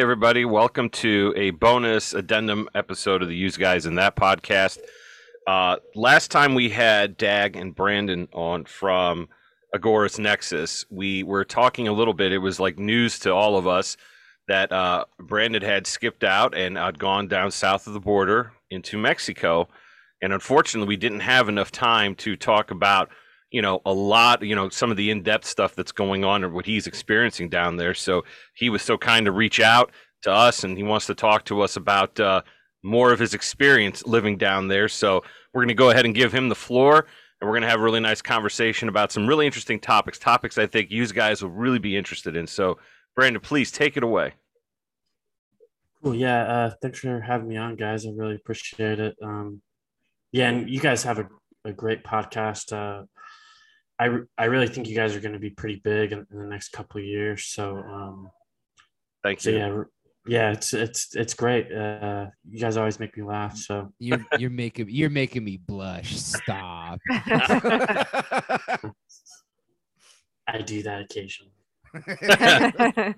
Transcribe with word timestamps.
Everybody. 0.00 0.46
Welcome 0.46 0.88
to 0.90 1.34
a 1.36 1.50
bonus 1.50 2.14
addendum 2.14 2.70
episode 2.74 3.20
of 3.20 3.28
the 3.28 3.36
Use 3.36 3.58
Guys 3.58 3.84
in 3.84 3.96
That 3.96 4.16
podcast. 4.16 4.78
Uh, 5.46 5.76
last 5.94 6.30
time 6.30 6.54
we 6.54 6.70
had 6.70 7.18
Dag 7.18 7.54
and 7.54 7.74
Brandon 7.74 8.26
on 8.32 8.64
from 8.64 9.28
Agoras 9.74 10.18
Nexus, 10.18 10.86
we 10.88 11.22
were 11.22 11.44
talking 11.44 11.86
a 11.86 11.92
little 11.92 12.14
bit. 12.14 12.32
It 12.32 12.38
was 12.38 12.58
like 12.58 12.78
news 12.78 13.18
to 13.18 13.34
all 13.34 13.58
of 13.58 13.66
us 13.66 13.98
that 14.48 14.72
uh, 14.72 15.04
Brandon 15.18 15.60
had 15.60 15.86
skipped 15.86 16.24
out 16.24 16.56
and 16.56 16.78
had 16.78 16.98
gone 16.98 17.28
down 17.28 17.50
south 17.50 17.86
of 17.86 17.92
the 17.92 18.00
border 18.00 18.52
into 18.70 18.96
Mexico. 18.96 19.68
And 20.22 20.32
unfortunately, 20.32 20.88
we 20.88 20.96
didn't 20.96 21.20
have 21.20 21.50
enough 21.50 21.70
time 21.70 22.14
to 22.16 22.36
talk 22.36 22.70
about, 22.70 23.10
you 23.50 23.62
know, 23.62 23.80
a 23.84 23.92
lot, 23.92 24.42
you 24.42 24.54
know, 24.54 24.68
some 24.68 24.90
of 24.90 24.96
the 24.96 25.10
in 25.10 25.22
depth 25.22 25.44
stuff 25.44 25.74
that's 25.74 25.92
going 25.92 26.24
on 26.24 26.44
or 26.44 26.48
what 26.48 26.66
he's 26.66 26.86
experiencing 26.86 27.48
down 27.48 27.76
there. 27.76 27.94
So 27.94 28.24
he 28.54 28.70
was 28.70 28.82
so 28.82 28.96
kind 28.96 29.26
to 29.26 29.32
reach 29.32 29.60
out 29.60 29.90
to 30.22 30.32
us 30.32 30.64
and 30.64 30.76
he 30.76 30.82
wants 30.82 31.06
to 31.06 31.14
talk 31.14 31.44
to 31.46 31.60
us 31.62 31.76
about 31.76 32.18
uh, 32.20 32.42
more 32.82 33.12
of 33.12 33.18
his 33.18 33.34
experience 33.34 34.06
living 34.06 34.36
down 34.36 34.68
there. 34.68 34.88
So 34.88 35.24
we're 35.52 35.62
going 35.62 35.68
to 35.68 35.74
go 35.74 35.90
ahead 35.90 36.04
and 36.04 36.14
give 36.14 36.32
him 36.32 36.48
the 36.48 36.54
floor 36.54 37.06
and 37.40 37.48
we're 37.48 37.54
going 37.54 37.62
to 37.62 37.68
have 37.68 37.80
a 37.80 37.84
really 37.84 38.00
nice 38.00 38.22
conversation 38.22 38.88
about 38.88 39.10
some 39.10 39.26
really 39.26 39.46
interesting 39.46 39.80
topics, 39.80 40.18
topics 40.18 40.58
I 40.58 40.66
think 40.66 40.90
you 40.90 41.06
guys 41.08 41.42
will 41.42 41.50
really 41.50 41.78
be 41.78 41.96
interested 41.96 42.36
in. 42.36 42.46
So, 42.46 42.78
Brandon, 43.16 43.40
please 43.40 43.72
take 43.72 43.96
it 43.96 44.02
away. 44.02 44.34
Cool. 46.02 46.14
Yeah. 46.14 46.42
Uh, 46.42 46.70
thanks 46.80 47.00
for 47.00 47.20
having 47.20 47.48
me 47.48 47.56
on, 47.56 47.76
guys. 47.76 48.06
I 48.06 48.10
really 48.14 48.36
appreciate 48.36 49.00
it. 49.00 49.16
Um, 49.22 49.60
yeah, 50.32 50.48
and 50.50 50.70
you 50.70 50.80
guys 50.80 51.02
have 51.02 51.18
a, 51.18 51.28
a 51.64 51.72
great 51.72 52.04
podcast. 52.04 52.72
Uh, 52.72 53.04
I, 54.00 54.08
I 54.38 54.46
really 54.46 54.66
think 54.66 54.88
you 54.88 54.96
guys 54.96 55.14
are 55.14 55.20
going 55.20 55.34
to 55.34 55.38
be 55.38 55.50
pretty 55.50 55.80
big 55.84 56.12
in, 56.12 56.26
in 56.32 56.38
the 56.38 56.46
next 56.46 56.70
couple 56.70 57.00
of 57.00 57.06
years. 57.06 57.44
So, 57.44 57.76
um, 57.76 58.30
thank 59.22 59.40
so 59.40 59.50
you. 59.50 59.58
yeah, 59.58 59.82
yeah, 60.26 60.52
it's 60.52 60.72
it's 60.72 61.14
it's 61.14 61.34
great. 61.34 61.70
Uh, 61.70 62.26
you 62.48 62.58
guys 62.58 62.78
always 62.78 62.98
make 62.98 63.14
me 63.16 63.22
laugh. 63.22 63.56
So 63.56 63.92
You're 63.98 64.24
you're 64.38 64.50
making 64.50 64.88
you're 64.88 65.10
making 65.10 65.44
me 65.44 65.58
blush. 65.58 66.16
Stop. 66.16 66.98
I 67.10 68.78
do 70.64 70.82
that 70.82 71.02
occasionally. 71.02 71.52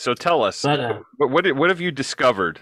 So 0.00 0.14
tell 0.14 0.42
us, 0.42 0.62
But 0.62 0.80
uh, 0.80 1.00
what 1.18 1.30
what, 1.30 1.56
what 1.56 1.68
have 1.68 1.82
you 1.82 1.90
discovered 1.90 2.58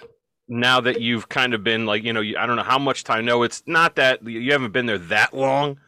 now 0.48 0.80
that 0.80 1.00
you've 1.00 1.28
kind 1.28 1.54
of 1.54 1.62
been 1.62 1.86
like, 1.86 2.04
you 2.04 2.12
know, 2.12 2.22
I 2.22 2.46
don't 2.46 2.56
know 2.56 2.62
how 2.62 2.78
much 2.78 3.04
time. 3.04 3.24
No, 3.24 3.42
it's 3.42 3.62
not 3.66 3.96
that 3.96 4.26
you 4.26 4.52
haven't 4.52 4.72
been 4.72 4.86
there 4.86 4.98
that 4.98 5.34
long, 5.34 5.78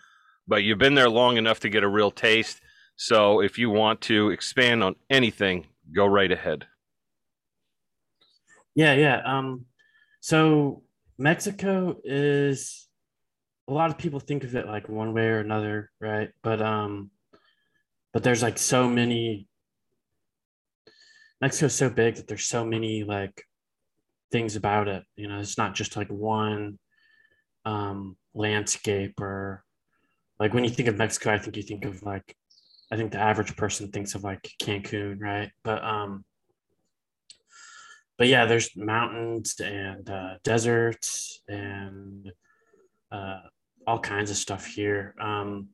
but 0.47 0.63
you've 0.63 0.79
been 0.79 0.95
there 0.95 1.11
long 1.11 1.37
enough 1.37 1.61
to 1.61 1.69
get 1.69 1.83
a 1.83 1.89
real 1.89 2.11
taste. 2.11 2.61
So 2.97 3.41
if 3.41 3.59
you 3.59 3.71
want 3.71 4.03
to 4.03 4.31
expand 4.31 4.85
on 4.85 4.97
anything, 5.09 5.67
go 5.95 6.07
right 6.07 6.31
ahead. 6.31 6.67
yeah, 8.75 8.95
yeah. 8.95 9.23
Um, 9.25 9.67
so 10.21 10.83
Mexico 11.19 11.97
is 12.05 12.89
a 13.69 13.73
lot 13.73 13.91
of 13.91 13.99
people 13.99 14.21
think 14.21 14.45
of 14.45 14.55
it 14.55 14.67
like 14.67 14.89
one 14.89 15.15
way 15.15 15.27
or 15.27 15.39
another, 15.41 15.91
right? 16.01 16.31
But 16.43 16.61
um, 16.61 17.11
but 18.13 18.23
there's 18.23 18.43
like 18.43 18.59
so 18.59 18.89
many. 18.89 19.49
Mexico's 21.41 21.75
so 21.75 21.89
big 21.89 22.17
that 22.17 22.29
there's 22.29 22.47
so 22.47 22.65
many 22.67 23.03
like 23.03 23.45
things 24.31 24.57
about 24.57 24.89
it. 24.89 25.05
You 25.17 25.29
know, 25.29 25.39
it's 25.39 25.59
not 25.59 25.75
just 25.75 25.97
like 25.97 26.09
one 26.09 26.79
um, 27.65 28.17
landscape 28.35 29.21
or 29.21 29.65
like 30.39 30.55
when 30.55 30.65
you 30.65 30.71
think 30.71 30.89
of 30.89 30.97
Mexico, 30.97 31.33
I 31.33 31.39
think 31.39 31.57
you 31.57 31.63
think 31.63 31.85
of 31.85 32.03
like 32.03 32.35
I 32.93 32.97
think 32.97 33.13
the 33.13 33.19
average 33.19 33.57
person 33.57 33.91
thinks 33.91 34.15
of 34.15 34.25
like 34.25 34.51
Cancun, 34.61 35.21
right? 35.21 35.51
But 35.63 35.85
um, 35.85 36.25
but 38.19 38.29
yeah, 38.29 38.47
there's 38.47 38.77
mountains 38.77 39.61
and 39.61 40.09
uh, 40.11 40.35
deserts 40.45 41.43
and 41.49 42.33
uh, 43.13 43.41
all 43.87 44.01
kinds 44.01 44.31
of 44.31 44.37
stuff 44.37 44.67
here. 44.67 45.15
Um, 45.21 45.69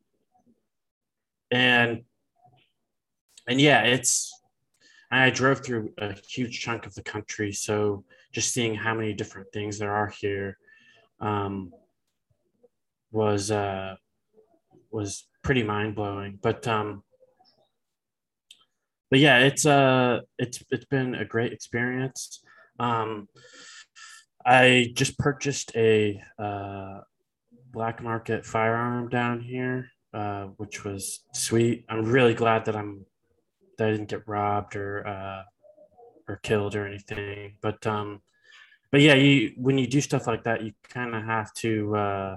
and 1.51 2.03
and 3.49 3.61
yeah, 3.61 3.83
it's 3.83 4.33
I 5.11 5.31
drove 5.31 5.65
through 5.65 5.93
a 5.99 6.15
huge 6.29 6.61
chunk 6.61 6.87
of 6.87 6.95
the 6.95 7.03
country, 7.03 7.53
so 7.53 8.05
just 8.37 8.53
seeing 8.53 8.75
how 8.75 8.93
many 8.93 9.15
different 9.15 9.51
things 9.51 9.79
there 9.79 9.95
are 9.95 10.09
here 10.09 10.59
um, 11.21 11.73
was 13.11 13.51
uh, 13.51 13.97
was 14.91 15.27
pretty 15.43 15.63
mind 15.63 15.95
blowing. 15.95 16.39
But 16.43 16.69
um, 16.69 17.03
but 19.11 19.21
yeah, 19.21 19.39
it's 19.39 19.65
uh 19.65 20.21
it's 20.39 20.63
it's 20.71 20.85
been 20.85 21.15
a 21.15 21.25
great 21.25 21.55
experience. 21.55 22.45
Um, 22.79 23.27
I 24.45 24.93
just 24.93 25.19
purchased 25.19 25.75
a 25.75 26.21
uh, 26.39 27.01
black 27.73 28.03
market 28.03 28.45
firearm 28.45 29.09
down 29.09 29.41
here, 29.41 29.89
uh, 30.13 30.49
which 30.59 30.85
was 30.85 31.25
sweet. 31.33 31.87
I'm 31.89 32.05
really 32.05 32.35
glad 32.35 32.67
that 32.67 32.77
I'm 32.77 33.07
that 33.79 33.89
I 33.89 33.93
didn't 33.93 34.11
get 34.11 34.29
robbed 34.29 34.77
or 34.77 35.07
uh, 35.07 35.43
or 36.29 36.37
killed 36.37 36.75
or 36.75 36.87
anything. 36.87 37.57
But 37.61 37.87
um, 37.87 38.23
but 38.91 39.01
yeah, 39.01 39.15
you 39.15 39.53
when 39.57 39.79
you 39.79 39.87
do 39.87 40.01
stuff 40.01 40.27
like 40.27 40.45
that, 40.45 40.63
you 40.63 40.73
kind 40.89 41.15
of 41.15 41.25
have 41.25 41.53
to 41.55 41.97
uh, 41.97 42.37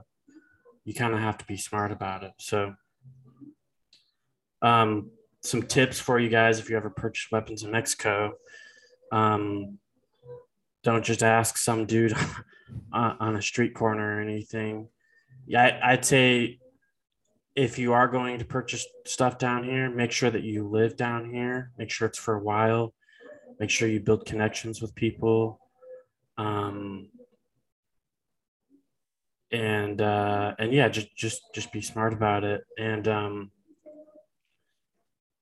you 0.85 0.93
kind 0.93 1.13
of 1.13 1.19
have 1.19 1.37
to 1.37 1.45
be 1.45 1.57
smart 1.57 1.91
about 1.91 2.23
it. 2.23 2.33
So 2.37 2.75
um, 4.61 5.11
some 5.41 5.63
tips 5.63 5.99
for 5.99 6.19
you 6.19 6.29
guys 6.29 6.59
if 6.59 6.69
you 6.69 6.77
ever 6.77 6.89
purchase 6.89 7.31
weapons 7.31 7.63
in 7.63 7.71
Mexico. 7.71 8.33
Um, 9.11 9.79
don't 10.83 11.03
just 11.03 11.23
ask 11.23 11.57
some 11.57 11.85
dude 11.85 12.15
on 12.93 13.35
a 13.35 13.41
street 13.41 13.73
corner 13.73 14.17
or 14.17 14.21
anything. 14.21 14.87
Yeah, 15.45 15.79
I'd 15.83 16.05
say 16.05 16.59
if 17.55 17.77
you 17.77 17.93
are 17.93 18.07
going 18.07 18.39
to 18.39 18.45
purchase 18.45 18.85
stuff 19.05 19.37
down 19.37 19.63
here, 19.63 19.89
make 19.89 20.11
sure 20.11 20.29
that 20.29 20.43
you 20.43 20.67
live 20.67 20.95
down 20.95 21.29
here. 21.29 21.71
Make 21.77 21.91
sure 21.91 22.07
it's 22.07 22.17
for 22.17 22.35
a 22.35 22.43
while. 22.43 22.93
Make 23.59 23.69
sure 23.69 23.87
you 23.87 23.99
build 23.99 24.25
connections 24.25 24.81
with 24.81 24.95
people. 24.95 25.59
Um, 26.37 27.09
and 29.51 30.01
uh, 30.01 30.55
and 30.59 30.71
yeah, 30.71 30.89
just 30.89 31.15
just 31.15 31.41
just 31.53 31.71
be 31.71 31.81
smart 31.81 32.13
about 32.13 32.43
it. 32.43 32.63
And 32.77 33.07
um, 33.07 33.51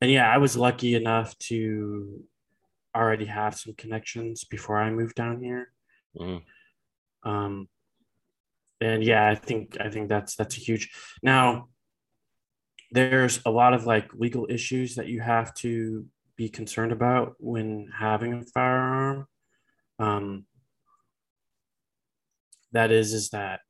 and 0.01 0.11
yeah, 0.11 0.29
I 0.29 0.37
was 0.37 0.57
lucky 0.57 0.95
enough 0.95 1.37
to 1.39 2.23
already 2.95 3.25
have 3.25 3.55
some 3.55 3.73
connections 3.75 4.43
before 4.43 4.77
I 4.77 4.89
moved 4.89 5.15
down 5.15 5.41
here. 5.41 5.71
Mhm. 6.19 6.41
Um, 7.23 7.67
and 8.79 9.03
yeah, 9.03 9.27
I 9.29 9.35
think 9.35 9.77
I 9.79 9.89
think 9.89 10.09
that's 10.09 10.35
that's 10.35 10.57
a 10.57 10.59
huge. 10.59 10.89
Now, 11.21 11.69
there's 12.91 13.41
a 13.45 13.51
lot 13.51 13.73
of 13.73 13.85
like 13.85 14.13
legal 14.13 14.47
issues 14.49 14.95
that 14.95 15.07
you 15.07 15.19
have 15.19 15.53
to 15.55 16.05
be 16.37 16.49
concerned 16.49 16.91
about 16.91 17.35
when 17.39 17.89
having 17.97 18.33
a 18.33 18.43
firearm. 18.43 19.27
Um, 19.99 20.45
that 22.71 22.91
is, 22.91 23.13
is 23.13 23.29
that 23.29 23.61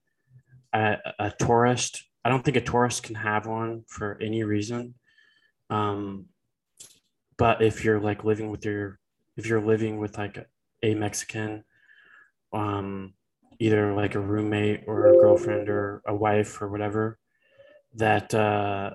a, 0.73 0.97
a 1.17 1.31
tourist. 1.31 2.03
I 2.25 2.29
don't 2.29 2.43
think 2.43 2.57
a 2.57 2.61
tourist 2.61 3.03
can 3.03 3.15
have 3.15 3.47
one 3.47 3.83
for 3.87 4.19
any 4.21 4.43
reason. 4.43 4.95
Um, 5.69 6.25
but 7.37 7.61
if 7.61 7.85
you're 7.85 8.01
like 8.01 8.23
living 8.23 8.51
with 8.51 8.65
your, 8.65 8.99
if 9.37 9.47
you're 9.47 9.65
living 9.65 9.97
with 9.97 10.17
like 10.17 10.45
a 10.83 10.93
Mexican, 10.93 11.63
um, 12.53 13.13
either 13.59 13.93
like 13.93 14.15
a 14.15 14.19
roommate 14.19 14.83
or 14.87 15.07
a 15.07 15.17
girlfriend 15.17 15.69
or 15.69 16.01
a 16.05 16.13
wife 16.13 16.61
or 16.61 16.67
whatever, 16.67 17.17
that 17.95 18.33
uh, 18.33 18.91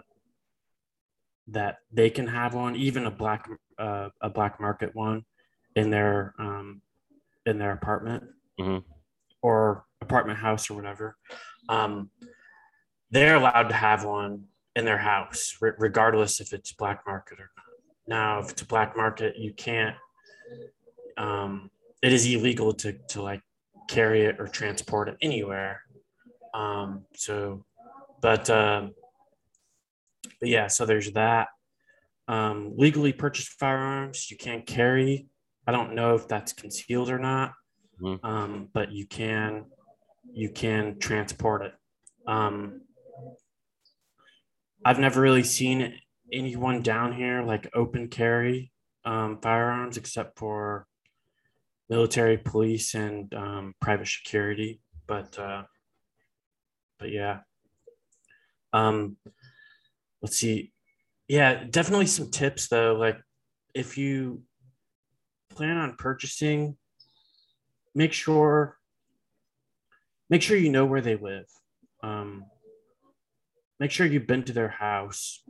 that 1.49 1.79
they 1.93 2.11
can 2.11 2.27
have 2.27 2.55
one, 2.55 2.77
even 2.77 3.07
a 3.07 3.11
black 3.11 3.49
uh, 3.79 4.09
a 4.21 4.31
black 4.31 4.61
market 4.61 4.95
one, 4.95 5.25
in 5.77 5.91
their 5.91 6.35
um, 6.39 6.83
in 7.47 7.59
their 7.59 7.73
apartment 7.73 8.23
Mhm. 8.61 8.85
or 9.43 9.85
apartment 10.01 10.39
house 10.39 10.71
or 10.71 10.75
whatever. 10.75 11.17
Um, 11.69 12.11
they're 13.11 13.37
allowed 13.37 13.69
to 13.69 13.75
have 13.75 14.05
one 14.05 14.49
in 14.77 14.85
their 14.85 14.99
house, 14.99 15.57
re- 15.61 15.73
regardless 15.79 16.41
if 16.41 16.53
it's 16.53 16.73
black 16.73 17.03
market 17.07 17.39
or 17.41 17.51
not. 17.57 17.67
Now, 18.07 18.39
if 18.41 18.51
it's 18.51 18.63
a 18.63 18.67
black 18.67 18.97
market, 18.97 19.37
you 19.37 19.53
can't. 19.53 19.97
Um, 21.17 21.71
it 22.03 22.13
is 22.13 22.27
illegal 22.27 22.73
to 22.75 22.93
to 23.09 23.23
like 23.23 23.43
carry 23.89 24.23
it 24.23 24.41
or 24.41 24.49
transport 24.49 25.09
it 25.09 25.17
anywhere. 25.21 25.83
Um, 26.55 27.05
so, 27.15 27.65
but 28.21 28.49
um, 28.51 28.95
but 30.41 30.49
yeah, 30.49 30.67
so 30.69 30.87
there's 30.87 31.13
that. 31.13 31.49
Um, 32.33 32.73
legally 32.79 33.13
purchased 33.13 33.59
firearms 33.59 34.31
you 34.31 34.39
can't 34.39 34.67
carry. 34.67 35.27
I 35.67 35.73
don't 35.73 35.95
know 35.95 36.15
if 36.15 36.29
that's 36.29 36.55
concealed 36.55 37.11
or 37.11 37.19
not, 37.19 37.53
Mhm. 38.01 38.25
um, 38.25 38.69
but 38.73 38.91
you 38.91 39.07
can 39.07 39.67
you 40.33 40.49
can 40.51 40.99
transport 40.99 41.61
it. 41.61 41.75
Um, 42.27 42.87
I've 44.83 44.99
never 44.99 45.21
really 45.21 45.43
seen 45.43 46.01
anyone 46.33 46.81
down 46.81 47.13
here 47.13 47.43
like 47.43 47.69
open 47.75 48.09
carry 48.09 48.73
um, 49.05 49.39
firearms 49.43 49.99
except 49.99 50.39
for 50.39 50.87
military, 51.91 52.39
police, 52.39 52.95
and 52.95 53.35
um, 53.35 53.75
private 53.79 54.09
security. 54.09 54.81
But 55.07 55.39
uh, 55.39 55.65
but 56.99 57.11
yeah. 57.11 57.41
Um, 58.73 59.19
let's 60.23 60.39
see. 60.39 60.73
Yeah, 61.29 61.65
definitely 61.65 62.07
some 62.07 62.31
tips 62.31 62.69
though. 62.69 62.95
Like 62.95 63.19
if 63.75 63.97
you 63.97 64.43
plan 65.51 65.77
on 65.77 65.97
purchasing, 65.97 66.77
make 67.95 68.13
sure 68.13 68.79
make 70.29 70.43
sure 70.43 70.57
you 70.57 70.71
know 70.71 70.87
where 70.87 71.01
they 71.01 71.17
live. 71.17 71.47
Um, 72.03 72.45
make 73.79 73.91
sure 73.91 74.07
you've 74.07 74.27
been 74.27 74.45
to 74.45 74.53
their 74.53 74.69
house 74.69 75.43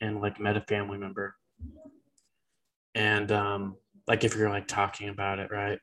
and 0.00 0.20
like 0.20 0.40
met 0.40 0.56
a 0.56 0.60
family 0.62 0.98
member. 0.98 1.36
And 2.94 3.30
um, 3.30 3.76
like 4.08 4.24
if 4.24 4.34
you're 4.34 4.50
like 4.50 4.66
talking 4.66 5.08
about 5.08 5.38
it, 5.38 5.50
right? 5.50 5.78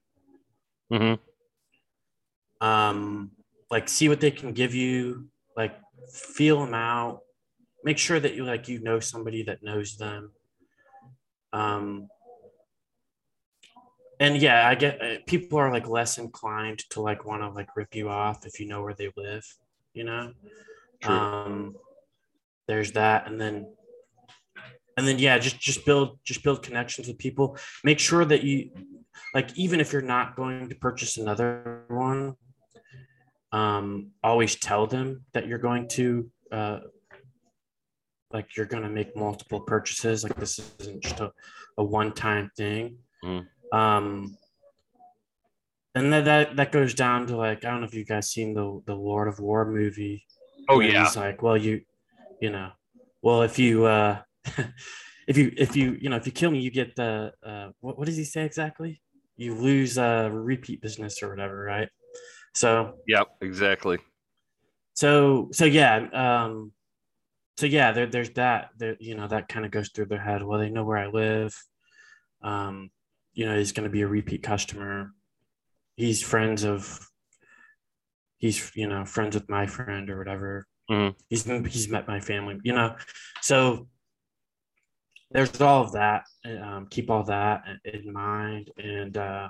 Mm-hmm. 0.92 2.66
Um, 2.66 3.32
like 3.70 3.90
see 3.90 4.10
what 4.10 4.20
they 4.20 4.32
can 4.32 4.54
give 4.54 4.74
you, 4.74 5.28
like 5.56 5.76
feel 6.12 6.64
them 6.64 6.74
out. 6.74 7.22
Make 7.84 7.98
sure 7.98 8.20
that 8.20 8.36
you 8.36 8.46
like 8.46 8.68
you 8.68 8.80
know 8.80 9.00
somebody 9.00 9.44
that 9.44 9.64
knows 9.64 9.98
them. 9.98 10.32
Um, 11.52 12.08
and 14.20 14.38
yeah, 14.38 14.68
I 14.68 14.76
get 14.76 15.02
uh, 15.02 15.16
people 15.28 15.60
are 15.60 15.72
like 15.72 15.88
less 15.88 16.18
inclined 16.18 16.80
to 16.92 17.02
like 17.02 17.26
want 17.26 17.42
to 17.42 17.50
like 17.50 17.76
rip 17.76 17.94
you 17.94 18.10
off 18.10 18.46
if 18.46 18.60
you 18.60 18.68
know 18.68 18.82
where 18.82 18.94
they 18.94 19.12
live, 19.18 19.46
you 19.94 20.04
know. 20.04 20.32
True. 21.02 21.14
Um, 21.14 21.76
there's 22.68 22.94
that, 22.94 23.28
and 23.28 23.40
then 23.40 23.68
and 24.98 25.08
then 25.08 25.20
yeah, 25.20 25.38
just 25.38 25.60
just 25.60 25.86
build 25.86 26.20
just 26.24 26.44
build 26.44 26.64
connections 26.64 27.08
with 27.08 27.18
people. 27.18 27.58
Make 27.84 28.00
sure 28.00 28.24
that 28.26 28.44
you 28.44 28.72
like 29.34 29.58
even 29.58 29.80
if 29.80 29.92
you're 29.92 30.02
not 30.02 30.36
going 30.36 30.70
to 30.70 30.76
purchase 30.76 31.18
another 31.18 31.84
one, 31.90 32.36
um, 33.52 34.12
always 34.24 34.56
tell 34.56 34.88
them 34.88 35.26
that 35.34 35.48
you're 35.48 35.58
going 35.58 35.88
to 35.90 36.30
uh, 36.52 36.80
like 38.34 38.58
you're 38.58 38.66
going 38.66 38.84
to 38.84 38.90
make 38.90 39.16
multiple 39.16 39.62
purchases. 39.62 40.24
Like 40.24 40.36
this 40.36 40.60
isn't 40.80 41.04
just 41.04 41.20
a, 41.20 41.32
a 41.78 41.84
one 41.84 42.12
time 42.12 42.52
thing. 42.58 42.98
Mm. 43.24 43.46
Um, 43.72 44.38
and 45.96 46.12
then 46.12 46.24
that 46.26 46.56
that 46.56 46.72
goes 46.72 46.94
down 46.94 47.28
to 47.28 47.38
like 47.38 47.64
I 47.64 47.70
don't 47.70 47.82
know 47.82 47.88
if 47.88 47.94
you 47.94 48.04
guys 48.04 48.32
seen 48.32 48.54
the 48.54 48.82
the 48.86 48.96
Lord 48.96 49.28
of 49.28 49.40
War 49.40 49.66
movie. 49.66 50.26
Oh 50.68 50.80
yeah. 50.80 51.04
He's 51.04 51.16
like, 51.16 51.44
well, 51.44 51.58
you, 51.58 51.82
you 52.42 52.50
know, 52.50 52.72
well 53.22 53.44
if 53.44 53.60
you 53.60 53.86
uh, 53.86 54.22
if 55.28 55.38
you 55.38 55.54
if 55.56 55.76
you 55.76 55.96
you 56.02 56.10
know 56.10 56.16
if 56.16 56.26
you 56.26 56.32
kill 56.32 56.50
me, 56.50 56.60
you 56.60 56.72
get 56.72 56.96
the 56.96 57.32
uh, 57.46 57.70
what 57.80 57.98
what 57.98 58.08
does 58.08 58.18
he 58.18 58.24
say 58.24 58.44
exactly? 58.44 59.02
You 59.38 59.54
lose 59.56 59.98
uh 59.98 60.30
repeat 60.32 60.82
business 60.82 61.22
or 61.22 61.30
whatever, 61.30 61.64
right? 61.64 61.90
So 62.56 62.96
Yep. 63.08 63.28
Exactly. 63.42 64.00
so 64.96 65.50
so 65.52 65.66
yeah 65.66 66.08
um 66.14 66.72
so 67.58 67.66
yeah 67.66 67.92
there, 67.92 68.08
there's 68.08 68.32
that 68.32 68.70
there 68.78 68.96
you 69.00 69.16
know 69.16 69.28
that 69.28 69.48
kind 69.48 69.66
of 69.66 69.72
goes 69.72 69.90
through 69.90 70.06
their 70.06 70.22
head. 70.22 70.44
Well 70.44 70.60
they 70.60 70.70
know 70.70 70.84
where 70.84 70.98
i 70.98 71.08
live. 71.08 71.56
Um 72.42 72.90
you 73.34 73.46
know 73.46 73.58
he's 73.58 73.72
going 73.72 73.86
to 73.86 73.94
be 73.94 74.02
a 74.02 74.08
repeat 74.08 74.44
customer. 74.44 75.12
He's 75.96 76.22
friends 76.22 76.64
of 76.64 77.00
he's 78.38 78.72
you 78.76 78.88
know 78.88 79.06
friends 79.06 79.36
with 79.36 79.50
my 79.50 79.68
friend 79.68 80.10
or 80.10 80.18
whatever. 80.18 80.68
Mhm. 80.90 81.16
he's 81.30 81.46
he's 81.46 81.90
met 81.90 82.08
my 82.08 82.20
family 82.20 82.60
you 82.64 82.74
know? 82.74 82.96
So 83.42 83.88
there's 85.32 85.62
all 85.62 85.84
of 85.84 85.94
that 85.94 86.26
um, 86.62 86.88
keep 86.90 87.10
all 87.10 87.24
that 87.24 87.64
in 87.86 88.12
mind 88.14 88.70
and 88.78 89.18
uh 89.18 89.50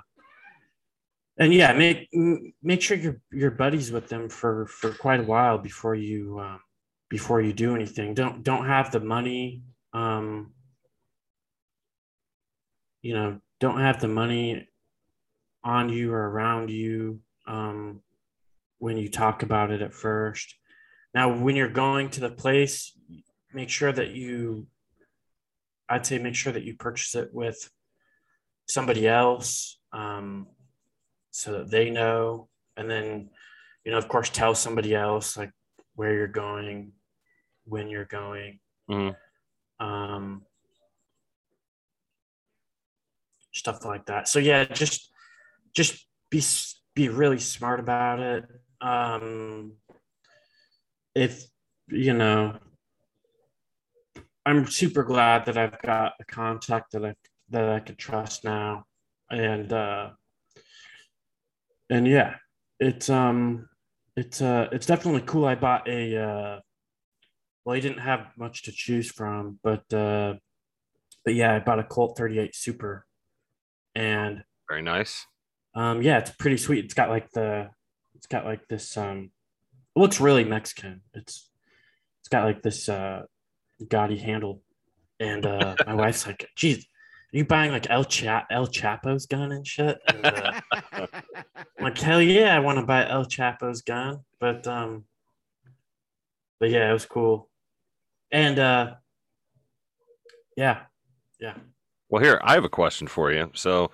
and 1.38 1.52
yeah 1.52 1.72
make 1.72 2.08
make 2.62 2.80
sure 2.80 2.96
you're 2.96 3.20
you're 3.32 3.50
buddies 3.50 3.90
with 3.90 4.08
them 4.08 4.28
for 4.28 4.66
for 4.66 4.92
quite 4.92 5.20
a 5.20 5.24
while 5.24 5.58
before 5.58 5.94
you 5.94 6.38
um, 6.40 6.60
before 7.08 7.40
you 7.40 7.52
do 7.52 7.74
anything. 7.74 8.14
Don't 8.14 8.42
don't 8.42 8.66
have 8.66 8.90
the 8.90 9.00
money 9.00 9.62
um 9.92 10.52
you 13.02 13.14
know 13.14 13.40
don't 13.60 13.80
have 13.80 14.00
the 14.00 14.08
money 14.08 14.68
on 15.62 15.88
you 15.88 16.12
or 16.12 16.28
around 16.30 16.70
you 16.70 17.20
um 17.46 18.00
when 18.78 18.96
you 18.96 19.08
talk 19.08 19.42
about 19.42 19.70
it 19.70 19.82
at 19.82 19.94
first. 19.94 20.54
Now 21.14 21.36
when 21.36 21.56
you're 21.56 21.68
going 21.68 22.10
to 22.10 22.20
the 22.20 22.30
place 22.30 22.92
make 23.52 23.70
sure 23.70 23.92
that 23.92 24.10
you 24.10 24.66
i'd 25.88 26.04
say 26.04 26.18
make 26.18 26.34
sure 26.34 26.52
that 26.52 26.64
you 26.64 26.74
purchase 26.74 27.14
it 27.14 27.32
with 27.32 27.70
somebody 28.66 29.06
else 29.06 29.78
um 29.92 30.48
so 31.30 31.52
that 31.52 31.70
they 31.70 31.90
know. 31.90 32.48
And 32.76 32.90
then 32.90 33.30
you 33.84 33.92
know 33.92 33.98
of 33.98 34.08
course 34.08 34.30
tell 34.30 34.54
somebody 34.54 34.94
else 34.94 35.36
like 35.36 35.52
where 35.94 36.14
you're 36.14 36.26
going 36.26 36.92
when 37.64 37.88
you're 37.88 38.04
going. 38.04 38.60
Mhm. 38.90 39.16
um 39.80 40.44
stuff 43.52 43.84
like 43.84 44.06
that. 44.06 44.28
So 44.28 44.38
yeah 44.38 44.64
just 44.64 45.10
just 45.74 46.06
be 46.30 46.42
be 46.94 47.08
really 47.08 47.38
smart 47.38 47.80
about 47.80 48.20
it. 48.20 48.44
Um 48.80 49.74
if 51.14 51.44
you 51.88 52.12
know 52.12 52.58
i'm 54.46 54.66
super 54.66 55.04
glad 55.04 55.44
that 55.44 55.56
i've 55.56 55.80
got 55.82 56.14
a 56.18 56.24
contact 56.24 56.90
that 56.92 57.04
i 57.04 57.14
that 57.50 57.68
i 57.68 57.80
could 57.80 57.98
trust 57.98 58.44
now. 58.44 58.84
And 59.30 59.72
uh 59.72 60.10
and 61.90 62.06
yeah 62.06 62.36
it's 62.80 63.08
um 63.10 63.68
it's 64.16 64.40
uh 64.40 64.68
it's 64.72 64.86
definitely 64.86 65.22
cool. 65.22 65.44
I 65.44 65.54
bought 65.54 65.88
a 65.88 66.16
uh 66.16 66.60
well 67.64 67.74
he 67.74 67.80
didn't 67.80 67.98
have 67.98 68.26
much 68.36 68.62
to 68.64 68.72
choose 68.72 69.10
from 69.10 69.58
but 69.62 69.92
uh 69.92 70.34
but 71.24 71.34
yeah 71.34 71.54
i 71.54 71.58
bought 71.58 71.78
a 71.78 71.84
colt 71.84 72.16
38 72.16 72.54
super. 72.54 73.06
And 73.94 74.44
Very 74.68 74.82
nice. 74.82 75.26
um 75.74 76.02
yeah 76.02 76.18
it's 76.18 76.30
pretty 76.30 76.56
sweet. 76.56 76.84
It's 76.84 76.94
got 76.94 77.08
like 77.10 77.30
the 77.32 77.70
it's 78.14 78.26
got 78.26 78.44
like 78.44 78.68
this 78.68 78.96
um 78.96 79.30
it 79.96 80.00
looks 80.00 80.20
really 80.20 80.44
mexican. 80.44 81.02
It's 81.14 81.50
it's 82.20 82.28
got 82.28 82.44
like 82.44 82.62
this 82.62 82.88
uh 82.88 83.22
gaudy 83.88 84.18
handle. 84.18 84.62
And 85.20 85.44
uh 85.46 85.76
my 85.86 85.94
wife's 86.02 86.26
like 86.26 86.48
geez 86.56 86.86
you 87.38 87.44
buying 87.44 87.72
like 87.72 87.90
el, 87.90 88.04
Cha- 88.04 88.46
el 88.50 88.66
chapo's 88.66 89.26
gun 89.26 89.52
and 89.52 89.66
shit? 89.66 89.98
And, 90.08 90.26
uh, 90.92 91.06
like 91.80 91.98
hell 91.98 92.22
yeah 92.22 92.56
i 92.56 92.60
want 92.60 92.78
to 92.78 92.84
buy 92.84 93.08
el 93.08 93.24
chapo's 93.24 93.82
gun 93.82 94.20
but 94.38 94.66
um 94.66 95.04
but 96.60 96.70
yeah 96.70 96.88
it 96.88 96.92
was 96.92 97.06
cool. 97.06 97.48
And 98.30 98.58
uh 98.58 98.94
yeah 100.56 100.82
yeah. 101.40 101.54
Well, 102.08 102.22
here 102.22 102.40
I 102.42 102.54
have 102.54 102.64
a 102.64 102.68
question 102.68 103.06
for 103.06 103.32
you. 103.32 103.50
So, 103.54 103.90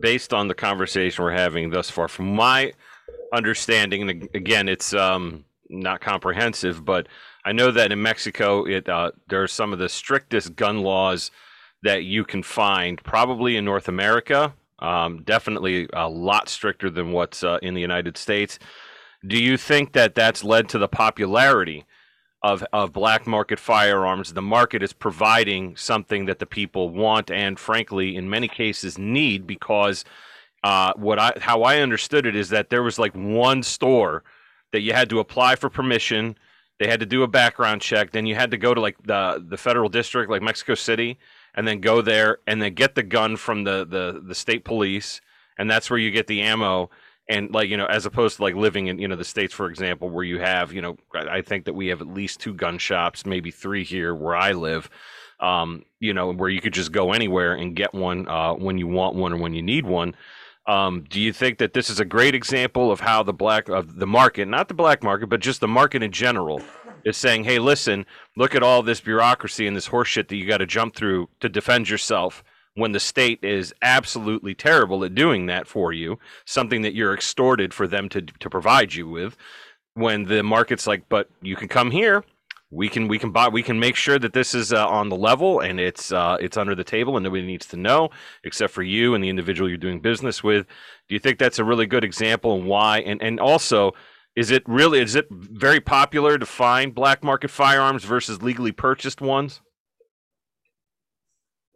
based 0.00 0.34
on 0.34 0.48
the 0.48 0.54
conversation 0.54 1.24
we're 1.24 1.30
having 1.30 1.70
thus 1.70 1.88
far, 1.88 2.08
from 2.08 2.34
my 2.34 2.72
understanding, 3.32 4.02
and 4.02 4.28
again, 4.34 4.68
it's 4.68 4.92
um, 4.92 5.44
not 5.68 6.00
comprehensive, 6.00 6.84
but 6.84 7.06
I 7.44 7.52
know 7.52 7.70
that 7.70 7.92
in 7.92 8.02
Mexico, 8.02 8.64
it 8.64 8.88
uh, 8.88 9.12
there 9.28 9.42
are 9.42 9.48
some 9.48 9.72
of 9.72 9.78
the 9.78 9.88
strictest 9.88 10.56
gun 10.56 10.82
laws 10.82 11.30
that 11.84 12.04
you 12.04 12.24
can 12.24 12.42
find, 12.42 13.02
probably 13.04 13.56
in 13.56 13.64
North 13.64 13.88
America. 13.88 14.54
Um, 14.80 15.22
definitely 15.22 15.88
a 15.92 16.08
lot 16.08 16.48
stricter 16.48 16.90
than 16.90 17.12
what's 17.12 17.44
uh, 17.44 17.58
in 17.62 17.74
the 17.74 17.80
United 17.80 18.16
States. 18.16 18.58
Do 19.26 19.38
you 19.38 19.56
think 19.56 19.92
that 19.92 20.14
that's 20.14 20.42
led 20.42 20.68
to 20.70 20.78
the 20.78 20.88
popularity 20.88 21.84
of, 22.42 22.64
of 22.72 22.92
black 22.92 23.26
market 23.26 23.60
firearms? 23.60 24.32
The 24.32 24.42
market 24.42 24.82
is 24.82 24.92
providing 24.92 25.76
something 25.76 26.26
that 26.26 26.38
the 26.38 26.46
people 26.46 26.90
want 26.90 27.30
and, 27.30 27.58
frankly, 27.58 28.16
in 28.16 28.28
many 28.28 28.48
cases, 28.48 28.98
need 28.98 29.46
because 29.46 30.04
uh, 30.64 30.94
what 30.96 31.18
I 31.18 31.34
how 31.40 31.62
I 31.62 31.80
understood 31.80 32.24
it 32.24 32.34
is 32.34 32.48
that 32.48 32.70
there 32.70 32.82
was 32.82 32.98
like 32.98 33.14
one 33.14 33.62
store 33.62 34.24
that 34.72 34.80
you 34.80 34.94
had 34.94 35.10
to 35.10 35.20
apply 35.20 35.56
for 35.56 35.68
permission. 35.68 36.36
They 36.80 36.88
had 36.88 37.00
to 37.00 37.06
do 37.06 37.22
a 37.22 37.28
background 37.28 37.82
check. 37.82 38.10
Then 38.10 38.26
you 38.26 38.34
had 38.34 38.50
to 38.50 38.56
go 38.56 38.72
to 38.72 38.80
like 38.80 38.96
the 39.04 39.44
the 39.46 39.58
federal 39.58 39.90
district, 39.90 40.30
like 40.30 40.42
Mexico 40.42 40.74
City, 40.74 41.18
and 41.54 41.66
then 41.66 41.80
go 41.80 42.02
there 42.02 42.38
and 42.46 42.60
then 42.60 42.74
get 42.74 42.94
the 42.94 43.02
gun 43.02 43.36
from 43.36 43.64
the 43.64 43.84
the 43.84 44.22
the 44.24 44.34
state 44.34 44.64
police, 44.64 45.20
and 45.58 45.70
that's 45.70 45.90
where 45.90 45.98
you 45.98 46.10
get 46.10 46.26
the 46.26 46.42
ammo. 46.42 46.90
And 47.28 47.50
like 47.52 47.68
you 47.68 47.76
know, 47.76 47.86
as 47.86 48.04
opposed 48.06 48.36
to 48.36 48.42
like 48.42 48.54
living 48.54 48.88
in 48.88 48.98
you 48.98 49.08
know 49.08 49.16
the 49.16 49.24
states, 49.24 49.54
for 49.54 49.68
example, 49.68 50.10
where 50.10 50.24
you 50.24 50.40
have 50.40 50.72
you 50.72 50.82
know, 50.82 50.96
I 51.14 51.42
think 51.42 51.64
that 51.64 51.74
we 51.74 51.88
have 51.88 52.00
at 52.00 52.08
least 52.08 52.40
two 52.40 52.54
gun 52.54 52.78
shops, 52.78 53.24
maybe 53.24 53.50
three 53.50 53.84
here 53.84 54.14
where 54.14 54.36
I 54.36 54.52
live. 54.52 54.90
Um, 55.40 55.84
you 56.00 56.14
know, 56.14 56.32
where 56.32 56.48
you 56.48 56.60
could 56.60 56.72
just 56.72 56.92
go 56.92 57.12
anywhere 57.12 57.54
and 57.54 57.74
get 57.74 57.92
one 57.92 58.28
uh, 58.28 58.54
when 58.54 58.78
you 58.78 58.86
want 58.86 59.16
one 59.16 59.32
or 59.32 59.36
when 59.36 59.52
you 59.52 59.62
need 59.62 59.84
one. 59.84 60.14
Um, 60.66 61.04
do 61.08 61.20
you 61.20 61.32
think 61.32 61.58
that 61.58 61.74
this 61.74 61.90
is 61.90 62.00
a 62.00 62.04
great 62.04 62.34
example 62.34 62.90
of 62.90 63.00
how 63.00 63.22
the 63.22 63.34
black 63.34 63.68
of 63.68 63.96
the 63.96 64.06
market, 64.06 64.48
not 64.48 64.68
the 64.68 64.74
black 64.74 65.02
market, 65.02 65.28
but 65.28 65.40
just 65.40 65.60
the 65.60 65.68
market 65.68 66.02
in 66.02 66.10
general, 66.10 66.62
is 67.04 67.16
saying, 67.16 67.44
"Hey, 67.44 67.58
listen, 67.58 68.06
look 68.36 68.54
at 68.54 68.62
all 68.62 68.82
this 68.82 69.00
bureaucracy 69.00 69.66
and 69.66 69.76
this 69.76 69.88
horseshit 69.88 70.28
that 70.28 70.36
you 70.36 70.46
got 70.46 70.58
to 70.58 70.66
jump 70.66 70.94
through 70.96 71.28
to 71.40 71.48
defend 71.48 71.88
yourself. 71.88 72.42
when 72.76 72.92
the 72.92 73.00
state 73.00 73.38
is 73.44 73.72
absolutely 73.82 74.52
terrible 74.54 75.04
at 75.04 75.14
doing 75.14 75.46
that 75.46 75.66
for 75.68 75.92
you, 75.92 76.18
something 76.44 76.82
that 76.82 76.94
you're 76.94 77.14
extorted 77.14 77.72
for 77.72 77.86
them 77.86 78.08
to 78.08 78.20
to 78.22 78.50
provide 78.50 78.94
you 78.94 79.08
with. 79.08 79.36
When 79.94 80.24
the 80.24 80.42
market's 80.42 80.86
like, 80.86 81.08
but 81.08 81.28
you 81.40 81.54
can 81.56 81.68
come 81.68 81.90
here, 81.92 82.24
we 82.70 82.88
can 82.88 83.06
we 83.08 83.18
can 83.18 83.30
buy 83.30 83.48
we 83.48 83.62
can 83.62 83.78
make 83.78 83.94
sure 83.96 84.18
that 84.18 84.32
this 84.32 84.54
is 84.54 84.72
uh, 84.72 84.88
on 84.88 85.08
the 85.08 85.16
level 85.16 85.60
and 85.60 85.78
it's 85.78 86.10
uh, 86.12 86.36
it's 86.40 86.56
under 86.56 86.74
the 86.74 86.82
table 86.84 87.16
and 87.16 87.22
nobody 87.24 87.46
needs 87.46 87.66
to 87.68 87.76
know 87.76 88.10
except 88.42 88.72
for 88.72 88.82
you 88.82 89.14
and 89.14 89.22
the 89.22 89.28
individual 89.28 89.68
you're 89.68 89.78
doing 89.78 90.00
business 90.00 90.42
with. 90.42 90.66
Do 91.08 91.14
you 91.14 91.20
think 91.20 91.38
that's 91.38 91.60
a 91.60 91.64
really 91.64 91.86
good 91.86 92.02
example 92.04 92.56
and 92.56 92.66
why? 92.66 92.98
And 93.00 93.22
and 93.22 93.38
also, 93.38 93.92
is 94.36 94.50
it 94.50 94.62
really 94.66 95.00
is 95.00 95.14
it 95.14 95.26
very 95.30 95.80
popular 95.80 96.38
to 96.38 96.46
find 96.46 96.94
black 96.94 97.22
market 97.22 97.50
firearms 97.50 98.04
versus 98.04 98.42
legally 98.42 98.72
purchased 98.72 99.20
ones? 99.20 99.60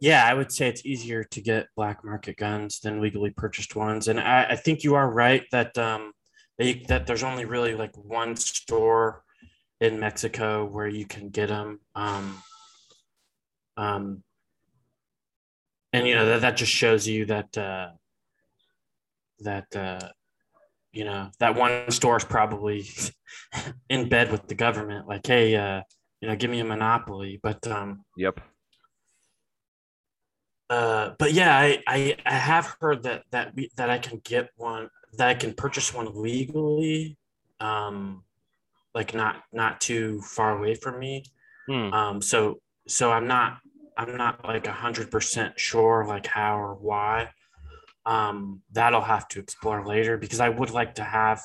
Yeah, 0.01 0.25
I 0.25 0.33
would 0.33 0.51
say 0.51 0.69
it's 0.69 0.85
easier 0.85 1.25
to 1.25 1.41
get 1.41 1.67
black 1.75 2.05
market 2.05 2.37
guns 2.37 2.79
than 2.79 3.01
legally 3.01 3.31
purchased 3.31 3.75
ones, 3.75 4.07
and 4.07 4.19
I, 4.19 4.45
I 4.51 4.55
think 4.55 4.83
you 4.83 4.95
are 4.95 5.09
right 5.09 5.43
that 5.51 5.77
um, 5.77 6.13
they, 6.57 6.85
that 6.87 7.05
there's 7.05 7.23
only 7.23 7.45
really 7.45 7.75
like 7.75 7.95
one 7.95 8.35
store 8.35 9.23
in 9.81 9.99
Mexico 9.99 10.65
where 10.65 10.87
you 10.87 11.05
can 11.05 11.29
get 11.29 11.47
them. 11.47 11.79
Um, 11.95 12.43
um, 13.77 14.23
and 15.91 16.07
you 16.07 16.15
know 16.15 16.25
that 16.25 16.41
that 16.41 16.57
just 16.57 16.71
shows 16.71 17.07
you 17.07 17.25
that 17.25 17.57
uh, 17.57 17.89
that 19.39 19.75
uh, 19.75 20.09
you 20.91 21.05
know 21.05 21.29
that 21.39 21.55
one 21.55 21.89
store 21.91 22.17
is 22.17 22.23
probably 22.23 22.87
in 23.89 24.09
bed 24.09 24.31
with 24.31 24.47
the 24.47 24.55
government, 24.55 25.07
like, 25.07 25.25
hey, 25.25 25.55
uh, 25.55 25.81
you 26.21 26.27
know, 26.27 26.35
give 26.35 26.49
me 26.51 26.59
a 26.59 26.65
monopoly. 26.65 27.39
But 27.41 27.65
um, 27.67 28.03
Yep. 28.17 28.39
uh, 30.69 31.11
but 31.17 31.33
yeah, 31.33 31.57
I, 31.57 31.81
I 31.87 32.15
I 32.25 32.33
have 32.33 32.75
heard 32.79 33.03
that 33.03 33.23
that 33.31 33.55
we, 33.55 33.69
that 33.77 33.89
I 33.89 33.97
can 33.97 34.21
get 34.23 34.49
one 34.55 34.89
that 35.17 35.27
I 35.29 35.33
can 35.33 35.53
purchase 35.53 35.93
one 35.93 36.21
legally, 36.21 37.17
um, 37.59 38.23
like 38.93 39.13
not 39.13 39.43
not 39.51 39.81
too 39.81 40.21
far 40.21 40.57
away 40.57 40.75
from 40.75 40.99
me. 40.99 41.23
Hmm. 41.67 41.93
Um, 41.93 42.21
so 42.21 42.61
so 42.87 43.11
I'm 43.11 43.27
not 43.27 43.59
I'm 43.97 44.15
not 44.17 44.45
like 44.45 44.67
a 44.67 44.71
hundred 44.71 45.11
percent 45.11 45.59
sure 45.59 46.05
like 46.07 46.27
how 46.27 46.57
or 46.59 46.75
why. 46.75 47.29
Um, 48.05 48.61
that'll 48.71 49.01
have 49.01 49.27
to 49.29 49.39
explore 49.39 49.85
later 49.85 50.17
because 50.17 50.39
I 50.39 50.49
would 50.49 50.71
like 50.71 50.95
to 50.95 51.03
have 51.03 51.41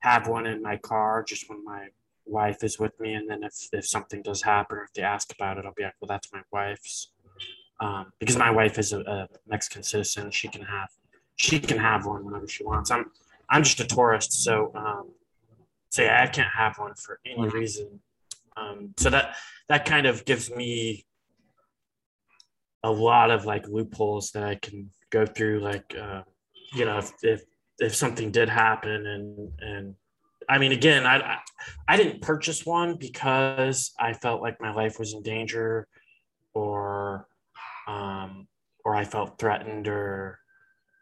have 0.00 0.28
one 0.28 0.46
in 0.46 0.62
my 0.62 0.76
car 0.76 1.24
just 1.26 1.50
when 1.50 1.64
my 1.64 1.88
wife 2.24 2.62
is 2.62 2.78
with 2.78 2.98
me, 3.00 3.14
and 3.14 3.28
then 3.28 3.42
if 3.42 3.54
if 3.72 3.86
something 3.86 4.22
does 4.22 4.42
happen 4.42 4.78
or 4.78 4.84
if 4.84 4.92
they 4.92 5.02
ask 5.02 5.32
about 5.32 5.58
it, 5.58 5.64
I'll 5.64 5.74
be 5.74 5.82
like, 5.82 5.94
well, 6.00 6.06
that's 6.08 6.32
my 6.32 6.42
wife's. 6.52 7.10
Um, 7.80 8.12
because 8.18 8.36
my 8.36 8.50
wife 8.50 8.76
is 8.78 8.92
a, 8.92 9.00
a 9.00 9.28
Mexican 9.46 9.82
citizen, 9.82 10.30
she 10.30 10.48
can 10.48 10.62
have 10.62 10.88
she 11.36 11.60
can 11.60 11.78
have 11.78 12.06
one 12.06 12.24
whenever 12.24 12.48
she 12.48 12.64
wants. 12.64 12.90
I'm 12.90 13.10
I'm 13.48 13.62
just 13.62 13.80
a 13.80 13.86
tourist, 13.86 14.32
so 14.44 14.72
um, 14.74 15.10
so 15.90 16.02
yeah, 16.02 16.22
I 16.22 16.26
can't 16.26 16.52
have 16.54 16.78
one 16.78 16.94
for 16.94 17.20
any 17.24 17.48
reason. 17.48 18.00
Um, 18.56 18.94
so 18.96 19.10
that 19.10 19.36
that 19.68 19.84
kind 19.84 20.06
of 20.06 20.24
gives 20.24 20.50
me 20.50 21.06
a 22.82 22.90
lot 22.90 23.30
of 23.30 23.44
like 23.44 23.66
loopholes 23.68 24.30
that 24.32 24.42
I 24.42 24.54
can 24.56 24.90
go 25.10 25.26
through. 25.26 25.60
Like, 25.60 25.94
uh, 26.00 26.22
you 26.74 26.84
know, 26.84 26.98
if, 26.98 27.12
if 27.22 27.42
if 27.78 27.94
something 27.94 28.30
did 28.30 28.48
happen, 28.48 29.06
and 29.06 29.52
and 29.60 29.94
I 30.48 30.58
mean, 30.58 30.72
again, 30.72 31.06
I 31.06 31.16
I, 31.18 31.38
I 31.88 31.96
didn't 31.96 32.22
purchase 32.22 32.64
one 32.64 32.96
because 32.96 33.92
I 33.98 34.12
felt 34.12 34.42
like 34.42 34.60
my 34.60 34.72
life 34.72 34.98
was 34.98 35.14
in 35.14 35.22
danger, 35.22 35.86
or 36.54 37.26
um, 37.86 38.46
or 38.84 38.94
I 38.94 39.04
felt 39.04 39.38
threatened, 39.38 39.88
or 39.88 40.38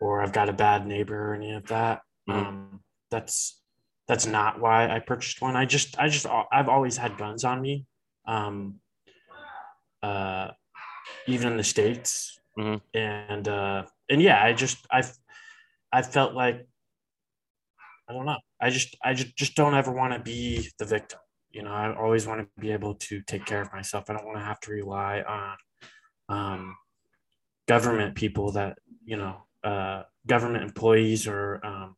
or 0.00 0.22
I've 0.22 0.32
got 0.32 0.48
a 0.48 0.52
bad 0.52 0.86
neighbor, 0.86 1.32
or 1.32 1.34
any 1.34 1.52
of 1.52 1.66
that. 1.68 2.02
Mhm. 2.28 2.34
Um, 2.34 2.80
that's 3.10 3.60
that's 4.08 4.26
not 4.26 4.60
why 4.60 4.88
I 4.88 5.00
purchased 5.00 5.40
one. 5.42 5.56
I 5.56 5.64
just 5.64 5.98
I 5.98 6.08
just 6.08 6.26
I've 6.52 6.68
always 6.68 6.96
had 6.96 7.18
guns 7.18 7.44
on 7.44 7.60
me. 7.60 7.86
Um, 8.26 8.80
uh, 10.02 10.50
even 11.26 11.52
in 11.52 11.56
the 11.56 11.64
states, 11.64 12.38
Mhm. 12.58 12.80
and 12.94 13.48
uh, 13.48 13.86
and 14.08 14.22
yeah, 14.22 14.42
I 14.42 14.52
just 14.52 14.86
I've 14.90 15.12
I 15.92 16.02
felt 16.02 16.34
like 16.34 16.66
I 18.08 18.12
don't 18.12 18.26
know. 18.26 18.38
I 18.60 18.70
just 18.70 18.96
I 19.04 19.14
just 19.14 19.36
just 19.36 19.54
don't 19.56 19.74
ever 19.74 19.92
want 19.92 20.12
to 20.14 20.20
be 20.20 20.70
the 20.78 20.84
victim. 20.84 21.20
You 21.50 21.62
know, 21.62 21.72
I 21.72 21.94
always 21.96 22.26
want 22.26 22.40
to 22.40 22.60
be 22.60 22.70
able 22.72 22.94
to 22.94 23.22
take 23.22 23.44
care 23.46 23.62
of 23.62 23.72
myself. 23.72 24.08
I 24.08 24.12
don't 24.14 24.26
want 24.26 24.38
to 24.38 24.44
have 24.44 24.60
to 24.60 24.70
rely 24.72 25.22
on 25.22 25.56
um, 26.28 26.76
government 27.66 28.14
people 28.14 28.52
that 28.52 28.78
you 29.04 29.16
know, 29.16 29.44
uh, 29.64 30.02
government 30.26 30.64
employees 30.64 31.26
or 31.26 31.64
um, 31.64 31.96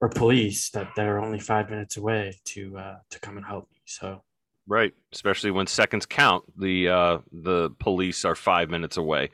or 0.00 0.08
police 0.08 0.70
that 0.70 0.88
they're 0.96 1.18
only 1.18 1.38
five 1.40 1.70
minutes 1.70 1.96
away 1.96 2.38
to 2.44 2.78
uh, 2.78 2.96
to 3.10 3.20
come 3.20 3.36
and 3.36 3.46
help 3.46 3.70
me. 3.70 3.78
So 3.86 4.22
Right. 4.66 4.94
Especially 5.12 5.50
when 5.50 5.66
seconds 5.66 6.06
count, 6.06 6.44
the 6.58 6.88
uh, 6.88 7.18
the 7.32 7.70
police 7.78 8.24
are 8.24 8.34
five 8.34 8.70
minutes 8.70 8.96
away. 8.96 9.30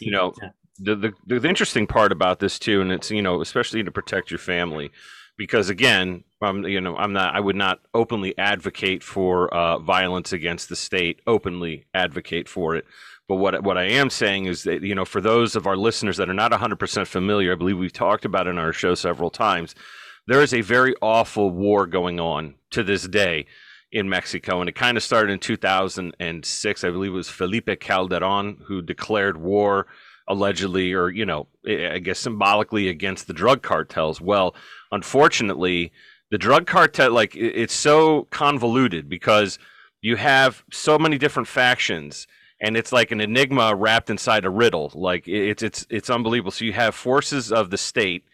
You 0.00 0.10
know, 0.10 0.34
the, 0.78 0.96
the 0.96 1.12
the 1.26 1.48
interesting 1.48 1.86
part 1.86 2.12
about 2.12 2.40
this 2.40 2.58
too, 2.58 2.80
and 2.80 2.90
it's 2.90 3.10
you 3.10 3.22
know 3.22 3.40
especially 3.40 3.84
to 3.84 3.92
protect 3.92 4.30
your 4.30 4.38
family, 4.38 4.90
because 5.36 5.70
again, 5.70 6.24
I'm 6.40 6.64
you 6.64 6.80
know, 6.80 6.96
I'm 6.96 7.12
not, 7.12 7.34
I 7.34 7.40
would 7.40 7.56
not 7.56 7.80
openly 7.94 8.36
advocate 8.38 9.02
for 9.02 9.52
uh, 9.54 9.78
violence 9.78 10.32
against 10.32 10.68
the 10.68 10.76
state, 10.76 11.20
openly 11.26 11.86
advocate 11.94 12.48
for 12.48 12.74
it. 12.74 12.84
But 13.28 13.36
what 13.36 13.62
what 13.62 13.78
I 13.78 13.84
am 13.84 14.10
saying 14.10 14.46
is 14.46 14.64
that 14.64 14.82
you 14.82 14.94
know, 14.94 15.04
for 15.04 15.20
those 15.20 15.54
of 15.54 15.66
our 15.66 15.76
listeners 15.76 16.16
that 16.16 16.28
are 16.28 16.34
not 16.34 16.52
100% 16.52 17.06
familiar, 17.06 17.52
I 17.52 17.56
believe 17.56 17.78
we've 17.78 17.92
talked 17.92 18.24
about 18.24 18.46
it 18.46 18.50
in 18.50 18.58
our 18.58 18.72
show 18.72 18.94
several 18.94 19.30
times. 19.30 19.74
There 20.26 20.42
is 20.42 20.54
a 20.54 20.60
very 20.60 20.94
awful 21.02 21.50
war 21.50 21.86
going 21.86 22.20
on 22.20 22.54
to 22.70 22.82
this 22.82 23.08
day 23.08 23.46
in 23.92 24.08
Mexico, 24.08 24.60
and 24.60 24.68
it 24.68 24.74
kind 24.74 24.96
of 24.96 25.02
started 25.02 25.32
in 25.32 25.38
2006. 25.38 26.84
I 26.84 26.90
believe 26.90 27.12
it 27.12 27.14
was 27.14 27.28
Felipe 27.28 27.78
Calderon 27.78 28.58
who 28.66 28.82
declared 28.82 29.36
war 29.36 29.86
allegedly 30.28 30.92
or 30.92 31.10
you 31.10 31.26
know 31.26 31.48
i 31.66 31.98
guess 31.98 32.18
symbolically 32.18 32.88
against 32.88 33.26
the 33.26 33.32
drug 33.32 33.60
cartels 33.60 34.20
well 34.20 34.54
unfortunately 34.92 35.92
the 36.30 36.38
drug 36.38 36.64
cartel 36.66 37.10
like 37.10 37.34
it's 37.34 37.74
so 37.74 38.28
convoluted 38.30 39.08
because 39.08 39.58
you 40.00 40.16
have 40.16 40.62
so 40.72 40.96
many 40.98 41.18
different 41.18 41.48
factions 41.48 42.26
and 42.60 42.76
it's 42.76 42.92
like 42.92 43.10
an 43.10 43.20
enigma 43.20 43.74
wrapped 43.74 44.10
inside 44.10 44.44
a 44.44 44.50
riddle 44.50 44.92
like 44.94 45.26
it's 45.26 45.62
it's 45.62 45.86
it's 45.90 46.08
unbelievable 46.08 46.52
so 46.52 46.64
you 46.64 46.72
have 46.72 46.94
forces 46.94 47.50
of 47.50 47.70
the 47.70 47.78
state 47.78 48.24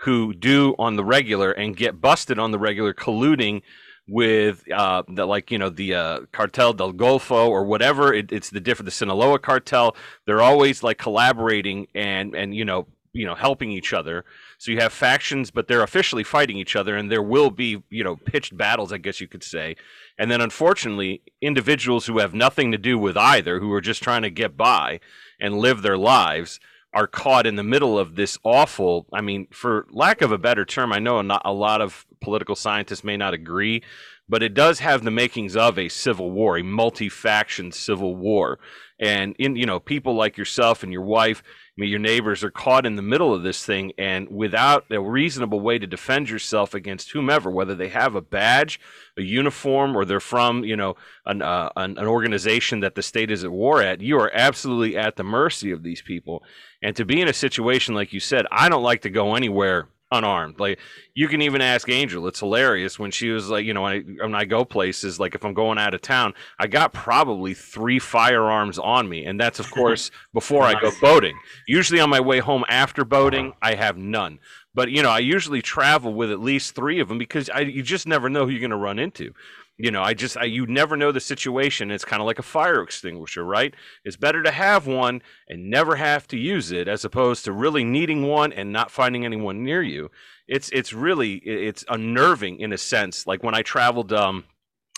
who 0.00 0.32
do 0.32 0.74
on 0.78 0.96
the 0.96 1.04
regular 1.04 1.50
and 1.50 1.76
get 1.76 2.00
busted 2.00 2.38
on 2.38 2.52
the 2.52 2.58
regular 2.58 2.94
colluding 2.94 3.60
with 4.06 4.70
uh 4.70 5.02
the 5.08 5.24
like 5.24 5.50
you 5.50 5.58
know 5.58 5.70
the 5.70 5.94
uh 5.94 6.20
cartel 6.32 6.72
del 6.72 6.92
golfo 6.92 7.48
or 7.48 7.64
whatever. 7.64 8.12
It, 8.12 8.30
it's 8.32 8.50
the 8.50 8.60
different 8.60 8.86
the 8.86 8.90
sinaloa 8.92 9.38
cartel. 9.38 9.96
They're 10.26 10.42
always 10.42 10.82
like 10.82 10.98
collaborating 10.98 11.88
and 11.94 12.34
and 12.34 12.54
you 12.54 12.64
know 12.64 12.86
you 13.12 13.24
know 13.24 13.34
helping 13.34 13.70
each 13.70 13.92
other. 13.92 14.24
So 14.58 14.72
you 14.72 14.80
have 14.80 14.92
factions 14.92 15.50
but 15.50 15.68
they're 15.68 15.82
officially 15.82 16.24
fighting 16.24 16.58
each 16.58 16.76
other 16.76 16.96
and 16.96 17.10
there 17.10 17.22
will 17.22 17.50
be 17.50 17.82
you 17.90 18.04
know 18.04 18.16
pitched 18.16 18.56
battles 18.56 18.92
i 18.92 18.98
guess 18.98 19.20
you 19.20 19.28
could 19.28 19.44
say. 19.44 19.76
And 20.18 20.30
then 20.30 20.40
unfortunately 20.40 21.22
individuals 21.40 22.06
who 22.06 22.18
have 22.18 22.34
nothing 22.34 22.72
to 22.72 22.78
do 22.78 22.98
with 22.98 23.16
either 23.16 23.60
who 23.60 23.72
are 23.72 23.80
just 23.80 24.02
trying 24.02 24.22
to 24.22 24.30
get 24.30 24.56
by 24.56 25.00
and 25.40 25.58
live 25.58 25.82
their 25.82 25.98
lives 25.98 26.60
are 26.94 27.06
caught 27.06 27.46
in 27.46 27.56
the 27.56 27.62
middle 27.62 27.98
of 27.98 28.14
this 28.14 28.38
awful 28.44 29.06
i 29.12 29.20
mean 29.20 29.46
for 29.50 29.86
lack 29.90 30.22
of 30.22 30.32
a 30.32 30.38
better 30.38 30.64
term 30.64 30.92
i 30.92 30.98
know 30.98 31.20
not 31.22 31.42
a 31.44 31.52
lot 31.52 31.80
of 31.80 32.06
political 32.20 32.54
scientists 32.54 33.04
may 33.04 33.16
not 33.16 33.34
agree 33.34 33.82
but 34.28 34.42
it 34.42 34.54
does 34.54 34.78
have 34.78 35.04
the 35.04 35.10
makings 35.10 35.56
of 35.56 35.78
a 35.78 35.88
civil 35.88 36.30
war 36.30 36.58
a 36.58 36.62
multi-faction 36.62 37.72
civil 37.72 38.16
war. 38.16 38.58
And 38.98 39.34
in 39.38 39.56
you 39.56 39.66
know 39.66 39.80
people 39.80 40.14
like 40.14 40.36
yourself 40.36 40.82
and 40.82 40.92
your 40.92 41.02
wife 41.02 41.42
I 41.76 41.80
mean, 41.80 41.90
your 41.90 41.98
neighbors 41.98 42.44
are 42.44 42.52
caught 42.52 42.86
in 42.86 42.94
the 42.94 43.02
middle 43.02 43.34
of 43.34 43.42
this 43.42 43.64
thing, 43.64 43.92
and 43.98 44.28
without 44.30 44.84
a 44.90 45.00
reasonable 45.00 45.60
way 45.60 45.76
to 45.76 45.88
defend 45.88 46.30
yourself 46.30 46.72
against 46.72 47.10
whomever, 47.10 47.50
whether 47.50 47.74
they 47.74 47.88
have 47.88 48.14
a 48.14 48.20
badge, 48.20 48.78
a 49.18 49.22
uniform, 49.22 49.96
or 49.96 50.04
they're 50.04 50.20
from, 50.20 50.62
you 50.62 50.76
know, 50.76 50.94
an, 51.26 51.42
uh, 51.42 51.70
an, 51.74 51.98
an 51.98 52.06
organization 52.06 52.78
that 52.80 52.94
the 52.94 53.02
state 53.02 53.28
is 53.28 53.42
at 53.42 53.50
war 53.50 53.82
at, 53.82 54.00
you 54.00 54.16
are 54.20 54.30
absolutely 54.32 54.96
at 54.96 55.16
the 55.16 55.24
mercy 55.24 55.72
of 55.72 55.82
these 55.82 56.00
people. 56.00 56.44
And 56.80 56.94
to 56.94 57.04
be 57.04 57.20
in 57.20 57.26
a 57.26 57.32
situation 57.32 57.96
like 57.96 58.12
you 58.12 58.20
said, 58.20 58.46
I 58.52 58.68
don't 58.68 58.84
like 58.84 59.02
to 59.02 59.10
go 59.10 59.34
anywhere 59.34 59.88
unarmed. 60.16 60.58
Like 60.58 60.78
you 61.14 61.28
can 61.28 61.42
even 61.42 61.60
ask 61.60 61.88
Angel. 61.88 62.26
It's 62.26 62.40
hilarious 62.40 62.98
when 62.98 63.10
she 63.10 63.30
was 63.30 63.48
like, 63.48 63.64
you 63.64 63.74
know, 63.74 63.82
when 63.82 63.92
I, 63.92 64.24
when 64.24 64.34
I 64.34 64.44
go 64.44 64.64
places, 64.64 65.20
like 65.20 65.34
if 65.34 65.44
I'm 65.44 65.54
going 65.54 65.78
out 65.78 65.94
of 65.94 66.02
town, 66.02 66.34
I 66.58 66.66
got 66.66 66.92
probably 66.92 67.54
three 67.54 67.98
firearms 67.98 68.78
on 68.78 69.08
me, 69.08 69.24
and 69.24 69.38
that's 69.38 69.58
of 69.58 69.70
course 69.70 70.10
before 70.32 70.62
I 70.62 70.80
go 70.80 70.90
boating. 71.00 71.38
Usually 71.66 72.00
on 72.00 72.10
my 72.10 72.20
way 72.20 72.40
home 72.40 72.64
after 72.68 73.04
boating, 73.04 73.52
I 73.62 73.74
have 73.74 73.96
none. 73.96 74.38
But 74.74 74.90
you 74.90 75.02
know, 75.02 75.10
I 75.10 75.20
usually 75.20 75.62
travel 75.62 76.12
with 76.14 76.30
at 76.30 76.40
least 76.40 76.74
three 76.74 77.00
of 77.00 77.08
them 77.08 77.18
because 77.18 77.48
I, 77.48 77.60
you 77.60 77.82
just 77.82 78.06
never 78.06 78.28
know 78.28 78.44
who 78.44 78.50
you're 78.50 78.60
going 78.60 78.70
to 78.70 78.76
run 78.76 78.98
into. 78.98 79.32
You 79.76 79.90
know, 79.90 80.02
I 80.02 80.14
just 80.14 80.36
I, 80.36 80.44
you 80.44 80.66
never 80.66 80.96
know 80.96 81.10
the 81.10 81.20
situation. 81.20 81.90
It's 81.90 82.04
kind 82.04 82.22
of 82.22 82.26
like 82.26 82.38
a 82.38 82.42
fire 82.42 82.82
extinguisher, 82.82 83.44
right? 83.44 83.74
It's 84.04 84.16
better 84.16 84.42
to 84.42 84.50
have 84.50 84.86
one 84.86 85.20
and 85.48 85.68
never 85.68 85.96
have 85.96 86.28
to 86.28 86.38
use 86.38 86.70
it 86.70 86.86
as 86.86 87.04
opposed 87.04 87.44
to 87.44 87.52
really 87.52 87.82
needing 87.82 88.26
one 88.26 88.52
and 88.52 88.72
not 88.72 88.90
finding 88.90 89.24
anyone 89.24 89.64
near 89.64 89.82
you. 89.82 90.10
It's 90.46 90.70
it's 90.70 90.92
really 90.92 91.36
it's 91.38 91.84
unnerving 91.88 92.60
in 92.60 92.72
a 92.72 92.78
sense. 92.78 93.26
Like 93.26 93.42
when 93.42 93.54
I 93.54 93.62
traveled 93.62 94.12
um 94.12 94.44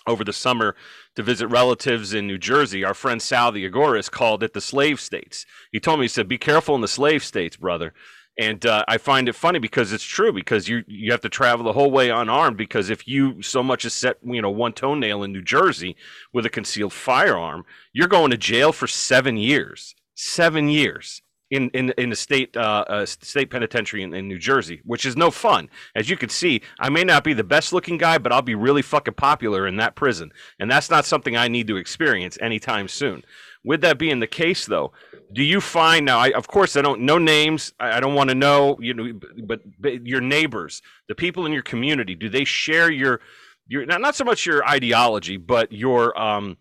over 0.07 0.25
the 0.25 0.33
summer 0.33 0.77
to 1.17 1.23
visit 1.23 1.49
relatives 1.49 2.13
in 2.13 2.27
New 2.27 2.39
Jersey, 2.39 2.85
our 2.85 2.95
friend 2.95 3.21
Sal 3.21 3.53
the 3.53 3.69
Agorist 3.69 4.11
called 4.11 4.43
it 4.43 4.53
the 4.53 4.61
slave 4.61 5.01
states. 5.01 5.47
He 5.73 5.81
told 5.81 6.01
me, 6.01 6.05
he 6.05 6.09
said, 6.09 6.29
"Be 6.29 6.39
careful 6.39 6.75
in 6.75 6.83
the 6.83 6.89
slave 6.89 7.25
states, 7.25 7.57
brother." 7.57 7.95
And 8.39 8.67
uh, 8.67 8.85
I 8.87 8.99
find 8.99 9.29
it 9.29 9.35
funny 9.35 9.59
because 9.59 9.93
it's 9.93 10.05
true 10.05 10.33
because 10.33 10.69
you 10.69 10.85
you 10.87 11.11
have 11.11 11.23
to 11.23 11.29
travel 11.29 11.65
the 11.65 11.73
whole 11.73 11.91
way 11.91 12.11
unarmed 12.11 12.59
because 12.59 12.91
if 12.91 13.09
you 13.09 13.41
so 13.43 13.63
much 13.63 13.85
as 13.85 13.95
set 13.95 14.19
you 14.23 14.43
know 14.43 14.51
one 14.51 14.73
toenail 14.73 15.23
in 15.23 15.33
New 15.33 15.43
Jersey 15.43 15.97
with 16.33 16.45
a 16.45 16.51
concealed 16.51 16.93
firearm, 16.93 17.65
you're 17.93 18.09
going 18.09 18.31
to 18.31 18.37
jail 18.37 18.73
for 18.73 18.87
seven 18.87 19.37
years. 19.37 19.95
Seven 20.15 20.69
years 20.71 21.23
in 21.51 21.71
in 21.71 21.91
in 21.97 22.11
the 22.11 22.17
state 22.17 22.57
uh, 22.57 22.85
uh, 22.89 23.07
state 23.07 23.51
penitentiary 23.51 24.03
in, 24.03 24.13
in 24.15 24.29
New 24.29 24.39
Jersey, 24.39 24.81
which 24.85 25.07
is 25.07 25.17
no 25.17 25.31
fun. 25.31 25.69
As 25.95 26.11
you 26.11 26.17
can 26.17 26.29
see, 26.29 26.63
I 26.79 26.89
may 26.89 27.05
not 27.05 27.25
be 27.25 27.35
the 27.35 27.45
best 27.45 27.73
looking 27.73 27.99
guy, 27.99 28.19
but 28.19 28.33
I'll 28.33 28.43
be 28.43 28.55
really 28.55 28.83
fucking 28.83 29.15
popular 29.15 29.67
in 29.67 29.77
that 29.77 29.95
prison, 29.95 30.33
and 30.59 30.71
that's 30.71 30.91
not 30.91 31.05
something 31.05 31.37
I 31.37 31.49
need 31.49 31.69
to 31.69 31.77
experience 31.77 32.37
anytime 32.41 32.89
soon. 32.89 33.23
With 33.67 33.81
that 33.81 33.99
being 33.99 34.21
the 34.21 34.29
case, 34.29 34.65
though, 34.65 34.93
do 35.33 35.43
you 35.43 35.61
find 35.61 36.07
now? 36.07 36.21
I, 36.21 36.31
of 36.31 36.47
course, 36.47 36.77
I 36.77 36.83
don't 36.83 37.01
know 37.01 37.19
names. 37.19 37.73
I, 37.81 37.97
I 37.97 38.01
don't 38.01 38.15
want 38.15 38.31
to 38.31 38.37
know. 38.37 38.79
You 38.81 38.95
know, 38.95 39.21
but, 39.45 39.61
but 39.79 40.07
your 40.07 40.21
neighbors, 40.21 40.83
the 41.09 41.17
people 41.17 41.47
in 41.47 41.53
your 41.53 41.65
community, 41.65 42.15
do 42.15 42.29
they 42.29 42.45
share 42.45 42.93
your 42.93 43.21
your 43.67 43.85
not 43.85 44.01
not 44.01 44.15
so 44.15 44.25
much 44.25 44.47
your 44.47 44.65
ideology, 44.67 45.37
but 45.37 45.73
your 45.73 46.17
um 46.17 46.57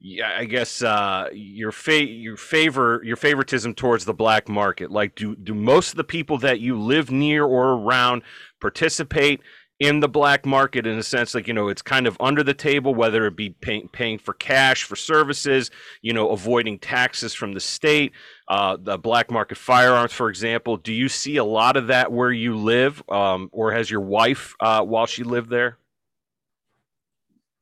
yeah, 0.00 0.36
I 0.36 0.44
guess 0.44 0.82
uh, 0.82 1.28
your 1.32 1.72
fa- 1.72 2.04
your 2.04 2.36
favor 2.36 3.00
your 3.04 3.16
favoritism 3.16 3.74
towards 3.74 4.04
the 4.04 4.14
black 4.14 4.48
market. 4.48 4.90
Like, 4.90 5.14
do 5.14 5.36
do 5.36 5.54
most 5.54 5.90
of 5.90 5.96
the 5.96 6.04
people 6.04 6.38
that 6.38 6.60
you 6.60 6.76
live 6.80 7.10
near 7.10 7.44
or 7.44 7.74
around 7.74 8.22
participate 8.60 9.40
in 9.80 10.00
the 10.00 10.08
black 10.08 10.44
market 10.44 10.86
in 10.86 10.98
a 10.98 11.02
sense 11.02 11.34
like 11.34 11.46
you 11.46 11.54
know 11.54 11.68
it's 11.68 11.82
kind 11.82 12.06
of 12.06 12.16
under 12.20 12.42
the 12.42 12.54
table 12.54 12.94
whether 12.94 13.26
it 13.26 13.36
be 13.36 13.50
pay- 13.50 13.86
paying 13.92 14.18
for 14.18 14.34
cash 14.34 14.82
for 14.82 14.96
services 14.96 15.70
you 16.02 16.12
know 16.12 16.30
avoiding 16.30 16.78
taxes 16.78 17.32
from 17.32 17.52
the 17.52 17.60
state 17.60 18.12
uh, 18.48 18.76
the 18.80 18.98
black 18.98 19.30
market 19.30 19.58
firearms 19.58 20.12
for 20.12 20.28
example. 20.28 20.76
Do 20.76 20.92
you 20.92 21.08
see 21.08 21.36
a 21.36 21.44
lot 21.44 21.76
of 21.76 21.88
that 21.88 22.10
where 22.10 22.32
you 22.32 22.56
live 22.56 23.02
um, 23.08 23.50
or 23.52 23.72
has 23.72 23.90
your 23.90 24.00
wife 24.00 24.54
uh, 24.60 24.82
while 24.82 25.06
she 25.06 25.22
lived 25.22 25.50
there? 25.50 25.78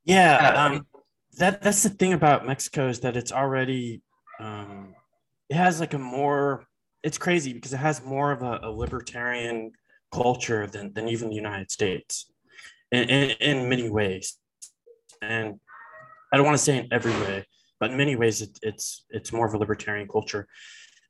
Yeah, 0.05 0.65
um, 0.65 0.87
that 1.39 1.63
that's 1.63 1.83
the 1.83 1.91
thing 1.91 2.13
about 2.13 2.47
Mexico 2.47 2.89
is 2.89 3.01
that 3.01 3.17
it's 3.17 3.33
already 3.33 4.01
um, 4.39 4.95
it 5.49 5.57
has 5.57 5.81
like 5.81 5.95
a 5.95 5.99
more 5.99 6.65
it's 7.03 7.19
crazy 7.19 7.53
because 7.53 7.73
it 7.73 7.79
has 7.79 8.05
more 8.05 8.33
of 8.33 8.43
a, 8.43 8.61
a 8.63 8.71
libertarian 8.71 9.73
culture 10.13 10.67
than, 10.67 10.93
than 10.93 11.09
even 11.09 11.29
the 11.29 11.37
United 11.37 11.71
States 11.71 12.31
in, 12.93 13.09
in, 13.09 13.31
in 13.41 13.69
many 13.69 13.91
ways. 13.91 14.39
And 15.23 15.61
I 16.33 16.37
don't 16.37 16.47
want 16.47 16.57
to 16.57 16.63
say 16.63 16.79
in 16.79 16.89
every 16.93 17.13
way, 17.13 17.47
but 17.81 17.91
in 17.91 17.97
many 17.97 18.17
ways 18.17 18.43
it, 18.43 18.59
it's 18.63 19.05
it's 19.11 19.33
more 19.33 19.47
of 19.47 19.55
a 19.55 19.59
libertarian 19.59 20.09
culture. 20.09 20.47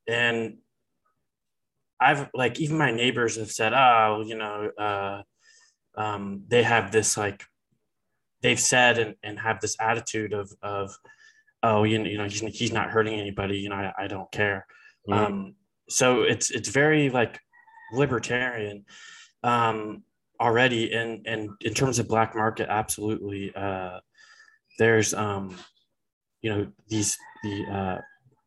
And 0.09 0.59
I've 2.01 2.29
like 2.35 2.61
even 2.61 2.79
my 2.79 2.93
neighbors 2.93 3.37
have 3.37 3.51
said, 3.51 3.73
oh, 3.73 4.23
you 4.27 4.37
know, 4.37 4.71
uh, 4.79 5.23
um, 5.97 6.43
they 6.49 6.63
have 6.63 6.93
this 6.93 7.17
like 7.17 7.45
they've 8.43 8.61
said 8.61 8.99
and, 8.99 9.15
and 9.23 9.39
have 9.39 9.61
this 9.61 9.77
attitude 9.81 10.33
of 10.33 10.53
of 10.63 10.95
oh 11.63 11.85
you 11.85 11.99
know, 11.99 12.09
you 12.09 12.19
know 12.19 12.25
he's, 12.25 12.41
he's 12.57 12.73
not 12.73 12.91
hurting 12.91 13.19
anybody 13.19 13.59
you 13.59 13.69
know 13.69 13.77
I, 13.77 13.93
I 14.05 14.07
don't 14.07 14.31
care 14.31 14.67
Mhm. 15.09 15.15
um 15.17 15.55
so 15.89 16.23
it's 16.23 16.51
it's 16.51 16.69
very 16.69 17.11
like 17.11 17.41
libertarian 17.93 18.85
um 19.43 20.03
already 20.41 20.93
and 20.93 21.27
and 21.27 21.51
in 21.61 21.73
terms 21.73 21.99
of 21.99 22.09
black 22.09 22.35
market 22.35 22.69
absolutely 22.69 23.53
uh 23.55 23.99
there's 24.79 25.15
um 25.15 25.57
you 26.43 26.51
know 26.51 26.67
these 26.89 27.17
the 27.43 27.65
uh 27.67 28.01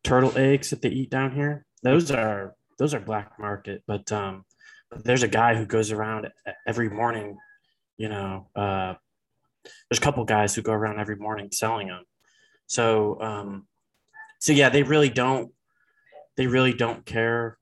turtle 0.04 0.38
eggs 0.38 0.70
that 0.70 0.82
they 0.82 0.90
eat 0.90 1.10
down 1.10 1.32
here 1.32 1.66
those 1.84 2.12
are 2.12 2.56
those 2.78 2.94
are 2.94 3.00
black 3.00 3.32
market 3.40 3.84
but 3.88 4.12
um 4.12 4.44
there's 5.04 5.24
a 5.24 5.28
guy 5.28 5.56
who 5.56 5.66
goes 5.66 5.92
around 5.92 6.28
every 6.68 6.90
morning 6.90 7.38
you 7.98 8.10
know 8.10 8.48
uh 8.56 8.94
there's 9.64 10.00
a 10.00 10.02
couple 10.02 10.24
guys 10.26 10.56
who 10.56 10.62
go 10.62 10.74
around 10.74 11.00
every 11.00 11.16
morning 11.16 11.50
selling 11.52 11.88
them. 11.88 12.04
So, 12.68 13.20
um, 13.22 13.68
so 14.40 14.54
yeah, 14.54 14.70
they 14.70 14.84
really 14.84 15.10
don't, 15.10 15.52
they 16.38 16.48
really 16.48 16.74
don't 16.74 17.06
care 17.06 17.58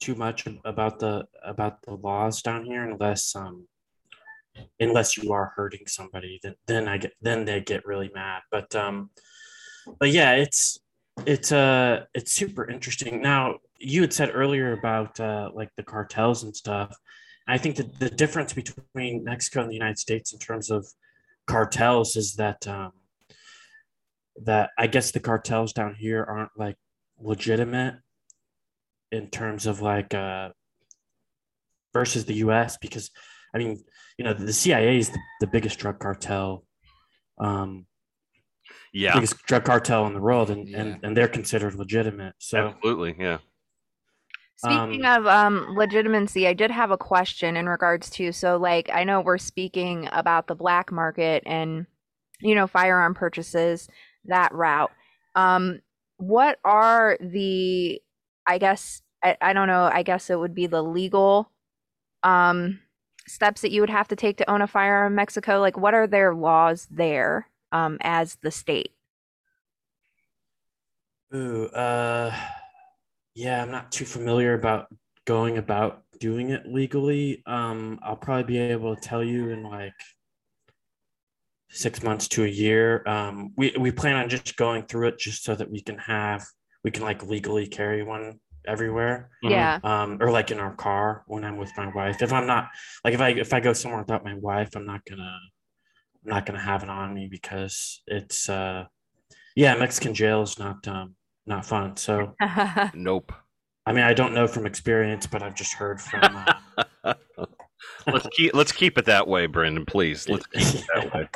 too 0.00 0.14
much 0.14 0.46
about 0.64 0.98
the 0.98 1.26
about 1.44 1.82
the 1.82 1.94
laws 1.94 2.42
down 2.42 2.64
here, 2.64 2.84
unless 2.84 3.34
um, 3.34 3.66
unless 4.80 5.16
you 5.16 5.32
are 5.32 5.52
hurting 5.56 5.86
somebody. 5.86 6.40
Then 6.42 6.54
then 6.66 6.88
I 6.88 6.98
get 6.98 7.12
then 7.20 7.44
they 7.44 7.60
get 7.60 7.86
really 7.86 8.10
mad. 8.14 8.42
But 8.50 8.74
um, 8.74 9.10
but 9.98 10.10
yeah, 10.10 10.32
it's 10.32 10.78
it's 11.26 11.52
uh 11.52 12.04
it's 12.14 12.32
super 12.32 12.68
interesting. 12.68 13.20
Now 13.22 13.58
you 13.78 14.00
had 14.00 14.12
said 14.12 14.30
earlier 14.32 14.72
about 14.72 15.18
uh, 15.20 15.50
like 15.54 15.70
the 15.76 15.82
cartels 15.82 16.42
and 16.42 16.54
stuff. 16.54 16.96
I 17.46 17.56
think 17.56 17.76
that 17.76 17.98
the 17.98 18.10
difference 18.10 18.52
between 18.52 19.24
Mexico 19.24 19.62
and 19.62 19.70
the 19.70 19.74
United 19.74 19.98
States 19.98 20.32
in 20.32 20.38
terms 20.38 20.70
of 20.70 20.86
cartels 21.46 22.14
is 22.14 22.34
that 22.34 22.66
um, 22.68 22.92
that 24.44 24.70
I 24.78 24.86
guess 24.86 25.10
the 25.10 25.20
cartels 25.20 25.72
down 25.72 25.94
here 25.94 26.24
aren't 26.24 26.50
like 26.56 26.76
legitimate 27.18 27.96
in 29.12 29.28
terms 29.30 29.66
of 29.66 29.80
like 29.80 30.14
uh, 30.14 30.50
versus 31.92 32.24
the 32.24 32.34
U.S. 32.34 32.76
because 32.80 33.10
I 33.54 33.58
mean 33.58 33.82
you 34.16 34.24
know 34.24 34.34
the 34.34 34.52
CIA 34.52 34.98
is 34.98 35.10
the, 35.10 35.18
the 35.40 35.46
biggest 35.46 35.78
drug 35.78 35.98
cartel, 35.98 36.64
um, 37.38 37.86
yeah 38.92 39.14
biggest 39.14 39.38
drug 39.44 39.64
cartel 39.64 40.06
in 40.06 40.14
the 40.14 40.20
world, 40.20 40.50
and, 40.50 40.68
Yeah. 40.68 40.78
and 40.80 41.00
and 41.04 41.16
they're 41.16 41.28
considered 41.28 41.74
legitimate. 41.74 42.34
So 42.38 42.68
absolutely 42.68 43.16
yeah 43.18 43.38
Speaking 44.56 45.04
Um, 45.04 45.20
of 45.20 45.26
um, 45.28 45.76
legitimacy, 45.76 46.48
I 46.48 46.52
did 46.52 46.72
have 46.72 46.90
a 46.90 46.98
question 46.98 47.56
in 47.56 47.68
regards 47.68 48.10
to 48.10 48.32
so 48.32 48.56
like 48.56 48.90
I 48.92 49.04
know 49.04 49.20
we're 49.20 49.38
speaking 49.38 50.08
about 50.10 50.48
the 50.48 50.56
black 50.56 50.90
market 50.90 51.44
and 51.46 51.86
you 52.40 52.56
know 52.56 52.66
firearm 52.66 53.14
purchases 53.14 53.88
that 54.24 54.52
route. 54.52 54.90
Um, 55.36 55.78
what 56.16 56.58
are 56.64 57.16
the 57.20 58.02
I 58.48 58.58
guess 58.58 59.02
I, 59.22 59.36
I 59.40 59.52
don't 59.52 59.68
know, 59.68 59.90
I 59.92 60.02
guess 60.02 60.30
it 60.30 60.38
would 60.38 60.54
be 60.54 60.66
the 60.66 60.82
legal 60.82 61.50
um 62.22 62.80
steps 63.26 63.60
that 63.60 63.70
you 63.70 63.82
would 63.82 63.90
have 63.90 64.08
to 64.08 64.16
take 64.16 64.38
to 64.38 64.50
own 64.50 64.62
a 64.62 64.66
firearm 64.66 65.12
in 65.12 65.16
Mexico? 65.16 65.60
Like 65.60 65.76
what 65.76 65.94
are 65.94 66.06
their 66.06 66.34
laws 66.34 66.88
there 66.90 67.48
um 67.72 67.98
as 68.00 68.36
the 68.42 68.50
state? 68.50 68.92
Ooh, 71.34 71.66
uh, 71.66 72.34
yeah, 73.34 73.62
I'm 73.62 73.70
not 73.70 73.92
too 73.92 74.06
familiar 74.06 74.54
about 74.54 74.86
going 75.26 75.58
about 75.58 76.02
doing 76.18 76.50
it 76.50 76.66
legally. 76.66 77.42
Um, 77.46 77.98
I'll 78.02 78.16
probably 78.16 78.44
be 78.44 78.58
able 78.58 78.96
to 78.96 79.00
tell 79.00 79.22
you 79.22 79.50
in 79.50 79.62
like 79.62 79.92
six 81.70 82.02
months 82.02 82.28
to 82.28 82.44
a 82.44 82.48
year. 82.48 83.06
Um, 83.06 83.52
we 83.56 83.74
we 83.78 83.92
plan 83.92 84.16
on 84.16 84.28
just 84.30 84.56
going 84.56 84.84
through 84.84 85.08
it 85.08 85.18
just 85.18 85.44
so 85.44 85.54
that 85.54 85.70
we 85.70 85.82
can 85.82 85.98
have 85.98 86.46
we 86.84 86.90
can 86.90 87.02
like 87.02 87.22
legally 87.24 87.66
carry 87.66 88.02
one 88.02 88.40
everywhere. 88.66 89.30
Mhm. 89.44 89.50
Yeah. 89.50 89.80
Um, 89.82 90.18
or 90.20 90.30
like 90.30 90.50
in 90.50 90.58
our 90.58 90.74
car 90.74 91.24
when 91.26 91.44
I'm 91.44 91.56
with 91.56 91.72
my 91.76 91.88
wife. 91.94 92.22
If 92.22 92.32
I'm 92.32 92.46
not 92.46 92.68
like 93.04 93.14
if 93.14 93.20
I 93.20 93.30
if 93.30 93.52
I 93.52 93.60
go 93.60 93.72
somewhere 93.72 94.00
without 94.00 94.24
my 94.24 94.34
wife, 94.34 94.76
I'm 94.76 94.86
not 94.86 95.00
gonna 95.08 95.38
I'm 96.24 96.30
not 96.30 96.46
gonna 96.46 96.60
have 96.60 96.82
it 96.82 96.90
on 96.90 97.14
me 97.14 97.28
because 97.30 98.02
it's 98.06 98.48
uh 98.48 98.84
yeah, 99.56 99.74
Mexican 99.74 100.14
jail 100.14 100.42
is 100.42 100.58
not 100.58 100.86
um 100.86 101.14
not 101.46 101.64
fun. 101.64 101.96
So 101.96 102.36
nope 102.94 103.32
I 103.86 103.92
mean 103.92 104.04
I 104.04 104.12
don't 104.14 104.34
know 104.34 104.46
from 104.46 104.66
experience, 104.66 105.26
but 105.26 105.42
I've 105.42 105.54
just 105.54 105.72
heard 105.72 106.00
from 106.00 106.44
uh, 107.04 107.14
let's 108.06 108.28
keep 108.32 108.54
let's 108.54 108.72
keep 108.72 108.98
it 108.98 109.06
that 109.06 109.26
way 109.26 109.46
Brandon 109.46 109.86
please 109.86 110.28
let's 110.28 110.46
keep 110.46 110.62
it 110.62 110.86
that 110.94 111.14
way 111.14 111.28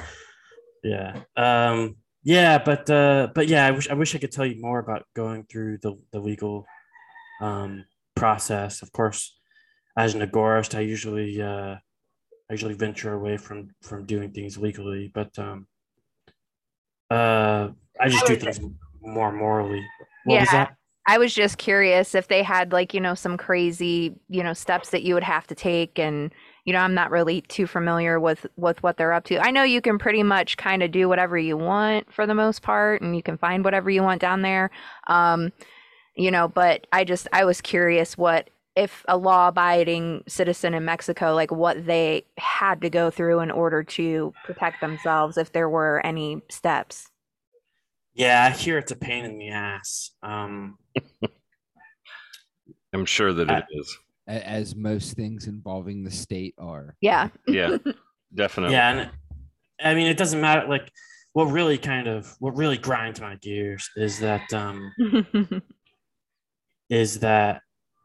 yeah. 0.84 1.22
Um 1.36 1.96
yeah, 2.22 2.58
but 2.58 2.88
uh 2.90 3.28
but 3.34 3.48
yeah, 3.48 3.66
I 3.66 3.70
wish 3.72 3.88
I 3.90 3.94
wish 3.94 4.14
I 4.14 4.18
could 4.18 4.32
tell 4.32 4.46
you 4.46 4.60
more 4.60 4.78
about 4.78 5.06
going 5.14 5.44
through 5.44 5.78
the 5.78 5.98
the 6.12 6.20
legal 6.20 6.66
um 7.40 7.84
process. 8.14 8.82
Of 8.82 8.92
course, 8.92 9.38
as 9.96 10.14
an 10.14 10.20
agorist, 10.20 10.76
I 10.76 10.80
usually 10.80 11.40
uh 11.42 11.76
I 11.76 12.52
usually 12.52 12.74
venture 12.74 13.12
away 13.14 13.36
from 13.36 13.70
from 13.82 14.06
doing 14.06 14.30
things 14.32 14.58
legally, 14.58 15.10
but 15.12 15.36
um 15.38 15.66
uh 17.10 17.70
I 18.00 18.08
just 18.08 18.26
do 18.26 18.36
things 18.36 18.60
more 19.00 19.32
morally. 19.32 19.86
What 20.24 20.40
was 20.40 20.50
Yeah. 20.50 20.64
that? 20.64 20.76
I 21.08 21.18
was 21.18 21.34
just 21.34 21.58
curious 21.58 22.14
if 22.14 22.28
they 22.28 22.44
had 22.44 22.72
like, 22.72 22.94
you 22.94 23.00
know, 23.00 23.14
some 23.14 23.36
crazy, 23.36 24.14
you 24.28 24.44
know, 24.44 24.52
steps 24.52 24.90
that 24.90 25.02
you 25.02 25.14
would 25.14 25.24
have 25.24 25.48
to 25.48 25.54
take 25.54 25.98
and, 25.98 26.32
you 26.64 26.72
know, 26.72 26.78
I'm 26.78 26.94
not 26.94 27.10
really 27.10 27.40
too 27.42 27.66
familiar 27.66 28.20
with 28.20 28.46
with 28.56 28.82
what 28.82 28.96
they're 28.96 29.12
up 29.12 29.24
to. 29.24 29.38
I 29.38 29.50
know 29.50 29.62
you 29.64 29.80
can 29.80 29.98
pretty 29.98 30.22
much 30.22 30.56
kind 30.56 30.82
of 30.82 30.92
do 30.92 31.08
whatever 31.08 31.36
you 31.36 31.56
want 31.56 32.12
for 32.12 32.26
the 32.26 32.34
most 32.34 32.62
part, 32.62 33.02
and 33.02 33.16
you 33.16 33.22
can 33.22 33.36
find 33.38 33.64
whatever 33.64 33.90
you 33.90 34.02
want 34.02 34.20
down 34.20 34.42
there. 34.42 34.70
Um, 35.08 35.52
you 36.16 36.30
know, 36.30 36.46
but 36.48 36.86
I 36.92 37.04
just 37.04 37.26
I 37.32 37.44
was 37.44 37.60
curious 37.60 38.16
what 38.16 38.48
if 38.76 39.04
a 39.08 39.16
law 39.16 39.48
abiding 39.48 40.24
citizen 40.28 40.72
in 40.72 40.84
Mexico, 40.84 41.34
like 41.34 41.50
what 41.50 41.84
they 41.84 42.24
had 42.38 42.80
to 42.82 42.88
go 42.90 43.10
through 43.10 43.40
in 43.40 43.50
order 43.50 43.82
to 43.82 44.32
protect 44.44 44.80
themselves, 44.80 45.36
if 45.36 45.52
there 45.52 45.68
were 45.68 46.00
any 46.06 46.40
steps. 46.48 47.08
Yeah, 48.14 48.44
I 48.44 48.56
hear 48.56 48.78
it's 48.78 48.92
a 48.92 48.96
pain 48.96 49.24
in 49.24 49.38
the 49.38 49.48
ass. 49.50 50.10
Um, 50.22 50.78
I'm 52.92 53.04
sure 53.06 53.32
that 53.32 53.50
I- 53.50 53.58
it 53.58 53.64
is. 53.72 53.98
A- 54.28 54.46
as 54.48 54.74
most 54.76 55.14
things 55.16 55.46
involving 55.46 56.04
the 56.04 56.10
state 56.10 56.54
are. 56.58 56.96
Yeah. 57.00 57.28
Yeah, 57.46 57.76
definitely. 58.34 58.74
yeah, 58.74 58.90
and 58.90 59.10
I 59.82 59.94
mean, 59.94 60.06
it 60.06 60.16
doesn't 60.16 60.40
matter. 60.40 60.66
Like, 60.68 60.90
what 61.32 61.44
really 61.46 61.78
kind 61.78 62.06
of 62.08 62.34
what 62.40 62.56
really 62.56 62.76
grinds 62.76 63.20
my 63.20 63.36
gears 63.36 63.88
is 63.96 64.20
that 64.20 64.52
um, 64.52 64.92
is 66.90 67.20
that 67.20 67.62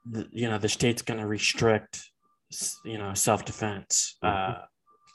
the, 0.10 0.28
you 0.32 0.48
know 0.50 0.58
the 0.58 0.70
state's 0.70 1.02
going 1.02 1.20
to 1.20 1.28
restrict 1.28 2.02
you 2.86 2.98
know 2.98 3.14
self 3.14 3.46
defense, 3.46 4.18
uh, 4.24 4.56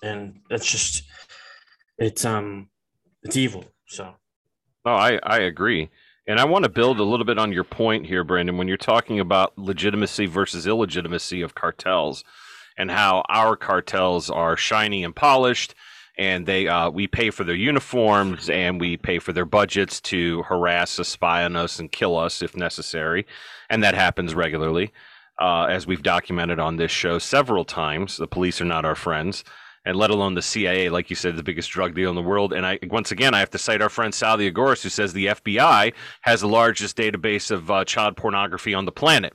and 0.03 0.41
it's 0.51 0.71
just 0.71 1.05
it's 1.99 2.25
um 2.25 2.69
it's 3.23 3.37
evil. 3.37 3.65
So 3.89 4.13
No, 4.85 4.93
I, 4.93 5.19
I 5.23 5.39
agree. 5.41 5.89
And 6.27 6.39
I 6.39 6.45
want 6.45 6.63
to 6.65 6.69
build 6.69 7.01
a 7.01 7.05
little 7.05 7.27
bit 7.27 7.39
on 7.39 7.53
your 7.53 7.65
point 7.65 8.07
here, 8.07 8.23
Brandon, 8.23 8.57
when 8.57 8.69
you're 8.69 8.77
talking 8.77 9.19
about 9.19 9.59
legitimacy 9.59 10.27
versus 10.27 10.67
illegitimacy 10.69 11.43
of 11.43 11.57
cartels 11.57 12.23
and 12.79 12.91
how 12.93 13.25
our 13.29 13.57
cartels 13.57 14.31
are 14.31 14.57
shiny 14.57 15.03
and 15.03 15.17
polished 15.17 15.75
and 16.19 16.47
they 16.47 16.69
uh, 16.69 16.91
we 16.91 17.07
pay 17.07 17.31
for 17.31 17.43
their 17.43 17.55
uniforms 17.55 18.51
and 18.51 18.81
we 18.81 18.97
pay 18.97 19.19
for 19.19 19.33
their 19.33 19.47
budgets 19.47 20.01
to 20.01 20.43
harass 20.43 21.01
us, 21.01 21.09
spy 21.09 21.43
on 21.43 21.57
us, 21.57 21.79
and 21.79 21.91
kill 21.91 22.19
us 22.19 22.43
if 22.43 22.55
necessary. 22.55 23.27
And 23.71 23.83
that 23.83 23.95
happens 23.95 24.35
regularly. 24.35 24.93
Uh, 25.41 25.65
as 25.65 25.87
we've 25.87 26.03
documented 26.03 26.61
on 26.61 26.77
this 26.77 26.91
show 26.91 27.19
several 27.19 27.65
times, 27.65 28.17
the 28.19 28.27
police 28.29 28.61
are 28.61 28.67
not 28.67 28.85
our 28.85 28.95
friends 28.95 29.43
and 29.85 29.97
let 29.97 30.11
alone 30.11 30.35
the 30.35 30.43
CIA, 30.43 30.89
like 30.89 31.11
you 31.11 31.17
said, 31.17 31.37
the 31.37 31.43
biggest 31.43 31.71
drug 31.71 31.95
deal 31.95 32.11
in 32.11 32.17
the 32.17 32.23
world. 32.23 32.53
And 32.53 32.65
I 32.65 32.79
once 32.89 33.11
again 33.11 33.35
I 33.35 33.41
have 33.41 33.51
to 33.51 33.59
cite 33.59 33.83
our 33.83 33.89
friend 33.89 34.15
Sal 34.15 34.39
Agoris, 34.39 34.83
who 34.83 34.89
says 34.89 35.13
the 35.13 35.27
FBI 35.27 35.93
has 36.23 36.41
the 36.41 36.49
largest 36.49 36.97
database 36.97 37.51
of 37.51 37.71
uh, 37.71 37.85
child 37.85 38.17
pornography 38.17 38.75
on 38.75 38.85
the 38.85 38.93
planet. 38.93 39.35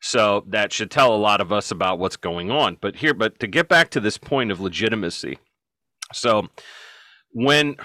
So 0.00 0.44
that 0.48 0.72
should 0.72 0.90
tell 0.90 1.14
a 1.14 1.16
lot 1.16 1.40
of 1.40 1.52
us 1.52 1.70
about 1.70 1.98
what's 1.98 2.16
going 2.16 2.50
on. 2.50 2.76
But 2.80 2.96
here, 2.96 3.14
but 3.14 3.40
to 3.40 3.48
get 3.48 3.68
back 3.68 3.90
to 3.90 4.00
this 4.00 4.16
point 4.16 4.52
of 4.52 4.60
legitimacy, 4.60 5.38
so 6.12 6.48
when 7.32 7.76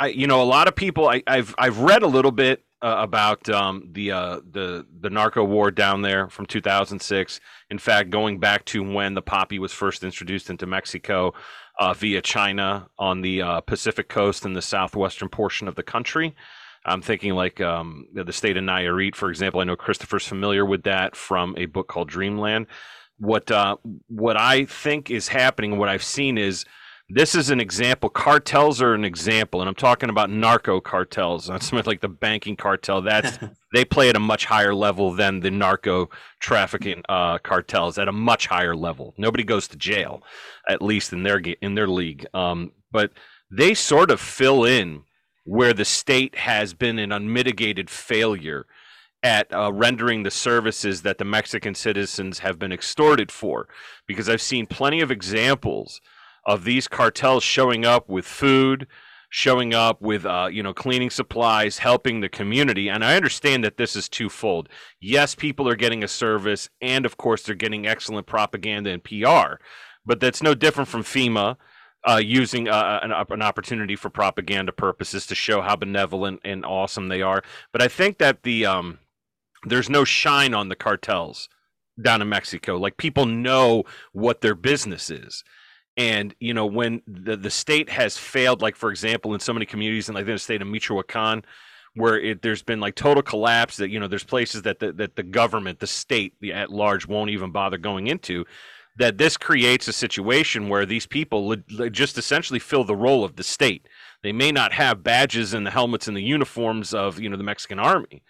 I, 0.00 0.08
you 0.08 0.26
know, 0.26 0.42
a 0.42 0.44
lot 0.44 0.68
of 0.68 0.74
people, 0.74 1.08
I, 1.08 1.22
I've 1.26 1.54
I've 1.58 1.78
read 1.78 2.02
a 2.02 2.06
little 2.06 2.32
bit 2.32 2.64
uh, 2.86 3.02
about 3.02 3.48
um, 3.48 3.88
the 3.92 4.12
uh, 4.12 4.40
the 4.52 4.86
the 5.00 5.10
narco 5.10 5.42
war 5.42 5.72
down 5.72 6.02
there 6.02 6.28
from 6.28 6.46
2006. 6.46 7.40
In 7.68 7.78
fact, 7.78 8.10
going 8.10 8.38
back 8.38 8.64
to 8.66 8.80
when 8.80 9.14
the 9.14 9.22
poppy 9.22 9.58
was 9.58 9.72
first 9.72 10.04
introduced 10.04 10.50
into 10.50 10.66
Mexico 10.66 11.34
uh, 11.80 11.92
via 11.94 12.22
China 12.22 12.88
on 12.96 13.22
the 13.22 13.42
uh, 13.42 13.60
Pacific 13.60 14.08
coast 14.08 14.44
in 14.44 14.52
the 14.52 14.62
southwestern 14.62 15.28
portion 15.28 15.66
of 15.66 15.74
the 15.74 15.82
country. 15.82 16.36
I'm 16.84 17.02
thinking 17.02 17.34
like 17.34 17.60
um, 17.60 18.06
the 18.12 18.32
state 18.32 18.56
of 18.56 18.62
Nayarit, 18.62 19.16
for 19.16 19.30
example. 19.30 19.60
I 19.60 19.64
know 19.64 19.74
Christopher's 19.74 20.24
familiar 20.24 20.64
with 20.64 20.84
that 20.84 21.16
from 21.16 21.56
a 21.58 21.66
book 21.66 21.88
called 21.88 22.08
Dreamland. 22.08 22.68
What 23.18 23.50
uh, 23.50 23.78
what 24.06 24.36
I 24.36 24.64
think 24.64 25.10
is 25.10 25.26
happening, 25.26 25.76
what 25.76 25.88
I've 25.88 26.04
seen 26.04 26.38
is 26.38 26.64
this 27.08 27.36
is 27.36 27.50
an 27.50 27.60
example. 27.60 28.10
Cartels 28.10 28.82
are 28.82 28.92
an 28.92 29.04
example, 29.04 29.60
and 29.60 29.68
I'm 29.68 29.76
talking 29.76 30.10
about 30.10 30.28
narco 30.28 30.80
cartels. 30.80 31.48
Not 31.48 31.62
something 31.62 31.86
like 31.86 32.00
the 32.00 32.08
banking 32.08 32.56
cartel. 32.56 33.00
That's 33.00 33.38
they 33.72 33.84
play 33.84 34.08
at 34.08 34.16
a 34.16 34.20
much 34.20 34.44
higher 34.44 34.74
level 34.74 35.12
than 35.12 35.40
the 35.40 35.50
narco 35.50 36.10
trafficking 36.40 37.02
uh, 37.08 37.38
cartels 37.38 37.98
at 37.98 38.08
a 38.08 38.12
much 38.12 38.46
higher 38.48 38.74
level. 38.74 39.14
Nobody 39.16 39.44
goes 39.44 39.68
to 39.68 39.76
jail, 39.76 40.22
at 40.68 40.82
least 40.82 41.12
in 41.12 41.22
their 41.22 41.38
in 41.38 41.74
their 41.76 41.88
league. 41.88 42.26
Um, 42.34 42.72
but 42.90 43.12
they 43.50 43.74
sort 43.74 44.10
of 44.10 44.20
fill 44.20 44.64
in 44.64 45.02
where 45.44 45.72
the 45.72 45.84
state 45.84 46.34
has 46.34 46.74
been 46.74 46.98
an 46.98 47.12
unmitigated 47.12 47.88
failure 47.88 48.66
at 49.22 49.52
uh, 49.52 49.72
rendering 49.72 50.24
the 50.24 50.30
services 50.30 51.02
that 51.02 51.18
the 51.18 51.24
Mexican 51.24 51.74
citizens 51.74 52.40
have 52.40 52.58
been 52.58 52.72
extorted 52.72 53.30
for. 53.30 53.68
Because 54.08 54.28
I've 54.28 54.42
seen 54.42 54.66
plenty 54.66 55.00
of 55.00 55.12
examples 55.12 56.00
of 56.46 56.64
these 56.64 56.88
cartels 56.88 57.42
showing 57.42 57.84
up 57.84 58.08
with 58.08 58.24
food, 58.24 58.86
showing 59.28 59.74
up 59.74 60.00
with 60.00 60.24
uh, 60.24 60.48
you 60.50 60.62
know 60.62 60.72
cleaning 60.72 61.10
supplies, 61.10 61.78
helping 61.78 62.20
the 62.20 62.28
community. 62.28 62.88
And 62.88 63.04
I 63.04 63.16
understand 63.16 63.64
that 63.64 63.76
this 63.76 63.96
is 63.96 64.08
twofold. 64.08 64.68
Yes, 65.00 65.34
people 65.34 65.68
are 65.68 65.76
getting 65.76 66.04
a 66.04 66.08
service, 66.08 66.70
and 66.80 67.04
of 67.04 67.16
course 67.16 67.42
they're 67.42 67.54
getting 67.54 67.86
excellent 67.86 68.26
propaganda 68.26 68.90
and 68.90 69.02
PR. 69.02 69.60
But 70.04 70.20
that's 70.20 70.42
no 70.42 70.54
different 70.54 70.88
from 70.88 71.02
FEMA 71.02 71.56
uh, 72.08 72.20
using 72.24 72.68
uh, 72.68 73.00
an, 73.02 73.12
an 73.12 73.42
opportunity 73.42 73.96
for 73.96 74.08
propaganda 74.08 74.70
purposes 74.70 75.26
to 75.26 75.34
show 75.34 75.60
how 75.60 75.74
benevolent 75.74 76.40
and 76.44 76.64
awesome 76.64 77.08
they 77.08 77.20
are. 77.20 77.42
But 77.72 77.82
I 77.82 77.88
think 77.88 78.18
that 78.18 78.44
the 78.44 78.64
um, 78.66 78.98
there's 79.64 79.90
no 79.90 80.04
shine 80.04 80.54
on 80.54 80.68
the 80.68 80.76
cartels 80.76 81.48
down 82.00 82.22
in 82.22 82.28
Mexico. 82.28 82.76
Like 82.76 82.96
people 82.96 83.26
know 83.26 83.84
what 84.12 84.40
their 84.40 84.54
business 84.54 85.10
is. 85.10 85.42
And 85.96 86.34
you 86.40 86.52
know 86.52 86.66
when 86.66 87.00
the 87.06 87.36
the 87.36 87.50
state 87.50 87.88
has 87.88 88.18
failed, 88.18 88.60
like 88.60 88.76
for 88.76 88.90
example, 88.90 89.32
in 89.32 89.40
so 89.40 89.52
many 89.52 89.64
communities 89.64 90.08
in 90.08 90.14
like 90.14 90.26
the 90.26 90.38
state 90.38 90.60
of 90.60 90.68
Michoacan, 90.68 91.42
where 91.94 92.20
it, 92.20 92.42
there's 92.42 92.62
been 92.62 92.80
like 92.80 92.94
total 92.94 93.22
collapse. 93.22 93.78
That 93.78 93.88
you 93.90 93.98
know 93.98 94.06
there's 94.06 94.24
places 94.24 94.62
that 94.62 94.78
the, 94.78 94.92
that 94.92 95.16
the 95.16 95.22
government, 95.22 95.80
the 95.80 95.86
state 95.86 96.34
at 96.52 96.70
large, 96.70 97.06
won't 97.08 97.30
even 97.30 97.50
bother 97.50 97.78
going 97.78 98.06
into. 98.08 98.44
That 98.98 99.18
this 99.18 99.36
creates 99.36 99.88
a 99.88 99.92
situation 99.92 100.68
where 100.68 100.86
these 100.86 101.06
people 101.06 101.48
le- 101.48 101.64
le- 101.70 101.90
just 101.90 102.16
essentially 102.16 102.58
fill 102.58 102.84
the 102.84 102.96
role 102.96 103.24
of 103.24 103.36
the 103.36 103.44
state. 103.44 103.88
They 104.22 104.32
may 104.32 104.52
not 104.52 104.72
have 104.72 105.02
badges 105.02 105.52
and 105.54 105.66
the 105.66 105.70
helmets 105.70 106.08
and 106.08 106.16
the 106.16 106.22
uniforms 106.22 106.92
of 106.92 107.18
you 107.18 107.30
know 107.30 107.36
the 107.38 107.42
Mexican 107.42 107.78
army, 107.78 108.22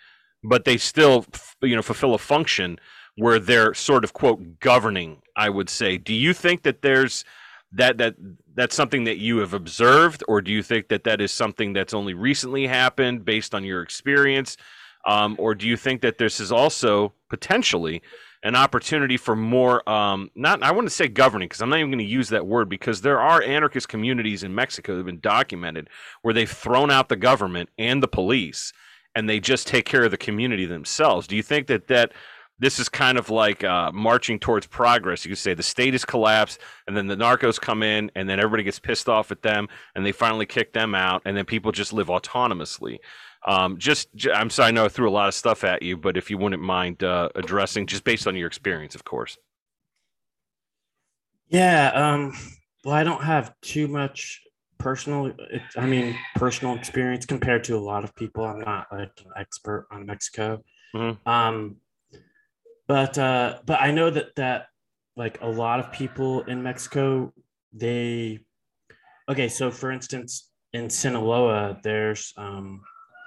but 0.44 0.64
they 0.64 0.76
still 0.76 1.26
you 1.60 1.74
know 1.74 1.82
fulfill 1.82 2.14
a 2.14 2.18
function 2.18 2.78
where 3.16 3.40
they're 3.40 3.74
sort 3.74 4.04
of 4.04 4.12
quote 4.12 4.60
governing. 4.60 5.20
I 5.34 5.50
would 5.50 5.68
say. 5.68 5.98
Do 5.98 6.14
you 6.14 6.32
think 6.32 6.62
that 6.62 6.82
there's 6.82 7.24
that 7.72 7.98
that 7.98 8.16
that's 8.54 8.74
something 8.74 9.04
that 9.04 9.18
you 9.18 9.38
have 9.38 9.54
observed, 9.54 10.24
or 10.28 10.40
do 10.40 10.50
you 10.50 10.62
think 10.62 10.88
that 10.88 11.04
that 11.04 11.20
is 11.20 11.32
something 11.32 11.72
that's 11.72 11.94
only 11.94 12.14
recently 12.14 12.66
happened 12.66 13.24
based 13.24 13.54
on 13.54 13.64
your 13.64 13.82
experience, 13.82 14.56
um, 15.06 15.36
or 15.38 15.54
do 15.54 15.66
you 15.66 15.76
think 15.76 16.00
that 16.02 16.18
this 16.18 16.40
is 16.40 16.52
also 16.52 17.12
potentially 17.28 18.02
an 18.42 18.54
opportunity 18.54 19.16
for 19.16 19.34
more 19.34 19.86
um, 19.88 20.30
not 20.34 20.62
I 20.62 20.70
want 20.70 20.86
to 20.86 20.94
say 20.94 21.08
governing 21.08 21.48
because 21.48 21.60
I'm 21.60 21.68
not 21.68 21.78
even 21.78 21.90
going 21.90 21.98
to 21.98 22.04
use 22.04 22.28
that 22.28 22.46
word 22.46 22.68
because 22.68 23.00
there 23.00 23.20
are 23.20 23.42
anarchist 23.42 23.88
communities 23.88 24.42
in 24.44 24.54
Mexico 24.54 24.92
that 24.92 24.98
have 24.98 25.06
been 25.06 25.20
documented 25.20 25.88
where 26.22 26.32
they've 26.32 26.50
thrown 26.50 26.90
out 26.90 27.08
the 27.08 27.16
government 27.16 27.70
and 27.78 28.02
the 28.02 28.08
police 28.08 28.72
and 29.16 29.28
they 29.28 29.40
just 29.40 29.66
take 29.66 29.86
care 29.86 30.04
of 30.04 30.10
the 30.10 30.16
community 30.16 30.66
themselves. 30.66 31.26
Do 31.26 31.36
you 31.36 31.42
think 31.42 31.66
that 31.68 31.88
that 31.88 32.12
this 32.58 32.78
is 32.78 32.88
kind 32.88 33.18
of 33.18 33.30
like 33.30 33.64
uh, 33.64 33.92
marching 33.92 34.38
towards 34.38 34.66
progress. 34.66 35.24
You 35.24 35.30
could 35.30 35.38
say 35.38 35.54
the 35.54 35.62
state 35.62 35.94
has 35.94 36.04
collapsed, 36.04 36.60
and 36.86 36.96
then 36.96 37.06
the 37.06 37.16
narcos 37.16 37.60
come 37.60 37.82
in, 37.82 38.10
and 38.14 38.28
then 38.28 38.38
everybody 38.38 38.62
gets 38.62 38.78
pissed 38.78 39.08
off 39.08 39.30
at 39.30 39.42
them, 39.42 39.68
and 39.94 40.06
they 40.06 40.12
finally 40.12 40.46
kick 40.46 40.72
them 40.72 40.94
out, 40.94 41.22
and 41.24 41.36
then 41.36 41.44
people 41.44 41.72
just 41.72 41.92
live 41.92 42.08
autonomously. 42.08 42.98
Um, 43.46 43.78
just, 43.78 44.08
I'm 44.32 44.50
sorry, 44.50 44.68
I 44.68 44.70
know 44.72 44.86
I 44.86 44.88
threw 44.88 45.08
a 45.08 45.10
lot 45.10 45.28
of 45.28 45.34
stuff 45.34 45.62
at 45.64 45.82
you, 45.82 45.96
but 45.96 46.16
if 46.16 46.30
you 46.30 46.38
wouldn't 46.38 46.62
mind 46.62 47.04
uh, 47.04 47.28
addressing, 47.36 47.86
just 47.86 48.02
based 48.02 48.26
on 48.26 48.34
your 48.34 48.48
experience, 48.48 48.94
of 48.94 49.04
course. 49.04 49.38
Yeah. 51.48 51.92
Um, 51.94 52.32
well, 52.84 52.94
I 52.94 53.04
don't 53.04 53.22
have 53.22 53.54
too 53.60 53.86
much 53.86 54.42
personal, 54.78 55.32
I 55.76 55.86
mean, 55.86 56.16
personal 56.34 56.74
experience 56.74 57.24
compared 57.24 57.62
to 57.64 57.76
a 57.76 57.78
lot 57.78 58.02
of 58.02 58.14
people. 58.16 58.44
I'm 58.44 58.60
not 58.60 58.88
like 58.90 59.12
an 59.24 59.30
expert 59.36 59.86
on 59.92 60.06
Mexico. 60.06 60.64
Mhm. 60.94 61.24
Um, 61.26 61.76
but 62.86 63.18
uh, 63.18 63.58
but 63.64 63.80
I 63.80 63.90
know 63.90 64.10
that 64.10 64.34
that 64.36 64.66
like 65.16 65.40
a 65.40 65.48
lot 65.48 65.80
of 65.80 65.92
people 65.92 66.42
in 66.42 66.62
Mexico, 66.62 67.32
they 67.72 68.40
okay. 69.28 69.48
So 69.48 69.70
for 69.70 69.90
instance, 69.90 70.50
in 70.72 70.90
Sinaloa, 70.90 71.78
there's 71.82 72.32
um, 72.36 72.82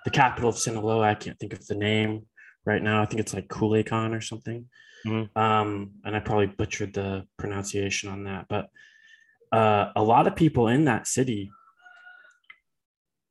the 0.05 0.11
capital 0.11 0.49
of 0.49 0.57
Sinaloa. 0.57 1.09
I 1.09 1.15
can't 1.15 1.39
think 1.39 1.53
of 1.53 1.65
the 1.67 1.75
name 1.75 2.25
right 2.65 2.81
now. 2.81 3.01
I 3.01 3.05
think 3.05 3.19
it's 3.19 3.33
like 3.33 3.47
Culiacan 3.47 4.15
or 4.15 4.21
something. 4.21 4.65
Mhm. 5.05 5.35
Um, 5.35 5.91
and 6.03 6.15
I 6.15 6.19
probably 6.19 6.47
butchered 6.47 6.93
the 6.93 7.25
pronunciation 7.37 8.09
on 8.09 8.25
that, 8.25 8.47
but 8.49 8.69
uh, 9.51 9.91
a 9.95 10.03
lot 10.03 10.27
of 10.27 10.35
people 10.35 10.67
in 10.67 10.85
that 10.85 11.07
city 11.07 11.51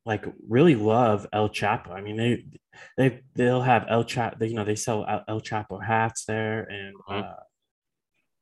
like 0.08 0.24
really 0.48 0.74
love 0.74 1.26
El 1.34 1.50
Chapo. 1.50 1.90
I 1.90 2.00
mean, 2.00 2.16
they 2.16 2.44
they 2.96 3.20
they'll 3.34 3.60
have 3.60 3.84
El 3.90 4.04
Chapo. 4.04 4.48
You 4.48 4.54
know, 4.54 4.64
they 4.64 4.74
sell 4.74 5.04
El 5.28 5.42
Chapo 5.42 5.84
hats 5.84 6.24
there, 6.24 6.62
and 6.62 6.96
Mhm. 7.08 7.24
uh, 7.24 7.34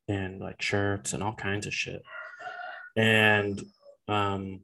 and 0.09 0.41
like 0.41 0.63
shirts 0.63 1.13
and 1.13 1.23
all 1.25 1.35
kinds 1.35 1.67
of 1.67 1.75
shit. 1.75 2.01
And 2.97 3.61
um 4.07 4.61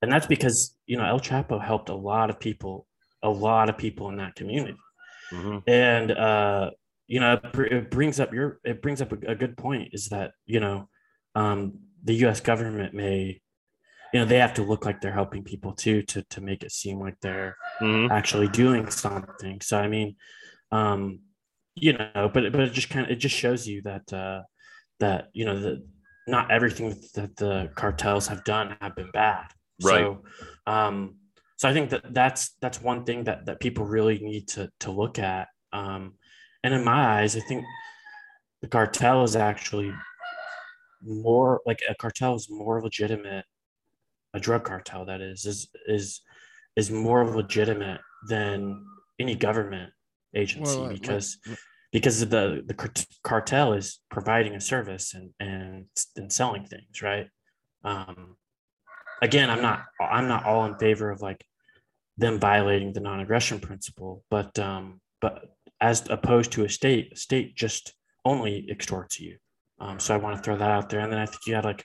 and 0.00 0.10
that's 0.10 0.26
because 0.26 0.74
you 0.86 0.96
know 0.96 1.04
El 1.04 1.20
Chapo 1.20 1.62
helped 1.62 1.90
a 1.90 1.94
lot 1.94 2.30
of 2.30 2.40
people, 2.40 2.86
a 3.22 3.28
lot 3.28 3.68
of 3.68 3.76
people 3.76 4.08
in 4.08 4.16
that 4.16 4.34
community. 4.34 4.78
Mhm. 5.30 5.62
And 5.68 6.10
uh 6.10 6.70
you 7.06 7.20
know 7.20 7.34
it, 7.44 7.72
it 7.72 7.90
brings 7.90 8.18
up 8.18 8.32
your 8.32 8.60
it 8.64 8.80
brings 8.80 9.02
up 9.02 9.12
a, 9.12 9.32
a 9.32 9.34
good 9.34 9.58
point 9.58 9.90
is 9.92 10.08
that 10.08 10.32
you 10.46 10.60
know 10.60 10.88
um 11.34 11.80
the 12.02 12.14
US 12.26 12.40
government 12.40 12.94
may 12.94 13.42
you 14.12 14.20
know 14.20 14.26
they 14.26 14.38
have 14.38 14.54
to 14.54 14.62
look 14.62 14.84
like 14.84 15.00
they're 15.00 15.12
helping 15.12 15.44
people 15.44 15.72
too 15.72 16.02
to 16.02 16.22
to 16.24 16.40
make 16.40 16.62
it 16.62 16.72
seem 16.72 16.98
like 16.98 17.16
they're 17.20 17.56
Mhm. 17.80 18.10
actually 18.10 18.48
doing 18.48 18.90
something. 18.90 19.60
So 19.60 19.78
I 19.78 19.88
mean, 19.88 20.16
um, 20.72 21.20
you 21.74 21.92
know, 21.92 22.30
but 22.32 22.52
but 22.52 22.60
it 22.60 22.72
just 22.72 22.90
kind 22.90 23.06
of 23.06 23.12
it 23.12 23.16
just 23.16 23.36
shows 23.36 23.66
you 23.66 23.82
that 23.82 24.12
uh, 24.12 24.42
that 25.00 25.28
you 25.32 25.44
know 25.44 25.58
that 25.60 25.86
not 26.26 26.50
everything 26.50 26.94
that 27.14 27.36
the 27.36 27.70
cartels 27.74 28.28
have 28.28 28.44
done 28.44 28.76
have 28.80 28.94
been 28.94 29.10
bad. 29.12 29.46
Right. 29.82 30.00
So, 30.00 30.24
um, 30.66 31.16
so 31.56 31.68
I 31.68 31.72
think 31.72 31.90
that 31.90 32.12
that's 32.12 32.54
that's 32.60 32.80
one 32.82 33.04
thing 33.04 33.24
that 33.24 33.46
that 33.46 33.60
people 33.60 33.84
really 33.84 34.18
need 34.18 34.48
to 34.48 34.70
to 34.80 34.90
look 34.90 35.18
at. 35.18 35.48
Um, 35.72 36.14
and 36.64 36.74
in 36.74 36.84
my 36.84 37.20
eyes, 37.20 37.36
I 37.36 37.40
think 37.40 37.64
the 38.62 38.68
cartel 38.68 39.22
is 39.22 39.36
actually 39.36 39.92
more 41.02 41.60
like 41.64 41.80
a 41.88 41.94
cartel 41.94 42.34
is 42.34 42.48
more 42.50 42.82
legitimate 42.82 43.44
a 44.34 44.40
drug 44.40 44.64
cartel 44.64 45.04
that 45.06 45.20
is 45.20 45.44
is 45.44 45.68
is 45.86 46.20
is 46.76 46.90
more 46.90 47.24
legitimate 47.24 48.00
than 48.28 48.84
any 49.18 49.34
government 49.34 49.92
agency 50.34 50.76
Well, 50.76 50.86
like- 50.88 51.00
because 51.00 51.38
like- 51.46 51.58
because 51.92 52.20
the 52.20 52.62
the 52.66 52.74
cartel 53.24 53.72
is 53.72 54.00
providing 54.10 54.54
a 54.54 54.60
service 54.60 55.14
and 55.14 55.30
and 55.40 55.86
and 56.16 56.32
selling 56.32 56.64
things 56.66 57.00
right? 57.02 57.28
Um 57.84 58.36
again 59.22 59.50
i'm 59.50 59.62
not 59.62 59.84
i'm 60.00 60.28
not 60.28 60.44
all 60.44 60.64
in 60.66 60.76
favor 60.78 61.10
of 61.10 61.20
like 61.22 61.42
them 62.18 62.38
violating 62.38 62.92
the 62.92 63.00
non-aggression 63.00 63.58
principle 63.58 64.22
but 64.30 64.56
um 64.58 65.00
but 65.20 65.46
as 65.80 66.08
opposed 66.10 66.52
to 66.52 66.64
a 66.64 66.68
state 66.68 67.12
a 67.12 67.16
state 67.16 67.56
just 67.56 67.94
only 68.24 68.68
extorts 68.70 69.18
you. 69.18 69.38
Um 69.80 69.98
so 69.98 70.14
i 70.14 70.18
want 70.18 70.36
to 70.36 70.42
throw 70.42 70.56
that 70.56 70.70
out 70.70 70.88
there. 70.90 71.00
And 71.00 71.10
then 71.12 71.18
i 71.20 71.26
think 71.26 71.40
you 71.46 71.54
had 71.54 71.64
like 71.64 71.84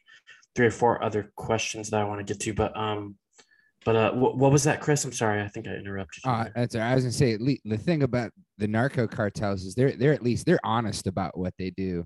three 0.56 0.68
or 0.68 0.72
four 0.72 1.04
other 1.04 1.32
questions 1.36 1.90
that 1.90 2.00
i 2.02 2.04
want 2.04 2.20
to 2.20 2.34
get 2.34 2.40
to 2.42 2.54
but 2.54 2.76
um 2.78 3.16
but 3.86 3.96
uh 3.96 4.12
what, 4.12 4.38
what 4.38 4.52
was 4.52 4.64
that 4.64 4.82
chris 4.82 5.04
i'm 5.06 5.12
sorry 5.12 5.42
i 5.42 5.48
think 5.48 5.68
i 5.68 5.72
interrupted 5.72 6.24
you 6.24 6.32
Uh, 6.32 6.46
that's 6.56 6.76
right. 6.76 6.92
I 6.92 6.96
was 6.96 7.04
gonna 7.04 7.12
say 7.12 7.38
the 7.38 7.78
thing 7.78 8.04
about 8.04 8.32
the 8.58 8.68
narco 8.68 9.08
cartels 9.08 9.64
is 9.64 9.76
they're 9.76 9.92
they're 9.92 10.14
at 10.14 10.24
least 10.24 10.46
they're 10.46 10.60
honest 10.64 11.08
about 11.08 11.38
what 11.38 11.54
they 11.58 11.72
do. 11.72 12.06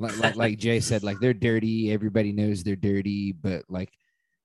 Like 0.00 0.16
like, 0.18 0.36
like 0.36 0.58
Jay 0.58 0.80
said, 0.80 1.02
like 1.04 1.18
they're 1.20 1.32
dirty. 1.32 1.92
Everybody 1.92 2.32
knows 2.32 2.62
they're 2.62 2.76
dirty, 2.76 3.32
but 3.32 3.64
like 3.68 3.90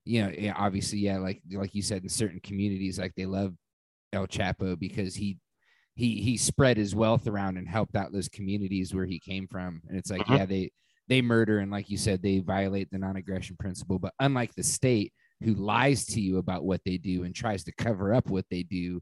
you 0.06 0.21
know, 0.21 0.32
yeah, 0.38 0.53
obviously, 0.56 0.99
yeah, 0.99 1.17
like 1.17 1.41
like 1.51 1.75
you 1.75 1.82
said, 1.82 2.03
in 2.03 2.10
certain 2.10 2.39
communities, 2.39 2.97
like 2.97 3.13
they 3.15 3.25
love 3.25 3.53
El 4.13 4.27
Chapo 4.27 4.80
because 4.80 5.15
he 5.15 5.38
he 5.95 6.21
he 6.21 6.38
spread 6.38 6.77
his 6.77 6.95
wealth 6.95 7.27
around 7.27 7.58
and 7.58 7.67
helped 7.67 7.95
out 7.95 8.13
those 8.13 8.30
communities 8.30 8.93
where 8.93 9.06
he 9.06 9.19
came 9.19 9.47
from. 9.47 9.82
And 9.89 9.97
it's 9.97 10.12
like, 10.12 10.25
Mhm. 10.27 10.38
yeah, 10.38 10.45
they 10.45 10.71
they 11.08 11.22
murder 11.22 11.60
and 11.60 11.72
like 11.72 11.89
you 11.89 11.98
said, 11.98 12.22
they 12.22 12.39
violate 12.39 12.89
the 12.91 12.98
non-aggression 12.98 13.58
principle. 13.60 14.00
But 14.00 14.13
unlike 14.20 14.54
the 14.56 14.63
state 14.63 15.13
who 15.41 15.54
lies 15.54 16.06
to 16.06 16.22
you 16.22 16.38
about 16.38 16.65
what 16.65 16.82
they 16.86 16.98
do 16.98 17.24
and 17.24 17.34
tries 17.34 17.63
to 17.65 17.72
cover 17.78 18.13
up 18.13 18.30
what 18.30 18.46
they 18.50 18.63
do, 18.63 19.02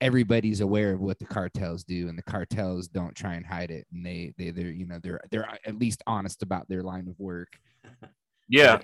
everybody's 0.00 0.60
aware 0.60 0.92
of 0.92 1.00
what 1.00 1.18
the 1.18 1.26
cartels 1.26 1.84
do, 1.84 2.08
and 2.08 2.18
the 2.18 2.22
cartels 2.22 2.88
don't 2.88 3.14
try 3.14 3.34
and 3.34 3.46
hide 3.46 3.70
it. 3.70 3.86
And 3.92 4.04
they 4.04 4.32
they 4.38 4.50
they're 4.50 4.70
you 4.70 4.86
know 4.86 4.98
they're 5.02 5.20
they're 5.30 5.48
at 5.64 5.78
least 5.78 6.02
honest 6.06 6.42
about 6.42 6.68
their 6.68 6.82
line 6.82 7.08
of 7.08 7.18
work. 7.18 7.48
Yeah, 8.52 8.80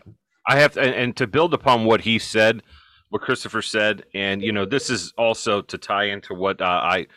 I 0.47 0.61
have 0.61 0.75
to, 0.75 0.81
and, 0.81 1.17
to 1.17 1.27
build 1.27 1.53
upon 1.53 1.87
what 1.87 2.01
he 2.01 2.21
said, 2.21 2.63
what 3.09 3.21
Christopher 3.21 3.63
said, 3.63 4.05
and 4.15 4.41
you 4.41 4.53
know, 4.53 4.65
this 4.65 4.91
is 4.91 5.13
also 5.19 5.61
to 5.63 5.77
tie 5.77 6.05
into 6.05 6.35
what 6.35 6.63
uh, 6.63 6.67
I 6.85 7.09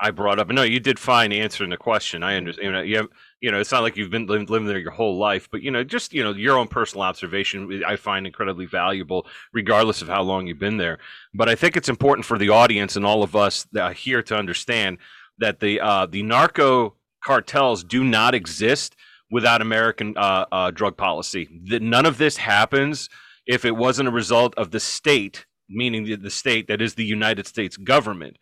I 0.00 0.10
brought 0.10 0.38
up. 0.38 0.48
No, 0.48 0.62
you 0.62 0.80
did 0.80 0.98
fine 0.98 1.32
answering 1.32 1.68
the 1.68 1.76
question. 1.76 2.22
I 2.22 2.36
understand. 2.36 2.64
You 2.64 2.72
know, 2.72 2.80
you 2.80 2.96
have, 2.96 3.08
you 3.40 3.52
know, 3.52 3.60
it's 3.60 3.70
not 3.70 3.82
like 3.82 3.96
you've 3.96 4.10
been 4.10 4.26
living, 4.26 4.46
living 4.46 4.66
there 4.66 4.78
your 4.78 4.90
whole 4.90 5.16
life, 5.16 5.48
but 5.50 5.62
you 5.62 5.70
know, 5.70 5.84
just 5.84 6.12
you 6.12 6.24
know, 6.24 6.32
your 6.32 6.58
own 6.58 6.68
personal 6.68 7.02
observation, 7.02 7.82
I 7.86 7.96
find 7.96 8.26
incredibly 8.26 8.66
valuable, 8.66 9.26
regardless 9.52 10.02
of 10.02 10.08
how 10.08 10.22
long 10.22 10.46
you've 10.46 10.58
been 10.58 10.76
there. 10.76 10.98
But 11.34 11.48
I 11.48 11.54
think 11.54 11.76
it's 11.76 11.88
important 11.88 12.24
for 12.24 12.38
the 12.38 12.48
audience 12.48 12.96
and 12.96 13.06
all 13.06 13.22
of 13.22 13.36
us 13.36 13.66
here 13.94 14.22
to 14.22 14.36
understand 14.36 14.98
that 15.38 15.60
the 15.60 15.80
uh, 15.80 16.06
the 16.06 16.22
narco 16.22 16.94
cartels 17.24 17.84
do 17.84 18.04
not 18.04 18.34
exist 18.34 18.96
without 19.30 19.60
American 19.60 20.16
uh, 20.16 20.46
uh, 20.50 20.70
drug 20.70 20.96
policy. 20.96 21.48
That 21.66 21.82
none 21.82 22.06
of 22.06 22.18
this 22.18 22.38
happens 22.38 23.08
if 23.46 23.64
it 23.64 23.76
wasn't 23.76 24.08
a 24.08 24.12
result 24.12 24.54
of 24.56 24.70
the 24.70 24.80
state, 24.80 25.46
meaning 25.68 26.04
the, 26.04 26.16
the 26.16 26.30
state 26.30 26.66
that 26.68 26.82
is 26.82 26.94
the 26.94 27.04
United 27.04 27.46
States 27.46 27.76
government. 27.76 28.38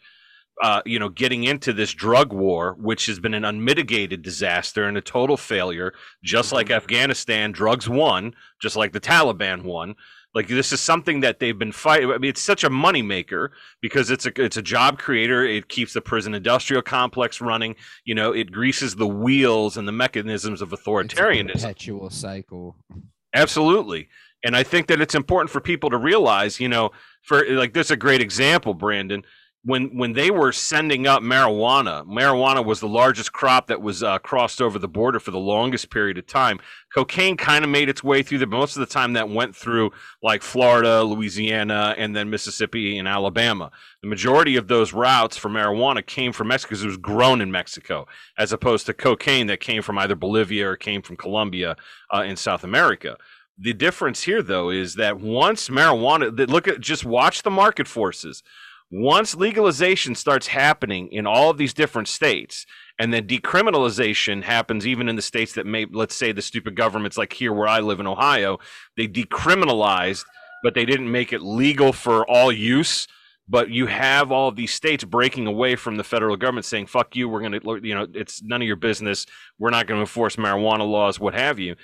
Uh, 0.62 0.80
you 0.86 0.98
know, 0.98 1.10
getting 1.10 1.44
into 1.44 1.70
this 1.70 1.92
drug 1.92 2.32
war, 2.32 2.74
which 2.78 3.04
has 3.06 3.20
been 3.20 3.34
an 3.34 3.44
unmitigated 3.44 4.22
disaster 4.22 4.84
and 4.84 4.96
a 4.96 5.02
total 5.02 5.36
failure, 5.36 5.92
just 6.24 6.50
like 6.50 6.68
Mhm. 6.68 6.76
Afghanistan, 6.76 7.52
drugs 7.52 7.88
won, 7.90 8.34
just 8.62 8.74
like 8.74 8.92
the 8.92 9.00
Taliban 9.00 9.64
won. 9.64 9.96
Like 10.34 10.48
this 10.48 10.72
is 10.72 10.80
something 10.80 11.20
that 11.20 11.40
they've 11.40 11.58
been 11.58 11.72
fighting. 11.72 12.10
I 12.10 12.16
mean, 12.16 12.30
it's 12.30 12.40
such 12.42 12.64
a 12.64 12.70
moneymaker 12.70 13.50
because 13.82 14.10
it's 14.10 14.24
a 14.24 14.32
it's 14.42 14.56
a 14.56 14.62
job 14.62 14.98
creator. 14.98 15.44
It 15.44 15.68
keeps 15.68 15.92
the 15.92 16.00
prison 16.00 16.34
industrial 16.34 16.82
complex 16.82 17.40
running. 17.42 17.76
You 18.06 18.14
know, 18.14 18.32
it 18.32 18.50
greases 18.50 18.96
the 18.96 19.06
wheels 19.06 19.76
and 19.76 19.86
the 19.86 19.92
mechanisms 19.92 20.62
of 20.62 20.72
It's 20.72 20.80
a 20.80 20.84
authoritarianism. 20.90 21.52
perpetual 21.62 22.08
cycle. 22.10 22.76
Absolutely. 23.34 24.08
And 24.44 24.56
I 24.56 24.62
think 24.62 24.86
that 24.88 25.00
it's 25.00 25.14
important 25.14 25.50
for 25.50 25.60
people 25.60 25.90
to 25.90 25.96
realize, 25.96 26.60
you 26.60 26.68
know, 26.68 26.92
for 27.22 27.44
like 27.50 27.72
this 27.74 27.88
is 27.88 27.90
a 27.92 27.96
great 27.96 28.20
example, 28.20 28.74
Brandon. 28.74 29.24
When 29.66 29.96
when 29.96 30.12
they 30.12 30.30
were 30.30 30.52
sending 30.52 31.08
up 31.08 31.22
marijuana, 31.22 32.06
marijuana 32.06 32.64
was 32.64 32.78
the 32.78 32.86
largest 32.86 33.32
crop 33.32 33.66
that 33.66 33.82
was 33.82 34.00
uh, 34.00 34.20
crossed 34.20 34.62
over 34.62 34.78
the 34.78 34.86
border 34.86 35.18
for 35.18 35.32
the 35.32 35.40
longest 35.40 35.90
period 35.90 36.18
of 36.18 36.26
time. 36.28 36.60
Cocaine 36.94 37.36
kind 37.36 37.64
of 37.64 37.70
made 37.70 37.88
its 37.88 38.04
way 38.04 38.22
through 38.22 38.38
there, 38.38 38.46
but 38.46 38.58
most 38.58 38.76
of 38.76 38.80
the 38.80 38.94
time 38.94 39.14
that 39.14 39.28
went 39.28 39.56
through 39.56 39.90
like 40.22 40.42
Florida, 40.42 41.02
Louisiana, 41.02 41.96
and 41.98 42.14
then 42.14 42.30
Mississippi 42.30 42.96
and 42.96 43.08
Alabama. 43.08 43.72
The 44.02 44.08
majority 44.08 44.54
of 44.54 44.68
those 44.68 44.92
routes 44.92 45.36
for 45.36 45.48
marijuana 45.48 46.06
came 46.06 46.32
from 46.32 46.46
Mexico 46.46 46.68
because 46.68 46.84
it 46.84 46.86
was 46.86 46.96
grown 46.96 47.40
in 47.40 47.50
Mexico, 47.50 48.06
as 48.38 48.52
opposed 48.52 48.86
to 48.86 48.94
cocaine 48.94 49.48
that 49.48 49.58
came 49.58 49.82
from 49.82 49.98
either 49.98 50.14
Bolivia 50.14 50.70
or 50.70 50.76
came 50.76 51.02
from 51.02 51.16
Colombia 51.16 51.74
uh, 52.14 52.22
in 52.22 52.36
South 52.36 52.62
America. 52.62 53.16
The 53.58 53.72
difference 53.72 54.22
here, 54.22 54.42
though, 54.42 54.70
is 54.70 54.94
that 54.94 55.18
once 55.18 55.68
marijuana, 55.70 56.48
look 56.48 56.68
at 56.68 56.80
just 56.80 57.04
watch 57.04 57.42
the 57.42 57.50
market 57.50 57.88
forces. 57.88 58.44
Once 58.90 59.34
legalization 59.34 60.14
starts 60.14 60.46
happening 60.46 61.08
in 61.10 61.26
all 61.26 61.50
of 61.50 61.58
these 61.58 61.74
different 61.74 62.08
states, 62.08 62.66
and 62.98 63.12
then 63.12 63.26
decriminalization 63.26 64.42
happens 64.42 64.86
even 64.86 65.08
in 65.08 65.16
the 65.16 65.22
states 65.22 65.52
that 65.54 65.66
may, 65.66 65.86
let's 65.90 66.14
say, 66.14 66.32
the 66.32 66.42
stupid 66.42 66.76
governments 66.76 67.18
like 67.18 67.32
here 67.32 67.52
where 67.52 67.68
I 67.68 67.80
live 67.80 68.00
in 68.00 68.06
Ohio, 68.06 68.58
they 68.96 69.08
decriminalized, 69.08 70.24
but 70.62 70.74
they 70.74 70.84
didn't 70.84 71.10
make 71.10 71.32
it 71.32 71.42
legal 71.42 71.92
for 71.92 72.28
all 72.30 72.50
use. 72.52 73.06
But 73.48 73.70
you 73.70 73.86
have 73.86 74.32
all 74.32 74.48
of 74.48 74.56
these 74.56 74.74
states 74.74 75.04
breaking 75.04 75.46
away 75.46 75.76
from 75.76 75.96
the 75.96 76.02
federal 76.02 76.36
government 76.36 76.64
saying, 76.64 76.86
fuck 76.86 77.14
you, 77.14 77.28
we're 77.28 77.40
going 77.40 77.60
to, 77.60 77.80
you 77.86 77.94
know, 77.94 78.08
it's 78.12 78.42
none 78.42 78.60
of 78.60 78.66
your 78.66 78.74
business. 78.74 79.24
We're 79.56 79.70
not 79.70 79.86
going 79.86 79.98
to 79.98 80.02
enforce 80.02 80.34
marijuana 80.34 80.88
laws, 80.88 81.20
what 81.20 81.34
have 81.34 81.60
you 81.60 81.76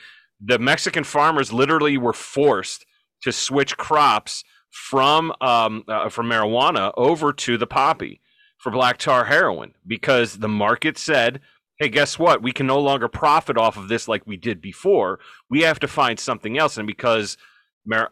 the 0.44 0.58
Mexican 0.58 1.04
farmers 1.04 1.52
literally 1.52 1.96
were 1.96 2.12
forced 2.12 2.84
to 3.22 3.32
switch 3.32 3.76
crops 3.76 4.42
from 4.72 5.32
um, 5.40 5.84
uh, 5.86 6.08
from 6.08 6.28
marijuana 6.28 6.92
over 6.96 7.32
to 7.32 7.58
the 7.58 7.66
poppy 7.66 8.20
for 8.58 8.72
black 8.72 8.96
tar 8.96 9.26
heroin 9.26 9.74
because 9.86 10.38
the 10.38 10.48
market 10.48 10.96
said, 10.98 11.40
"Hey, 11.78 11.88
guess 11.88 12.18
what? 12.18 12.42
We 12.42 12.52
can 12.52 12.66
no 12.66 12.80
longer 12.80 13.08
profit 13.08 13.58
off 13.58 13.76
of 13.76 13.88
this 13.88 14.08
like 14.08 14.26
we 14.26 14.36
did 14.36 14.60
before. 14.60 15.20
We 15.50 15.60
have 15.62 15.78
to 15.80 15.88
find 15.88 16.18
something 16.18 16.58
else." 16.58 16.78
And 16.78 16.86
because 16.86 17.36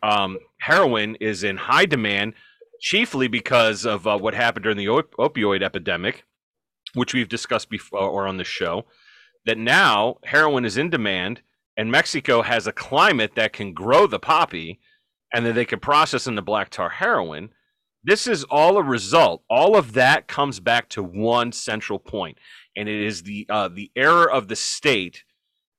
um, 0.03 0.39
heroin 0.61 1.17
is 1.17 1.43
in 1.43 1.57
high 1.57 1.87
demand, 1.87 2.35
chiefly 2.81 3.27
because 3.27 3.87
of 3.87 4.07
uh, 4.07 4.19
what 4.19 4.35
happened 4.35 4.65
during 4.65 4.79
the 4.79 4.89
op- 4.89 5.15
opioid 5.17 5.63
epidemic, 5.63 6.25
which 6.95 7.15
we've 7.15 7.29
discussed 7.29 7.71
before 7.71 8.01
or 8.01 8.27
on 8.27 8.37
the 8.37 8.45
show, 8.45 8.85
that 9.47 9.57
now 9.57 10.19
heroin 10.25 10.65
is 10.65 10.77
in 10.77 10.91
demand 10.91 11.41
and 11.77 11.91
Mexico 11.91 12.43
has 12.43 12.67
a 12.67 12.73
climate 12.73 13.33
that 13.37 13.55
can 13.55 13.73
grow 13.73 14.07
the 14.07 14.19
poppy 14.19 14.81
and 15.33 15.47
that 15.47 15.55
they 15.55 15.65
can 15.65 15.81
process 15.81 16.27
into 16.27 16.43
black 16.43 16.71
tar 16.71 16.89
heroin. 16.89 17.51
This 18.03 18.27
is 18.27 18.45
all 18.45 18.79
a 18.79 18.83
result. 18.83 19.43
All 19.51 19.77
of 19.77 19.93
that 19.93 20.27
comes 20.27 20.59
back 20.59 20.89
to 20.91 21.03
one 21.03 21.53
central 21.53 21.99
point, 21.99 22.39
and 22.77 22.89
it 22.89 23.03
is 23.03 23.23
the 23.23 23.47
uh, 23.51 23.69
the 23.69 23.91
error 23.95 24.31
of 24.31 24.49
the 24.49 24.57
state 24.57 25.25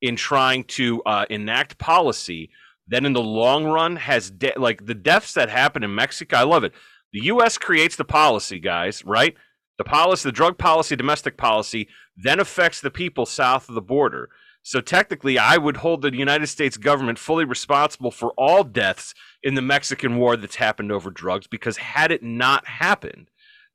in 0.02 0.16
trying 0.16 0.64
to 0.66 1.02
uh, 1.04 1.26
enact 1.30 1.78
policy 1.78 2.52
that, 2.88 3.06
in 3.06 3.14
the 3.14 3.22
long 3.22 3.66
run, 3.66 3.96
has 3.96 4.30
de- 4.30 4.54
like 4.58 4.86
the 4.86 4.94
deaths 4.94 5.34
that 5.34 5.50
happen 5.50 5.84
in 5.84 5.96
Mexico. 5.96 6.38
I 6.38 6.44
love 6.44 6.64
it. 6.64 6.74
The 7.14 7.26
U.S. 7.26 7.58
creates 7.58 7.96
the 7.96 8.06
policy, 8.06 8.60
guys. 8.60 9.04
Right? 9.04 9.36
The 9.78 9.84
policy, 9.84 10.30
the 10.30 10.34
drug 10.34 10.60
policy, 10.60 10.96
domestic 10.96 11.38
policy, 11.38 11.88
then 12.16 12.40
affects 12.40 12.82
the 12.82 12.92
people 12.92 13.26
south 13.26 13.68
of 13.68 13.74
the 13.74 13.82
border 13.82 14.30
So 14.63 14.80
technically, 14.80 15.38
I 15.39 15.58
would 15.58 15.78
hold 15.78 16.02
the 16.02 16.15
United 16.15 16.47
States 16.47 16.78
government 16.78 17.17
fully 17.17 17.45
responsible 17.45 18.12
for 18.12 18.32
all 18.38 18.63
deaths 18.63 19.13
in 19.41 19.56
the 19.56 19.62
Mexican 19.62 20.17
war 20.17 20.38
that's 20.38 20.56
happened 20.56 20.91
over 20.91 21.10
drugs 21.10 21.47
because 21.47 21.78
had 21.78 22.12
it 22.12 22.21
not 22.21 22.67
happened, 22.67 23.30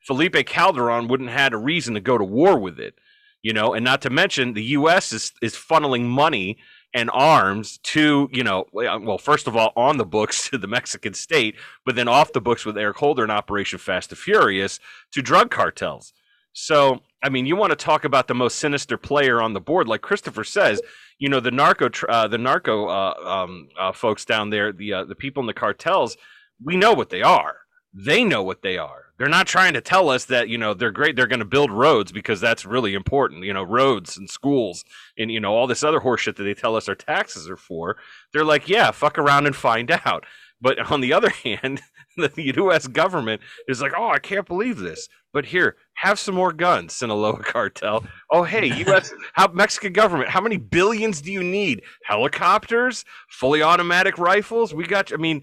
Felipe 0.07 0.47
Calderon 0.47 1.09
wouldn't 1.09 1.31
have 1.31 1.41
had 1.41 1.53
a 1.53 1.59
reason 1.59 1.95
to 1.95 2.01
go 2.01 2.17
to 2.17 2.25
war 2.25 2.59
with 2.59 2.79
it. 2.79 2.95
You 3.43 3.53
know, 3.53 3.75
and 3.75 3.85
not 3.85 4.03
to 4.03 4.11
mention 4.11 4.55
the 4.55 4.63
US 4.65 5.13
is 5.13 5.33
is 5.41 5.55
funneling 5.55 6.05
money 6.05 6.57
and 6.97 7.11
arms 7.13 7.79
to, 7.83 8.29
you 8.33 8.43
know, 8.43 8.65
well, 8.73 9.13
uh, 9.13 9.19
first 9.19 9.47
of 9.47 9.55
all, 9.55 9.73
on 9.77 9.99
the 9.99 10.05
books 10.05 10.49
to 10.51 10.59
the 10.59 10.67
Mexican 10.67 11.15
state, 11.15 11.57
but 11.85 11.95
then 11.95 12.09
off 12.09 12.33
the 12.33 12.41
books 12.41 12.65
with 12.65 12.79
Eric 12.79 12.97
Holder 12.97 13.23
and 13.23 13.31
Operation 13.31 13.79
Fast 13.79 14.11
and 14.11 14.19
Furious 14.19 14.81
to 15.13 15.23
drug 15.23 15.51
cartels. 15.51 16.13
So, 16.55 17.03
I 17.27 17.29
mean, 17.29 17.45
you 17.45 17.57
want 17.57 17.71
to 17.71 17.77
talk 17.77 18.05
about 18.05 18.29
the 18.29 18.37
most 18.37 18.61
sinister 18.61 18.97
player 18.97 19.43
on 19.43 19.53
the 19.53 19.61
board, 19.61 19.89
like 19.89 20.01
Christopher 20.01 20.45
says. 20.45 20.81
You 21.19 21.29
know, 21.29 21.41
the 21.41 21.51
narco, 21.51 21.91
uh, 22.09 22.29
the 22.29 22.39
narco 22.39 22.87
uh, 22.87 23.15
um, 23.27 23.69
uh, 23.77 23.91
folks 23.91 24.25
down 24.25 24.51
there, 24.51 24.73
the 24.73 24.93
uh, 24.93 25.05
the 25.05 25.17
people 25.17 25.41
in 25.41 25.49
the 25.49 25.53
cartels. 25.53 26.17
We 26.63 26.77
know 26.77 26.93
what 26.93 27.11
they 27.11 27.23
are. 27.23 27.57
They 27.93 28.23
know 28.23 28.45
what 28.45 28.63
they 28.63 28.79
are. 28.79 29.07
They're 29.19 29.29
not 29.29 29.49
trying 29.49 29.75
to 29.75 29.81
tell 29.81 30.09
us 30.09 30.27
that 30.27 30.49
you 30.49 30.57
know 30.57 30.73
they're 30.73 30.93
great. 30.93 31.17
They're 31.17 31.27
going 31.27 31.41
to 31.41 31.45
build 31.45 31.73
roads 31.73 32.13
because 32.13 32.41
that's 32.41 32.65
really 32.65 32.95
important. 32.95 33.43
You 33.43 33.55
know, 33.55 33.65
roads 33.65 34.17
and 34.17 34.31
schools 34.31 34.85
and 35.19 35.29
you 35.29 35.41
know 35.41 35.53
all 35.53 35.67
this 35.67 35.83
other 35.83 35.99
horseshit 35.99 36.37
that 36.37 36.45
they 36.45 36.55
tell 36.55 36.77
us 36.77 36.89
our 36.89 36.95
taxes 36.95 37.51
are 37.51 37.57
for. 37.57 37.97
They're 38.33 38.45
like, 38.45 38.69
yeah, 38.69 38.93
fuck 38.93 39.19
around 39.19 39.47
and 39.47 39.57
find 39.57 39.91
out. 40.05 40.25
But 40.61 40.91
on 40.91 41.01
the 41.01 41.13
other 41.13 41.29
hand, 41.45 41.83
the 42.17 42.53
U.S. 42.57 42.87
government 42.87 43.43
is 43.69 43.81
like, 43.81 43.93
oh, 43.97 44.09
I 44.09 44.19
can't 44.19 44.47
believe 44.47 44.79
this. 44.79 45.09
But 45.33 45.47
here, 45.47 45.77
have 45.97 46.19
some 46.19 46.35
more 46.35 46.53
guns, 46.53 46.95
Sinaloa 46.95 47.43
cartel. 47.43 48.05
Oh, 48.31 48.43
hey, 48.43 48.67
U.S. 48.85 49.13
how 49.35 49.49
Mexican 49.49 49.93
government? 49.93 50.31
How 50.31 50.41
many 50.41 50.57
billions 50.57 51.21
do 51.21 51.31
you 51.31 51.43
need? 51.43 51.83
Helicopters, 52.05 53.05
fully 53.31 53.63
automatic 53.63 54.19
rifles. 54.19 54.73
We 54.73 54.85
got. 54.85 55.13
I 55.13 55.17
mean, 55.17 55.43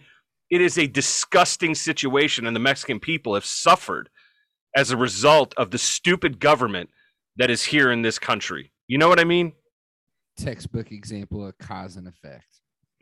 it 0.50 0.62
is 0.62 0.78
a 0.78 0.88
disgusting 0.88 1.76
situation, 1.76 2.48
and 2.48 2.56
the 2.56 2.60
Mexican 2.60 3.00
people 3.00 3.36
have 3.36 3.46
suffered 3.46 4.10
as 4.76 4.90
a 4.90 4.98
result 4.98 5.54
of 5.58 5.70
the 5.70 5.78
stupid 5.78 6.40
government 6.40 6.90
that 7.38 7.50
is 7.52 7.64
here 7.64 7.92
in 7.92 8.02
this 8.02 8.18
country. 8.18 8.72
You 8.88 8.98
know 8.98 9.08
what 9.08 9.20
I 9.20 9.24
mean? 9.24 9.54
Textbook 10.38 10.92
example 10.92 11.46
of 11.46 11.58
cause 11.60 11.96
and 11.96 12.08
effect. 12.08 12.46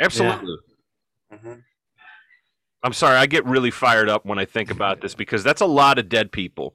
Absolutely. 0.01 0.55
Yeah. 1.31 1.37
Mm-hmm. 1.37 1.59
I'm 2.83 2.93
sorry, 2.93 3.17
I 3.17 3.25
get 3.25 3.45
really 3.45 3.71
fired 3.71 4.09
up 4.09 4.25
when 4.25 4.39
I 4.39 4.45
think 4.45 4.71
about 4.77 5.01
this 5.01 5.15
because 5.15 5.43
that's 5.43 5.61
a 5.61 5.65
lot 5.65 5.99
of 5.99 6.09
dead 6.09 6.31
people, 6.31 6.73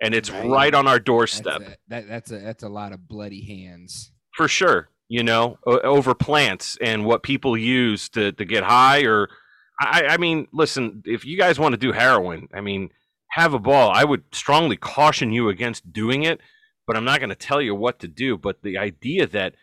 and 0.00 0.14
it's 0.14 0.30
right, 0.30 0.46
right 0.46 0.74
on 0.74 0.86
our 0.86 0.98
doorstep. 0.98 1.60
That's 1.60 1.72
a, 1.72 1.76
that, 1.88 2.08
that's 2.08 2.30
a 2.32 2.38
that's 2.38 2.62
a 2.62 2.68
lot 2.68 2.92
of 2.92 3.08
bloody 3.08 3.44
hands 3.44 4.12
for 4.32 4.48
sure. 4.48 4.88
You 5.08 5.24
know, 5.24 5.58
over 5.66 6.14
plants 6.14 6.78
and 6.80 7.04
what 7.04 7.24
people 7.24 7.56
use 7.56 8.08
to 8.10 8.30
to 8.32 8.44
get 8.44 8.62
high, 8.62 9.02
or 9.02 9.28
I, 9.80 10.06
I 10.10 10.16
mean, 10.18 10.46
listen, 10.52 11.02
if 11.04 11.24
you 11.24 11.36
guys 11.36 11.58
want 11.58 11.72
to 11.72 11.78
do 11.78 11.90
heroin, 11.90 12.48
I 12.54 12.60
mean, 12.60 12.90
have 13.30 13.54
a 13.54 13.58
ball. 13.58 13.90
I 13.92 14.04
would 14.04 14.22
strongly 14.32 14.76
caution 14.76 15.32
you 15.32 15.48
against 15.48 15.92
doing 15.92 16.22
it, 16.22 16.40
but 16.86 16.96
I'm 16.96 17.04
not 17.04 17.18
going 17.18 17.30
to 17.30 17.34
tell 17.34 17.60
you 17.60 17.74
what 17.74 17.98
to 18.00 18.08
do. 18.08 18.38
But 18.38 18.62
the 18.62 18.78
idea 18.78 19.26
that 19.26 19.54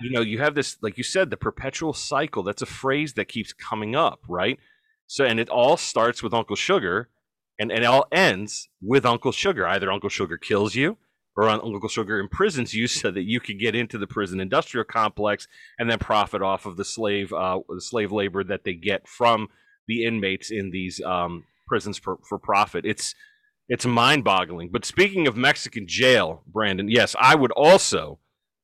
you 0.00 0.10
know 0.10 0.22
you 0.22 0.38
have 0.38 0.54
this, 0.54 0.78
like 0.80 0.96
you 0.96 1.04
said, 1.04 1.28
the 1.28 1.36
perpetual 1.36 1.92
cycle. 1.92 2.42
That's 2.42 2.62
a 2.62 2.66
phrase 2.66 3.12
that 3.14 3.28
keeps 3.28 3.52
coming 3.52 3.94
up, 3.94 4.20
right? 4.26 4.58
So, 5.06 5.24
and 5.24 5.38
it 5.38 5.48
all 5.48 5.76
starts 5.76 6.22
with 6.22 6.34
Uncle 6.34 6.56
Sugar, 6.56 7.08
and, 7.58 7.70
and 7.70 7.84
it 7.84 7.86
all 7.86 8.06
ends 8.10 8.68
with 8.82 9.04
Uncle 9.06 9.32
Sugar. 9.32 9.66
Either 9.66 9.90
Uncle 9.90 10.08
Sugar 10.08 10.36
kills 10.38 10.74
you, 10.74 10.96
or 11.36 11.48
Uncle 11.48 11.88
Sugar 11.88 12.18
imprisons 12.18 12.74
you 12.74 12.86
so 13.00 13.10
that 13.10 13.24
you 13.24 13.40
can 13.40 13.58
get 13.58 13.74
into 13.74 13.98
the 13.98 14.06
prison 14.06 14.40
industrial 14.40 14.84
complex 14.84 15.46
and 15.78 15.90
then 15.90 15.98
profit 15.98 16.42
off 16.42 16.66
of 16.66 16.76
the 16.76 16.84
slave 16.84 17.32
uh, 17.32 17.60
the 17.68 17.80
slave 17.80 18.12
labor 18.12 18.44
that 18.44 18.64
they 18.64 18.74
get 18.74 19.06
from 19.08 19.48
the 19.86 20.04
inmates 20.04 20.50
in 20.50 20.70
these 20.70 21.00
um, 21.02 21.44
prisons 21.66 21.98
for, 21.98 22.18
for 22.28 22.38
profit. 22.38 22.84
It's 22.86 23.14
it's 23.68 23.86
mind 23.86 24.24
boggling. 24.24 24.70
But 24.70 24.84
speaking 24.84 25.26
of 25.26 25.36
Mexican 25.36 25.86
jail, 25.86 26.42
Brandon, 26.46 26.88
yes, 26.88 27.16
I 27.18 27.34
would 27.34 27.52
also 27.52 28.18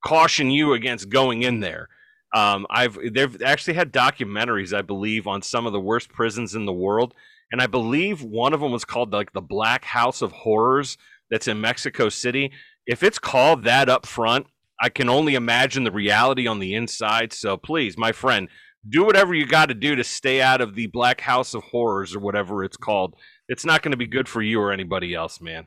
caution 0.05 0.51
you 0.51 0.73
against 0.73 1.09
going 1.09 1.43
in 1.43 1.61
there 1.61 1.89
um, 2.35 2.67
I've 2.71 2.99
they've 3.13 3.43
actually 3.43 3.75
had 3.75 3.93
documentaries, 3.93 4.77
I 4.77 4.83
believe, 4.83 5.27
on 5.27 5.43
some 5.43 5.67
of 5.67 5.73
the 5.73 5.81
worst 5.81 6.11
prisons 6.11 6.55
in 6.55 6.65
the 6.65 6.73
world, 6.73 7.15
and 7.51 7.61
I 7.61 7.67
believe 7.67 8.23
one 8.23 8.53
of 8.53 8.61
them 8.61 8.73
was 8.73 8.85
called 8.85 9.13
like 9.13 9.33
the 9.33 9.41
Black 9.41 9.85
House 9.85 10.23
of 10.23 10.33
Horrors 10.33 10.97
that's 11.31 11.49
in 11.49 11.61
Mexico 11.61 12.09
City. 12.09 12.53
If 12.87 13.03
it's 13.03 13.19
called 13.19 13.65
that 13.65 13.89
up 13.89 14.07
front, 14.07 14.47
I 14.81 14.89
can 14.89 15.09
only 15.09 15.35
imagine 15.35 15.85
the 15.85 15.91
reality 15.91 16.47
on 16.47 16.59
the 16.59 16.75
inside. 16.75 17.33
So 17.33 17.57
please, 17.57 17.99
my 17.99 18.13
friend, 18.13 18.49
do 18.89 19.05
whatever 19.05 19.35
you 19.35 19.47
got 19.47 19.67
to 19.67 19.75
do 19.75 19.95
to 19.97 20.05
stay 20.05 20.41
out 20.41 20.61
of 20.61 20.75
the 20.75 20.87
Black 20.87 21.21
House 21.21 21.55
of 21.55 21.63
Horrors 21.65 22.15
or 22.15 22.21
whatever 22.21 22.65
it's 22.65 22.77
called. 22.77 23.15
It's 23.49 23.65
not 23.65 23.83
going 23.83 23.93
to 23.93 23.99
be 23.99 24.07
good 24.07 24.29
for 24.29 24.41
you 24.41 24.61
or 24.61 24.73
anybody 24.73 25.15
else, 25.15 25.41
man. 25.41 25.67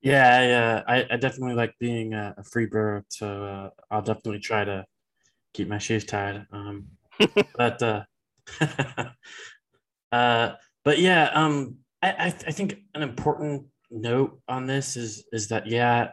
Yeah, 0.00 0.42
yeah, 0.46 0.82
I, 0.86 1.06
I 1.10 1.16
definitely 1.16 1.56
like 1.56 1.74
being 1.80 2.14
a, 2.14 2.34
a 2.38 2.44
free 2.44 2.66
bird, 2.66 3.06
so 3.08 3.44
uh, 3.44 3.70
I'll 3.90 4.02
definitely 4.02 4.38
try 4.38 4.64
to 4.64 4.84
keep 5.58 5.68
my 5.68 5.78
shoes 5.78 6.04
tied. 6.04 6.46
Um, 6.52 6.86
but 7.56 7.82
uh, 7.82 8.04
uh, 10.12 10.52
but 10.84 10.98
yeah, 10.98 11.30
um, 11.34 11.78
I, 12.00 12.10
I, 12.10 12.26
I 12.26 12.52
think 12.52 12.76
an 12.94 13.02
important 13.02 13.66
note 13.90 14.40
on 14.48 14.66
this 14.66 14.96
is 14.96 15.26
is 15.32 15.48
that 15.48 15.66
yeah, 15.66 16.12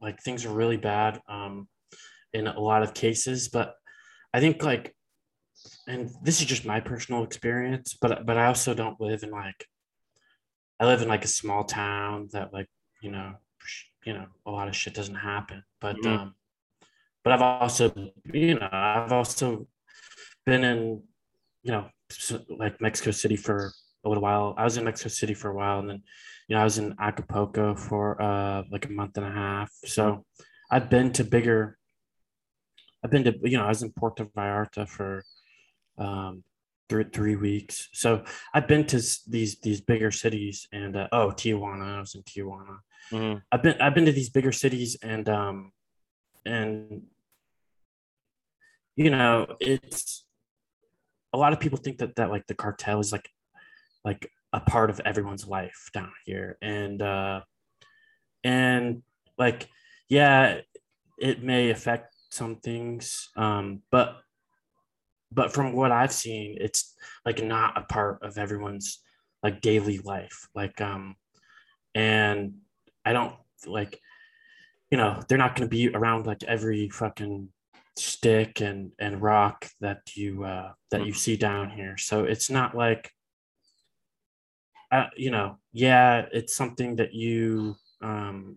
like 0.00 0.22
things 0.22 0.46
are 0.46 0.54
really 0.54 0.78
bad 0.78 1.20
um, 1.28 1.68
in 2.32 2.46
a 2.46 2.58
lot 2.58 2.82
of 2.82 2.94
cases, 2.94 3.48
but 3.48 3.74
I 4.32 4.40
think 4.40 4.62
like, 4.62 4.94
and 5.86 6.10
this 6.22 6.40
is 6.40 6.46
just 6.46 6.64
my 6.64 6.80
personal 6.80 7.22
experience, 7.22 7.96
but 8.00 8.24
but 8.24 8.38
I 8.38 8.46
also 8.46 8.72
don't 8.72 9.00
live 9.00 9.22
in 9.22 9.30
like, 9.30 9.66
I 10.80 10.86
live 10.86 11.02
in 11.02 11.08
like 11.08 11.24
a 11.24 11.28
small 11.28 11.64
town 11.64 12.28
that 12.32 12.52
like 12.54 12.68
you 13.02 13.10
know 13.10 13.34
you 14.06 14.14
know 14.14 14.26
a 14.46 14.50
lot 14.50 14.68
of 14.68 14.76
shit 14.76 14.94
doesn't 14.94 15.14
happen, 15.16 15.62
but 15.82 15.96
mm-hmm. 15.96 16.08
um 16.08 16.34
but 17.26 17.32
I've 17.32 17.42
also, 17.42 17.92
you 18.32 18.54
know, 18.54 18.68
I've 18.70 19.10
also 19.10 19.66
been 20.44 20.62
in, 20.62 21.02
you 21.64 21.72
know, 21.72 21.88
like 22.48 22.80
Mexico 22.80 23.10
City 23.10 23.34
for 23.34 23.72
a 24.04 24.08
little 24.08 24.22
while. 24.22 24.54
I 24.56 24.62
was 24.62 24.76
in 24.76 24.84
Mexico 24.84 25.08
City 25.08 25.34
for 25.34 25.50
a 25.50 25.54
while, 25.56 25.80
and 25.80 25.90
then, 25.90 26.02
you 26.46 26.54
know, 26.54 26.60
I 26.60 26.64
was 26.64 26.78
in 26.78 26.94
Acapulco 27.00 27.74
for 27.74 28.22
uh 28.22 28.62
like 28.70 28.84
a 28.84 28.92
month 28.92 29.16
and 29.16 29.26
a 29.26 29.30
half. 29.32 29.72
So 29.84 30.24
I've 30.70 30.88
been 30.88 31.10
to 31.14 31.24
bigger. 31.24 31.76
I've 33.02 33.10
been 33.10 33.24
to, 33.24 33.34
you 33.42 33.58
know, 33.58 33.64
I 33.64 33.70
was 33.70 33.82
in 33.82 33.90
Puerto 33.90 34.26
Vallarta 34.26 34.88
for 34.88 35.24
um 35.98 36.44
three 36.88 37.06
three 37.12 37.34
weeks. 37.34 37.88
So 37.92 38.22
I've 38.54 38.68
been 38.68 38.86
to 38.86 39.02
these 39.26 39.58
these 39.58 39.80
bigger 39.80 40.12
cities, 40.12 40.68
and 40.72 40.96
uh, 40.96 41.08
oh, 41.10 41.30
Tijuana. 41.30 41.96
I 41.96 42.00
was 42.02 42.14
in 42.14 42.22
Tijuana. 42.22 42.78
Mm-hmm. 43.10 43.38
I've 43.50 43.64
been 43.64 43.80
I've 43.80 43.96
been 43.96 44.06
to 44.06 44.12
these 44.12 44.30
bigger 44.30 44.52
cities, 44.52 44.96
and 45.02 45.28
um 45.28 45.72
and 46.44 47.02
you 48.96 49.10
know, 49.10 49.46
it's 49.60 50.24
a 51.32 51.38
lot 51.38 51.52
of 51.52 51.60
people 51.60 51.78
think 51.78 51.98
that 51.98 52.16
that 52.16 52.30
like 52.30 52.46
the 52.46 52.54
cartel 52.54 52.98
is 53.00 53.12
like 53.12 53.28
like 54.04 54.30
a 54.52 54.60
part 54.60 54.90
of 54.90 55.00
everyone's 55.00 55.46
life 55.46 55.90
down 55.92 56.12
here, 56.24 56.56
and 56.62 57.02
uh, 57.02 57.42
and 58.42 59.02
like 59.38 59.68
yeah, 60.08 60.60
it 61.18 61.42
may 61.42 61.70
affect 61.70 62.14
some 62.30 62.56
things, 62.56 63.28
um, 63.36 63.82
but 63.90 64.16
but 65.32 65.52
from 65.52 65.72
what 65.74 65.92
I've 65.92 66.12
seen, 66.12 66.56
it's 66.60 66.94
like 67.24 67.44
not 67.44 67.76
a 67.76 67.82
part 67.82 68.22
of 68.22 68.38
everyone's 68.38 69.00
like 69.42 69.60
daily 69.60 69.98
life. 69.98 70.48
Like 70.54 70.80
um, 70.80 71.16
and 71.94 72.54
I 73.04 73.12
don't 73.12 73.34
like, 73.66 74.00
you 74.90 74.98
know, 74.98 75.20
they're 75.28 75.38
not 75.38 75.56
going 75.56 75.68
to 75.68 75.74
be 75.74 75.88
around 75.88 76.26
like 76.26 76.44
every 76.44 76.88
fucking 76.90 77.48
stick 77.96 78.60
and 78.60 78.92
and 78.98 79.22
rock 79.22 79.68
that 79.80 80.00
you 80.14 80.44
uh, 80.44 80.72
that 80.90 81.00
you 81.00 81.12
mm-hmm. 81.12 81.18
see 81.18 81.36
down 81.36 81.70
here. 81.70 81.96
So 81.96 82.24
it's 82.24 82.50
not 82.50 82.76
like, 82.76 83.10
uh, 84.92 85.06
you 85.16 85.30
know, 85.30 85.58
yeah, 85.72 86.26
it's 86.32 86.54
something 86.54 86.96
that 86.96 87.14
you 87.14 87.76
um, 88.02 88.56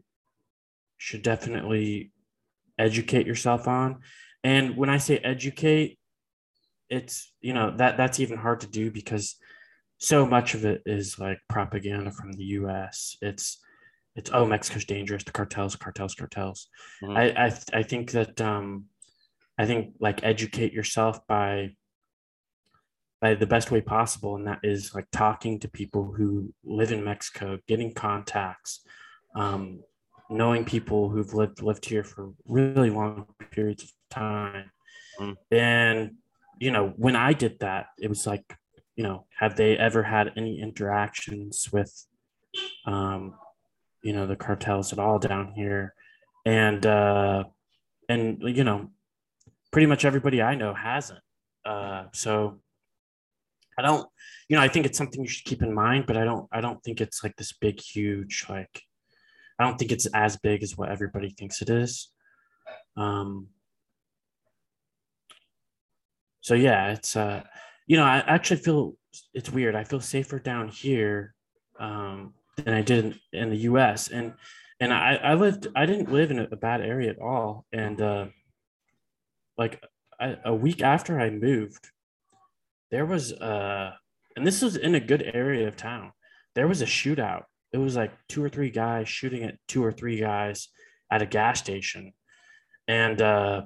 should 0.98 1.22
definitely 1.22 2.12
educate 2.78 3.28
yourself 3.28 3.68
on. 3.68 4.00
And 4.44 4.78
when 4.78 4.90
I 4.90 4.98
say 4.98 5.18
educate, 5.18 6.00
it's 6.90 7.32
you 7.42 7.54
know 7.54 7.76
that 7.78 7.98
that's 7.98 8.20
even 8.20 8.38
hard 8.38 8.62
to 8.62 8.68
do 8.68 8.92
because 8.92 9.36
so 10.00 10.26
much 10.26 10.54
of 10.54 10.66
it 10.66 10.82
is 10.86 11.20
like 11.20 11.40
propaganda 11.50 12.12
from 12.12 12.34
the 12.34 12.44
U.S. 12.46 13.18
It's 13.22 13.60
it's 14.16 14.32
oh 14.34 14.46
Mexico's 14.46 14.86
dangerous, 14.86 15.24
the 15.24 15.32
cartels, 15.32 15.76
cartels, 15.76 16.16
cartels. 16.16 16.68
Mm-hmm. 17.04 17.18
I 17.18 17.46
I, 17.46 17.80
I 17.80 17.84
think 17.84 18.12
that 18.12 18.42
um, 18.42 18.86
I 19.60 19.66
think 19.66 19.96
like 20.00 20.24
educate 20.24 20.72
yourself 20.72 21.28
by 21.28 21.76
by 23.22 23.34
the 23.34 23.46
best 23.46 23.70
way 23.70 23.82
possible, 23.82 24.38
and 24.38 24.48
that 24.48 24.60
is 24.64 24.96
like 24.96 25.08
talking 25.12 25.60
to 25.60 25.68
people 25.68 26.14
who 26.14 26.54
live 26.64 26.94
in 26.94 27.04
Mexico, 27.04 27.60
getting 27.68 27.94
contacts, 27.94 28.80
um, 29.36 29.84
knowing 30.30 30.64
people 30.64 31.10
who've 31.10 31.34
lived 31.34 31.62
lived 31.62 31.86
here 31.86 32.06
for 32.06 32.32
really 32.48 32.90
long 32.90 33.26
periods 33.52 33.84
of 33.84 33.92
time. 34.10 34.72
Mm. 35.20 35.36
And 35.52 36.12
you 36.58 36.72
know, 36.72 36.94
when 36.96 37.18
I 37.18 37.34
did 37.34 37.60
that, 37.60 37.88
it 38.00 38.08
was 38.08 38.26
like, 38.26 38.56
you 38.96 39.04
know, 39.04 39.26
have 39.38 39.58
they 39.58 39.78
ever 39.78 40.04
had 40.04 40.32
any 40.38 40.62
interactions 40.62 41.68
with 41.70 42.06
um, 42.86 43.36
you 44.02 44.14
know, 44.14 44.26
the 44.26 44.38
cartels 44.38 44.94
at 44.94 45.00
all 45.00 45.20
down 45.20 45.52
here? 45.52 45.94
And 46.46 46.86
uh 46.86 47.44
and 48.08 48.42
you 48.42 48.64
know, 48.64 48.92
pretty 49.72 49.88
much 49.88 50.06
everybody 50.06 50.42
I 50.42 50.56
know 50.56 50.74
hasn't. 50.74 51.22
Uh 51.66 52.06
so 52.14 52.60
I 53.80 53.82
don't, 53.82 54.06
you 54.50 54.58
know, 54.58 54.62
I 54.62 54.68
think 54.68 54.86
it's 54.86 54.98
something 54.98 55.22
you 55.22 55.30
should 55.30 55.46
keep 55.46 55.62
in 55.62 55.74
mind, 55.74 56.06
but 56.06 56.18
I 56.18 56.26
don't, 56.26 56.50
I 56.52 56.60
don't 56.60 56.84
think 56.84 57.00
it's 57.00 57.24
like 57.24 57.38
this 57.38 57.54
big, 57.54 57.80
huge, 57.80 58.46
like, 58.50 58.82
I 59.58 59.64
don't 59.64 59.78
think 59.78 59.94
it's 59.94 60.06
as 60.08 60.36
big 60.36 60.64
as 60.64 60.78
what 60.78 60.90
everybody 60.90 61.30
thinks 61.30 61.62
it 61.62 61.70
is. 61.70 62.10
Um, 62.98 63.48
so 66.42 66.56
yeah, 66.56 66.92
it's, 66.92 67.16
uh, 67.16 67.44
you 67.88 67.96
know, 67.96 68.04
I 68.04 68.18
actually 68.18 68.60
feel 68.60 68.98
it's 69.34 69.50
weird. 69.50 69.76
I 69.76 69.86
feel 69.86 70.02
safer 70.02 70.40
down 70.40 70.68
here 70.68 71.34
um, 71.80 72.34
than 72.58 72.74
I 72.74 72.82
did 72.82 73.06
in, 73.06 73.16
in 73.32 73.50
the 73.50 73.58
U.S. 73.58 74.10
and 74.10 74.34
and 74.82 74.94
I, 74.94 75.16
I 75.16 75.34
lived, 75.34 75.68
I 75.76 75.86
didn't 75.86 76.12
live 76.12 76.32
in 76.32 76.40
a, 76.40 76.48
a 76.52 76.56
bad 76.56 76.80
area 76.80 77.10
at 77.10 77.20
all. 77.20 77.66
And 77.74 78.02
uh, 78.02 78.28
like 79.60 79.84
a 80.46 80.54
week 80.56 80.82
after 80.82 81.20
I 81.20 81.30
moved, 81.30 81.90
there 82.92 83.06
was 83.06 83.34
uh 83.34 83.92
and 84.36 84.48
this 84.48 84.62
was 84.62 84.78
in 84.78 84.96
a 84.96 85.00
good 85.02 85.22
area 85.34 85.68
of 85.68 85.76
town. 85.76 86.14
There 86.56 86.68
was 86.68 86.82
a 86.82 86.86
shootout. 86.86 87.44
It 87.74 87.78
was 87.78 87.98
like 87.98 88.14
two 88.30 88.42
or 88.42 88.48
three 88.48 88.70
guys 88.72 89.10
shooting 89.10 89.44
at 89.44 89.58
two 89.68 89.84
or 89.84 89.92
three 89.92 90.18
guys 90.18 90.70
at 91.12 91.22
a 91.22 91.26
gas 91.26 91.60
station. 91.60 92.14
And 92.88 93.22
uh 93.22 93.64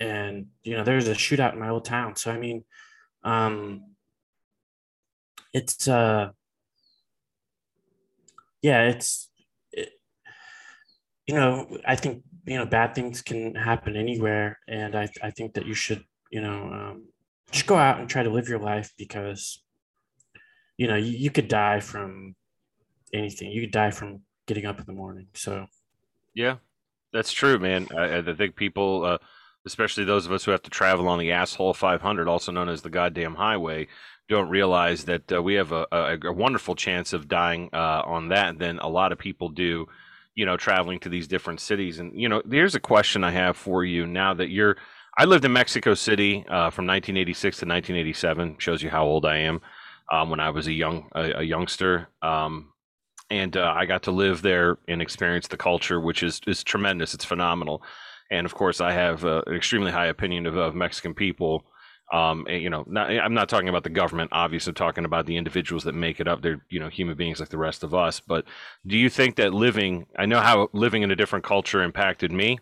and 0.00 0.46
you 0.64 0.76
know 0.76 0.82
there's 0.82 1.06
a 1.06 1.14
shootout 1.14 1.52
in 1.52 1.60
my 1.60 1.68
old 1.68 1.84
town. 1.84 2.16
So 2.16 2.32
i 2.32 2.38
mean 2.38 2.64
um 3.22 3.94
it's 5.52 5.86
uh 5.86 6.30
yeah 8.60 8.88
it's 8.88 9.30
it, 9.70 9.90
you 11.28 11.36
know 11.36 11.78
i 11.86 11.94
think 11.94 12.24
you 12.46 12.56
know 12.56 12.66
bad 12.66 12.94
things 12.94 13.22
can 13.22 13.54
happen 13.54 13.96
anywhere 13.96 14.58
and 14.68 14.94
i 14.94 15.08
i 15.22 15.30
think 15.30 15.54
that 15.54 15.66
you 15.66 15.74
should 15.74 16.04
you 16.30 16.40
know 16.40 16.70
um, 16.72 17.04
just 17.50 17.66
go 17.66 17.76
out 17.76 18.00
and 18.00 18.08
try 18.08 18.22
to 18.22 18.30
live 18.30 18.48
your 18.48 18.58
life 18.58 18.92
because 18.98 19.62
you 20.76 20.86
know 20.86 20.96
you, 20.96 21.12
you 21.12 21.30
could 21.30 21.48
die 21.48 21.80
from 21.80 22.34
anything. 23.14 23.50
You 23.50 23.62
could 23.62 23.70
die 23.70 23.90
from 23.90 24.20
getting 24.46 24.66
up 24.66 24.78
in 24.78 24.86
the 24.86 24.92
morning 24.92 25.28
so. 25.32 25.66
Yeah, 26.34 26.56
that's 27.12 27.32
true, 27.32 27.58
man. 27.58 27.86
I, 27.96 28.18
I 28.18 28.34
think 28.34 28.56
people, 28.56 29.04
uh, 29.04 29.18
especially 29.64 30.04
those 30.04 30.26
of 30.26 30.32
us 30.32 30.44
who 30.44 30.50
have 30.50 30.62
to 30.62 30.70
travel 30.70 31.08
on 31.08 31.20
the 31.20 31.30
asshole 31.30 31.74
500, 31.74 32.26
also 32.26 32.50
known 32.50 32.68
as 32.68 32.82
the 32.82 32.90
goddamn 32.90 33.36
highway, 33.36 33.86
don't 34.28 34.48
realize 34.48 35.04
that 35.04 35.32
uh, 35.32 35.40
we 35.40 35.54
have 35.54 35.70
a, 35.70 35.86
a, 35.92 36.18
a 36.24 36.32
wonderful 36.32 36.74
chance 36.74 37.12
of 37.12 37.28
dying 37.28 37.70
uh, 37.72 38.02
on 38.04 38.28
that 38.30 38.58
than 38.58 38.80
a 38.80 38.88
lot 38.88 39.12
of 39.12 39.18
people 39.18 39.48
do, 39.48 39.86
you 40.34 40.44
know, 40.44 40.56
traveling 40.56 40.98
to 41.00 41.08
these 41.08 41.28
different 41.28 41.60
cities. 41.60 41.98
And, 41.98 42.18
you 42.18 42.28
know, 42.28 42.42
here's 42.50 42.74
a 42.74 42.80
question 42.80 43.24
I 43.24 43.30
have 43.30 43.56
for 43.56 43.84
you 43.84 44.06
now 44.06 44.34
that 44.34 44.50
you're. 44.50 44.76
I 45.16 45.26
lived 45.26 45.44
in 45.44 45.52
Mexico 45.52 45.94
City 45.94 46.44
uh, 46.48 46.70
from 46.70 46.86
1986 46.86 47.58
to 47.58 47.66
1987. 47.66 48.56
Shows 48.58 48.82
you 48.82 48.90
how 48.90 49.04
old 49.04 49.24
I 49.24 49.38
am. 49.38 49.60
Um, 50.12 50.28
when 50.28 50.40
I 50.40 50.50
was 50.50 50.66
a 50.66 50.72
young 50.72 51.08
a, 51.14 51.38
a 51.38 51.42
youngster, 51.42 52.08
um, 52.20 52.72
and 53.30 53.56
uh, 53.56 53.72
I 53.74 53.86
got 53.86 54.02
to 54.04 54.10
live 54.10 54.42
there 54.42 54.76
and 54.86 55.00
experience 55.00 55.48
the 55.48 55.56
culture, 55.56 56.00
which 56.00 56.22
is 56.22 56.40
is 56.46 56.62
tremendous. 56.62 57.14
It's 57.14 57.24
phenomenal, 57.24 57.82
and 58.30 58.44
of 58.44 58.54
course, 58.54 58.80
I 58.80 58.92
have 58.92 59.24
uh, 59.24 59.42
an 59.46 59.54
extremely 59.54 59.92
high 59.92 60.06
opinion 60.06 60.46
of, 60.46 60.56
of 60.56 60.74
Mexican 60.74 61.14
people. 61.14 61.64
Um, 62.12 62.46
you 62.48 62.70
know, 62.70 62.84
not, 62.86 63.10
I'm 63.10 63.34
not 63.34 63.48
talking 63.48 63.68
about 63.68 63.82
the 63.82 63.90
government. 63.90 64.30
Obviously, 64.32 64.70
I'm 64.70 64.74
talking 64.74 65.04
about 65.04 65.26
the 65.26 65.36
individuals 65.36 65.84
that 65.84 65.94
make 65.94 66.20
it 66.20 66.28
up. 66.28 66.42
They're 66.42 66.60
you 66.68 66.78
know 66.78 66.88
human 66.88 67.16
beings 67.16 67.40
like 67.40 67.48
the 67.48 67.58
rest 67.58 67.82
of 67.82 67.94
us. 67.94 68.20
But 68.20 68.44
do 68.86 68.96
you 68.96 69.08
think 69.08 69.36
that 69.36 69.54
living? 69.54 70.06
I 70.18 70.26
know 70.26 70.40
how 70.40 70.68
living 70.72 71.02
in 71.02 71.10
a 71.10 71.16
different 71.16 71.44
culture 71.44 71.82
impacted 71.82 72.30
me, 72.30 72.58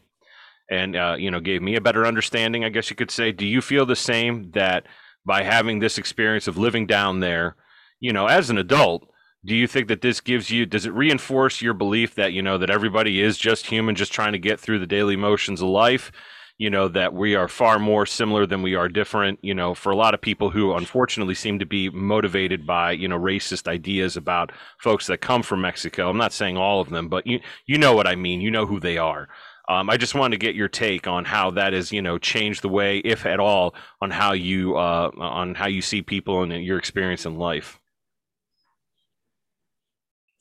and 0.71 0.97
uh, 0.97 1.17
you 1.19 1.31
know 1.31 1.41
gave 1.41 1.61
me 1.61 1.75
a 1.77 1.81
better 1.81 2.07
understanding. 2.07 2.65
I 2.65 2.69
guess 2.69 2.89
you 2.89 2.97
could 2.97 3.11
say. 3.11 3.33
Do 3.33 3.47
you 3.47 3.61
feel 3.61 3.85
the 3.85 3.97
same 3.97 4.53
that 4.53 4.87
by 5.27 5.43
having 5.43 5.81
this 5.81 5.99
experience 5.99 6.47
of 6.47 6.57
living 6.57 6.87
down 6.87 7.21
there, 7.21 7.57
you 8.01 8.13
know, 8.13 8.27
as 8.27 8.49
an 8.49 8.59
adult? 8.59 9.09
do 9.45 9.55
you 9.57 9.67
think 9.67 9.89
that 9.89 10.03
this 10.03 10.21
gives 10.21 10.51
you 10.51 10.65
does 10.67 10.87
it 10.87 10.93
reinforce 10.93 11.61
your 11.61 11.75
belief 11.75 12.15
that 12.15 12.33
you 12.33 12.43
know 12.43 12.59
that 12.59 12.71
everybody 12.71 13.21
is 13.21 13.37
just 13.37 13.67
human 13.67 13.95
just 13.95 14.13
trying 14.13 14.33
to 14.33 14.39
get 14.39 14.61
through 14.61 14.79
the 14.79 14.87
daily 14.87 15.17
motions 15.17 15.61
of 15.61 15.69
life 15.69 16.13
you 16.59 16.71
know 16.71 16.89
that 16.89 17.13
we 17.15 17.35
are 17.35 17.49
far 17.49 17.79
more 17.79 18.07
similar 18.07 18.47
than 18.47 18.63
we 18.63 18.75
are 18.75 18.89
different 18.89 19.39
you 19.43 19.55
know 19.55 19.75
for 19.75 19.91
a 19.91 19.97
lot 19.97 20.15
of 20.15 20.21
people 20.21 20.51
who 20.51 20.75
unfortunately 20.75 21.35
seem 21.35 21.59
to 21.59 21.67
be 21.67 21.91
motivated 21.91 22.67
by 22.67 22.93
you 22.93 23.09
know 23.09 23.19
racist 23.19 23.69
ideas 23.69 24.17
about 24.17 24.53
folks 24.79 25.07
that 25.07 25.19
come 25.19 25.43
from 25.43 25.61
mexico 25.61 26.09
i'm 26.09 26.17
not 26.17 26.33
saying 26.33 26.57
all 26.57 26.81
of 26.81 26.91
them 26.91 27.09
but 27.09 27.27
you 27.27 27.41
you 27.67 27.79
know 27.79 27.95
what 27.95 28.07
i 28.07 28.15
mean 28.15 28.41
you 28.41 28.51
know 28.51 28.67
who 28.67 28.81
they 28.81 28.99
are 28.99 29.29
um, 29.69 29.89
I 29.89 29.97
just 29.97 30.15
wanted 30.15 30.39
to 30.39 30.45
get 30.45 30.57
your 30.57 30.69
take 30.69 31.07
on 31.07 31.25
how 31.25 31.53
that 31.53 31.73
has, 31.73 31.93
you 31.93 32.03
know, 32.03 32.19
changed 32.19 32.63
the 32.63 32.69
way, 32.69 32.99
if 32.99 33.25
at 33.25 33.39
all, 33.39 33.75
on 34.01 34.11
how 34.11 34.33
you 34.33 34.77
uh, 34.77 35.11
on 35.17 35.55
how 35.55 35.69
you 35.69 35.81
see 35.81 36.03
people 36.03 36.43
and 36.43 36.53
your 36.65 36.79
experience 36.79 37.25
in 37.27 37.37
life. 37.37 37.79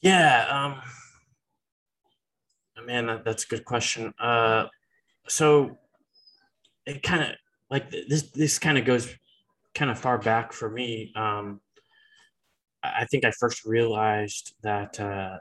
Yeah, 0.01 0.47
um, 0.49 0.81
man, 2.85 3.05
that, 3.05 3.23
that's 3.23 3.45
a 3.45 3.47
good 3.47 3.65
question. 3.65 4.13
Uh, 4.19 4.65
so 5.27 5.77
it 6.91 7.03
kind 7.03 7.23
of 7.23 7.29
like 7.69 7.89
this. 7.89 8.23
This 8.31 8.59
kind 8.59 8.77
of 8.77 8.85
goes 8.85 9.07
kind 9.73 9.89
of 9.89 9.97
far 9.97 10.17
back 10.17 10.53
for 10.53 10.69
me. 10.69 11.11
Um, 11.15 11.61
I 12.83 13.05
think 13.05 13.25
I 13.25 13.31
first 13.31 13.65
realized 13.65 14.55
that 14.63 14.99
uh, 14.99 15.37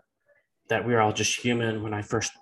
that 0.69 0.87
we 0.87 0.95
are 0.95 1.01
all 1.01 1.13
just 1.13 1.41
human 1.41 1.83
when 1.83 1.95
I 1.95 2.03
first 2.03 2.33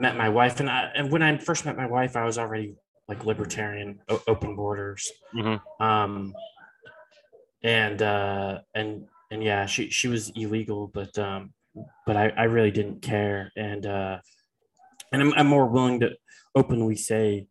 met 0.00 0.16
my 0.16 0.28
wife, 0.28 0.60
and 0.60 0.68
I 0.70 0.90
and 0.94 1.10
when 1.10 1.22
I 1.22 1.36
first 1.38 1.64
met 1.64 1.76
my 1.76 1.86
wife, 1.86 2.16
I 2.16 2.24
was 2.24 2.38
already 2.38 2.74
like 3.08 3.24
libertarian, 3.24 4.00
o- 4.08 4.22
open 4.26 4.56
borders. 4.56 5.10
Mhm. 5.34 5.60
Um, 5.80 6.34
and 7.62 8.02
uh, 8.02 8.60
and 8.74 9.06
and 9.30 9.42
yeah, 9.42 9.66
she 9.66 9.90
she 9.90 10.08
was 10.08 10.30
illegal, 10.34 10.90
but 10.92 11.16
um, 11.18 11.52
but 12.06 12.16
I, 12.16 12.28
I 12.36 12.44
really 12.44 12.70
didn't 12.70 13.02
care, 13.02 13.52
and 13.56 13.86
uh, 13.86 14.18
and 15.12 15.22
I'm, 15.22 15.32
I'm 15.34 15.46
more 15.46 15.66
willing 15.66 16.00
to 16.00 16.10
openly 16.54 16.96
say 16.96 17.46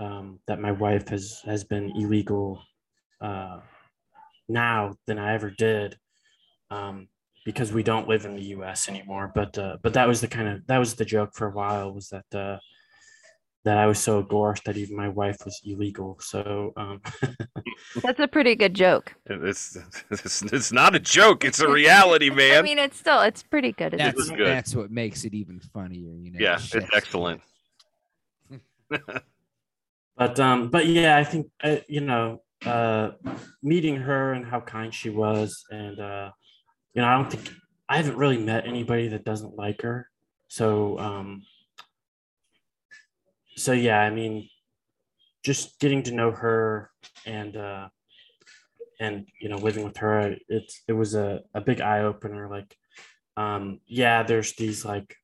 um, 0.00 0.40
that 0.46 0.60
my 0.60 0.72
wife 0.72 1.08
has 1.08 1.42
has 1.44 1.62
been 1.62 1.92
illegal 1.96 2.62
uh, 3.20 3.60
now 4.48 4.96
than 5.06 5.18
I 5.18 5.34
ever 5.34 5.50
did, 5.50 5.96
um, 6.70 7.08
because 7.44 7.72
we 7.72 7.82
don't 7.82 8.08
live 8.08 8.24
in 8.24 8.34
the 8.34 8.42
U.S. 8.56 8.88
anymore. 8.88 9.30
But 9.32 9.56
uh, 9.58 9.76
but 9.82 9.92
that 9.92 10.08
was 10.08 10.20
the 10.20 10.28
kind 10.28 10.48
of 10.48 10.66
that 10.66 10.78
was 10.78 10.94
the 10.94 11.04
joke 11.04 11.34
for 11.34 11.48
a 11.48 11.52
while 11.52 11.92
was 11.92 12.08
that 12.08 12.34
uh, 12.34 12.58
that 13.64 13.76
I 13.76 13.86
was 13.86 13.98
so 13.98 14.22
agorist 14.22 14.64
that 14.64 14.78
even 14.78 14.96
my 14.96 15.08
wife 15.08 15.36
was 15.44 15.60
illegal. 15.64 16.16
So 16.20 16.72
um, 16.78 17.02
That's 18.02 18.20
a 18.20 18.28
pretty 18.28 18.54
good 18.54 18.74
joke. 18.74 19.14
It's, 19.26 19.76
it's 20.10 20.42
it's 20.42 20.72
not 20.72 20.94
a 20.94 20.98
joke. 20.98 21.44
It's 21.44 21.60
a 21.60 21.68
reality, 21.70 22.30
man. 22.34 22.58
I 22.58 22.62
mean, 22.62 22.78
it's 22.78 22.98
still 22.98 23.20
it's 23.20 23.42
pretty 23.42 23.72
good. 23.72 23.94
It's 23.94 24.02
That's 24.02 24.30
good. 24.30 24.46
that's 24.46 24.74
what 24.74 24.90
makes 24.90 25.24
it 25.24 25.34
even 25.34 25.60
funnier, 25.60 26.14
you 26.14 26.32
know. 26.32 26.38
yeah, 26.40 26.58
it's 26.58 26.94
excellent. 26.94 27.42
but 30.20 30.38
um 30.38 30.68
but 30.68 30.86
yeah 30.86 31.16
i 31.16 31.24
think 31.24 31.46
uh, 31.64 31.78
you 31.88 32.02
know 32.02 32.42
uh 32.66 33.10
meeting 33.62 33.96
her 33.96 34.34
and 34.34 34.44
how 34.44 34.60
kind 34.60 34.94
she 34.94 35.08
was 35.08 35.64
and 35.70 35.98
uh 35.98 36.30
you 36.92 37.00
know 37.00 37.08
i 37.08 37.16
don't 37.16 37.32
think 37.32 37.50
i 37.88 37.96
haven't 37.96 38.18
really 38.18 38.36
met 38.36 38.66
anybody 38.66 39.08
that 39.08 39.24
doesn't 39.24 39.56
like 39.56 39.80
her. 39.80 40.06
So 40.48 40.98
um 40.98 41.42
so 43.56 43.72
yeah 43.72 44.00
i 44.00 44.10
mean 44.10 44.48
just 45.42 45.80
getting 45.80 46.02
to 46.02 46.12
know 46.12 46.30
her 46.30 46.90
and 47.24 47.56
uh 47.56 47.88
and 49.00 49.26
you 49.40 49.48
know 49.48 49.56
living 49.56 49.84
with 49.84 49.96
her 49.96 50.36
it's 50.48 50.82
it 50.86 50.92
was 50.92 51.14
a, 51.14 51.40
a 51.54 51.62
big 51.62 51.80
eye-opener. 51.80 52.50
Like 52.50 52.76
um 53.38 53.80
yeah 53.86 54.22
there's 54.22 54.52
these 54.52 54.84
like 54.84 55.16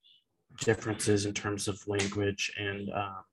differences 0.60 1.26
in 1.26 1.34
terms 1.34 1.68
of 1.68 1.86
language 1.86 2.50
and 2.56 2.88
um 2.94 3.24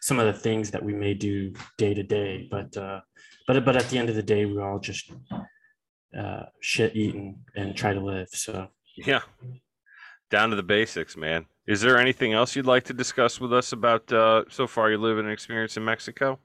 some 0.00 0.18
of 0.18 0.26
the 0.26 0.38
things 0.40 0.70
that 0.70 0.82
we 0.82 0.92
may 0.94 1.14
do 1.14 1.52
day 1.78 1.94
to 1.94 2.02
day 2.02 2.48
but 2.50 2.76
uh 2.76 3.00
but 3.46 3.64
but 3.64 3.76
at 3.76 3.88
the 3.90 3.98
end 3.98 4.08
of 4.08 4.14
the 4.16 4.22
day 4.22 4.44
we 4.44 4.60
all 4.60 4.78
just 4.78 5.12
uh 6.18 6.42
shit 6.60 6.94
eating 6.96 7.38
and 7.56 7.76
try 7.76 7.92
to 7.92 8.00
live 8.00 8.28
so 8.30 8.68
Yeah, 8.96 9.20
down 10.30 10.50
to 10.50 10.56
the 10.56 10.62
basics, 10.62 11.16
man. 11.16 11.46
Is 11.66 11.80
there 11.80 11.98
anything 11.98 12.32
else 12.32 12.56
you'd 12.56 12.66
like 12.66 12.84
to 12.84 12.92
discuss 12.92 13.40
with 13.40 13.52
us 13.52 13.72
about 13.72 14.12
uh, 14.12 14.44
so 14.48 14.66
far 14.66 14.90
your 14.90 14.98
living 14.98 15.24
and 15.24 15.32
experience 15.32 15.76
in 15.76 15.84
Mexico? 15.84 16.38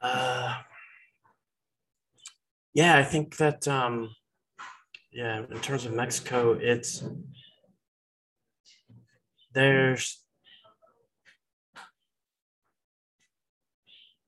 uh 0.00 0.54
yeah 2.74 2.96
i 2.98 3.04
think 3.04 3.36
that 3.36 3.68
um 3.68 4.10
yeah, 5.12 5.42
in 5.50 5.60
terms 5.60 5.84
of 5.84 5.92
Mexico, 5.92 6.56
it's 6.58 7.04
there's 9.52 10.21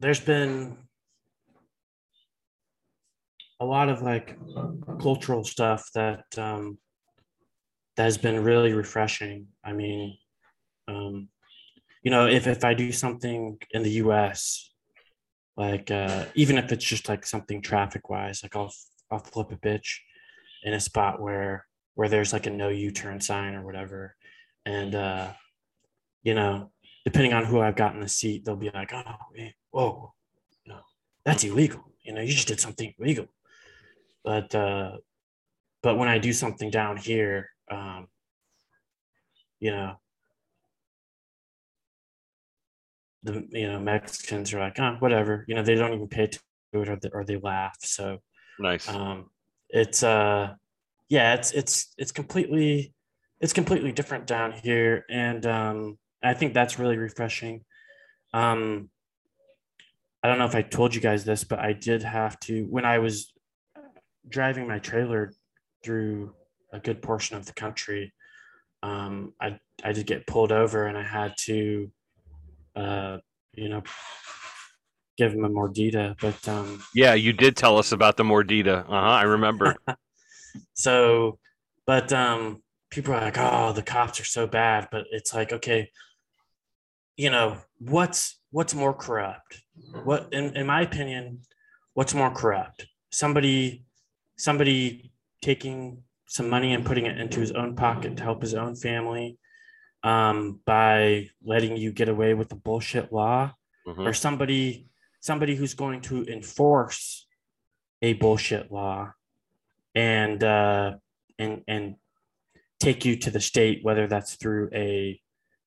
there's 0.00 0.20
been 0.20 0.76
a 3.60 3.64
lot 3.64 3.88
of 3.88 4.02
like 4.02 4.36
cultural 5.00 5.44
stuff 5.44 5.88
that 5.94 6.24
um, 6.36 6.78
that 7.96 8.04
has 8.04 8.18
been 8.18 8.42
really 8.42 8.72
refreshing. 8.72 9.46
I 9.64 9.72
mean, 9.72 10.16
um, 10.88 11.28
you 12.02 12.10
know, 12.10 12.26
if 12.26 12.46
if 12.46 12.64
I 12.64 12.74
do 12.74 12.92
something 12.92 13.58
in 13.70 13.82
the 13.82 13.92
U.S., 13.92 14.70
like 15.56 15.90
uh, 15.90 16.26
even 16.34 16.58
if 16.58 16.72
it's 16.72 16.84
just 16.84 17.08
like 17.08 17.24
something 17.24 17.62
traffic 17.62 18.10
wise, 18.10 18.42
like 18.42 18.56
I'll 18.56 18.72
I'll 19.10 19.20
flip 19.20 19.52
a 19.52 19.56
bitch 19.56 19.98
in 20.64 20.74
a 20.74 20.80
spot 20.80 21.20
where 21.20 21.66
where 21.94 22.08
there's 22.08 22.32
like 22.32 22.46
a 22.46 22.50
no 22.50 22.68
U-turn 22.68 23.20
sign 23.20 23.54
or 23.54 23.64
whatever, 23.64 24.16
and 24.66 24.94
uh, 24.94 25.32
you 26.22 26.34
know, 26.34 26.70
depending 27.04 27.32
on 27.32 27.44
who 27.44 27.60
I've 27.60 27.76
got 27.76 27.94
in 27.94 28.00
the 28.00 28.08
seat, 28.08 28.44
they'll 28.44 28.56
be 28.56 28.70
like, 28.70 28.92
oh, 28.92 29.14
hey, 29.34 29.54
whoa, 29.70 30.12
no, 30.66 30.78
that's 31.24 31.44
illegal. 31.44 31.84
You 32.02 32.14
know, 32.14 32.20
you 32.20 32.32
just 32.32 32.48
did 32.48 32.60
something 32.60 32.94
illegal. 32.98 33.26
But 34.24 34.54
uh, 34.54 34.96
but 35.82 35.98
when 35.98 36.08
I 36.08 36.18
do 36.18 36.32
something 36.32 36.70
down 36.70 36.96
here, 36.96 37.50
um, 37.70 38.08
you 39.60 39.70
know, 39.70 39.96
the 43.22 43.46
you 43.50 43.68
know 43.68 43.80
Mexicans 43.80 44.52
are 44.54 44.60
like, 44.60 44.78
oh, 44.78 44.96
whatever. 44.98 45.44
You 45.46 45.54
know, 45.54 45.62
they 45.62 45.74
don't 45.74 45.92
even 45.92 46.08
pay 46.08 46.28
to 46.28 46.40
it 46.72 46.88
or 46.88 46.96
they, 46.96 47.10
or 47.12 47.24
they 47.24 47.36
laugh. 47.36 47.76
So 47.80 48.18
Nice. 48.58 48.88
um, 48.88 49.30
it's 49.68 50.02
uh, 50.02 50.54
yeah, 51.08 51.34
it's 51.34 51.52
it's 51.52 51.94
it's 51.98 52.12
completely 52.12 52.94
it's 53.40 53.52
completely 53.52 53.92
different 53.92 54.26
down 54.26 54.52
here, 54.52 55.04
and 55.10 55.44
um, 55.44 55.98
I 56.24 56.34
think 56.34 56.54
that's 56.54 56.78
really 56.78 56.96
refreshing. 56.96 57.64
Um, 58.32 58.90
I 60.22 60.28
don't 60.28 60.38
know 60.38 60.46
if 60.46 60.54
I 60.54 60.62
told 60.62 60.94
you 60.94 61.00
guys 61.00 61.24
this, 61.24 61.44
but 61.44 61.58
I 61.58 61.72
did 61.72 62.02
have 62.02 62.40
to 62.40 62.64
when 62.64 62.84
I 62.84 62.98
was 62.98 63.32
driving 64.28 64.66
my 64.66 64.78
trailer 64.78 65.32
through 65.82 66.32
a 66.72 66.80
good 66.80 67.02
portion 67.02 67.36
of 67.36 67.46
the 67.46 67.52
country. 67.52 68.12
Um, 68.82 69.34
I 69.40 69.58
I 69.82 69.92
did 69.92 70.06
get 70.06 70.26
pulled 70.26 70.52
over, 70.52 70.86
and 70.86 70.96
I 70.96 71.02
had 71.02 71.34
to, 71.42 71.90
uh, 72.74 73.18
you 73.52 73.68
know, 73.68 73.82
give 75.16 75.32
him 75.32 75.44
a 75.44 75.48
mordida. 75.48 76.16
But 76.20 76.48
um, 76.48 76.82
yeah, 76.94 77.14
you 77.14 77.32
did 77.32 77.56
tell 77.56 77.78
us 77.78 77.92
about 77.92 78.16
the 78.16 78.24
Mordida. 78.24 78.84
Uh 78.84 78.88
huh. 78.88 78.96
I 78.96 79.22
remember. 79.22 79.76
so, 80.74 81.38
but 81.86 82.12
um, 82.12 82.62
people 82.90 83.14
are 83.14 83.20
like, 83.20 83.38
"Oh, 83.38 83.72
the 83.72 83.82
cops 83.82 84.20
are 84.20 84.24
so 84.24 84.46
bad," 84.46 84.88
but 84.90 85.04
it's 85.10 85.34
like, 85.34 85.52
okay, 85.52 85.90
you 87.16 87.30
know, 87.30 87.56
what's 87.78 88.40
what's 88.50 88.74
more 88.74 88.92
corrupt? 88.94 89.62
What, 90.04 90.28
in, 90.32 90.56
in 90.56 90.66
my 90.66 90.82
opinion, 90.82 91.40
what's 91.94 92.14
more 92.14 92.30
corrupt? 92.30 92.86
Somebody, 93.10 93.84
somebody 94.36 95.12
taking 95.42 96.02
some 96.26 96.48
money 96.48 96.72
and 96.72 96.84
putting 96.84 97.06
it 97.06 97.18
into 97.18 97.40
his 97.40 97.52
own 97.52 97.74
pocket 97.76 98.16
to 98.16 98.22
help 98.22 98.40
his 98.42 98.54
own 98.54 98.76
family 98.76 99.38
um, 100.02 100.60
by 100.64 101.28
letting 101.44 101.76
you 101.76 101.90
get 101.92 102.08
away 102.08 102.34
with 102.34 102.48
the 102.48 102.56
bullshit 102.56 103.12
law, 103.12 103.52
Mhm. 103.86 104.06
or 104.06 104.12
somebody 104.14 104.88
somebody 105.20 105.54
who's 105.56 105.74
going 105.74 106.00
to 106.02 106.24
enforce 106.26 107.26
a 108.02 108.12
bullshit 108.14 108.70
law 108.72 109.12
and 109.94 110.42
uh, 110.44 110.94
and 111.38 111.62
and 111.68 111.96
take 112.80 113.04
you 113.04 113.16
to 113.16 113.30
the 113.30 113.40
state, 113.40 113.80
whether 113.82 114.06
that's 114.06 114.34
through 114.36 114.68
a 114.74 115.20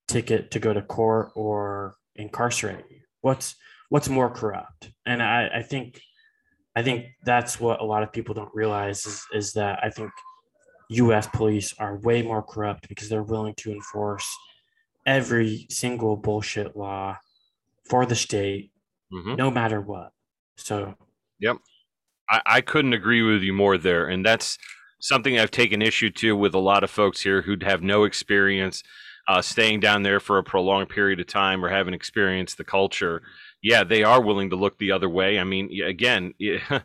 ticket 0.07 0.51
to 0.51 0.59
go 0.59 0.73
to 0.73 0.81
court 0.81 1.31
or 1.35 1.95
incarcerate 2.15 2.85
you. 2.89 2.99
What's 3.21 3.55
what's 3.89 4.09
more 4.09 4.29
corrupt? 4.29 4.91
And 5.05 5.21
I, 5.21 5.49
I 5.55 5.61
think 5.61 6.01
I 6.75 6.83
think 6.83 7.07
that's 7.23 7.59
what 7.59 7.81
a 7.81 7.85
lot 7.85 8.03
of 8.03 8.11
people 8.13 8.35
don't 8.35 8.53
realize 8.53 9.05
is, 9.05 9.25
is 9.33 9.53
that 9.53 9.79
I 9.83 9.89
think 9.89 10.11
US 10.89 11.27
police 11.27 11.73
are 11.79 11.97
way 11.97 12.21
more 12.21 12.43
corrupt 12.43 12.87
because 12.87 13.09
they're 13.09 13.23
willing 13.23 13.55
to 13.57 13.71
enforce 13.71 14.27
every 15.05 15.65
single 15.69 16.15
bullshit 16.15 16.75
law 16.75 17.17
for 17.89 18.05
the 18.05 18.15
state, 18.15 18.71
Mhm. 19.11 19.37
no 19.37 19.49
matter 19.49 19.81
what. 19.81 20.11
So 20.57 20.95
yep. 21.39 21.57
I, 22.29 22.41
I 22.45 22.61
couldn't 22.61 22.93
agree 22.93 23.21
with 23.21 23.41
you 23.41 23.53
more 23.53 23.77
there. 23.77 24.07
And 24.07 24.25
that's 24.25 24.57
something 24.99 25.39
I've 25.39 25.51
taken 25.51 25.81
issue 25.81 26.09
to 26.09 26.35
with 26.35 26.53
a 26.53 26.59
lot 26.59 26.83
of 26.83 26.89
folks 26.91 27.21
here 27.21 27.41
who'd 27.41 27.63
have 27.63 27.81
no 27.81 28.03
experience 28.03 28.83
uh, 29.27 29.41
staying 29.41 29.79
down 29.79 30.03
there 30.03 30.19
for 30.19 30.37
a 30.37 30.43
prolonged 30.43 30.89
period 30.89 31.19
of 31.19 31.27
time 31.27 31.63
or 31.63 31.69
haven't 31.69 31.93
experienced 31.93 32.57
the 32.57 32.63
culture. 32.63 33.21
Yeah, 33.61 33.83
they 33.83 34.03
are 34.03 34.21
willing 34.21 34.49
to 34.51 34.55
look 34.55 34.77
the 34.77 34.91
other 34.91 35.09
way. 35.09 35.39
I 35.39 35.43
mean, 35.43 35.69
again, 35.83 36.33
eh, 36.41 36.79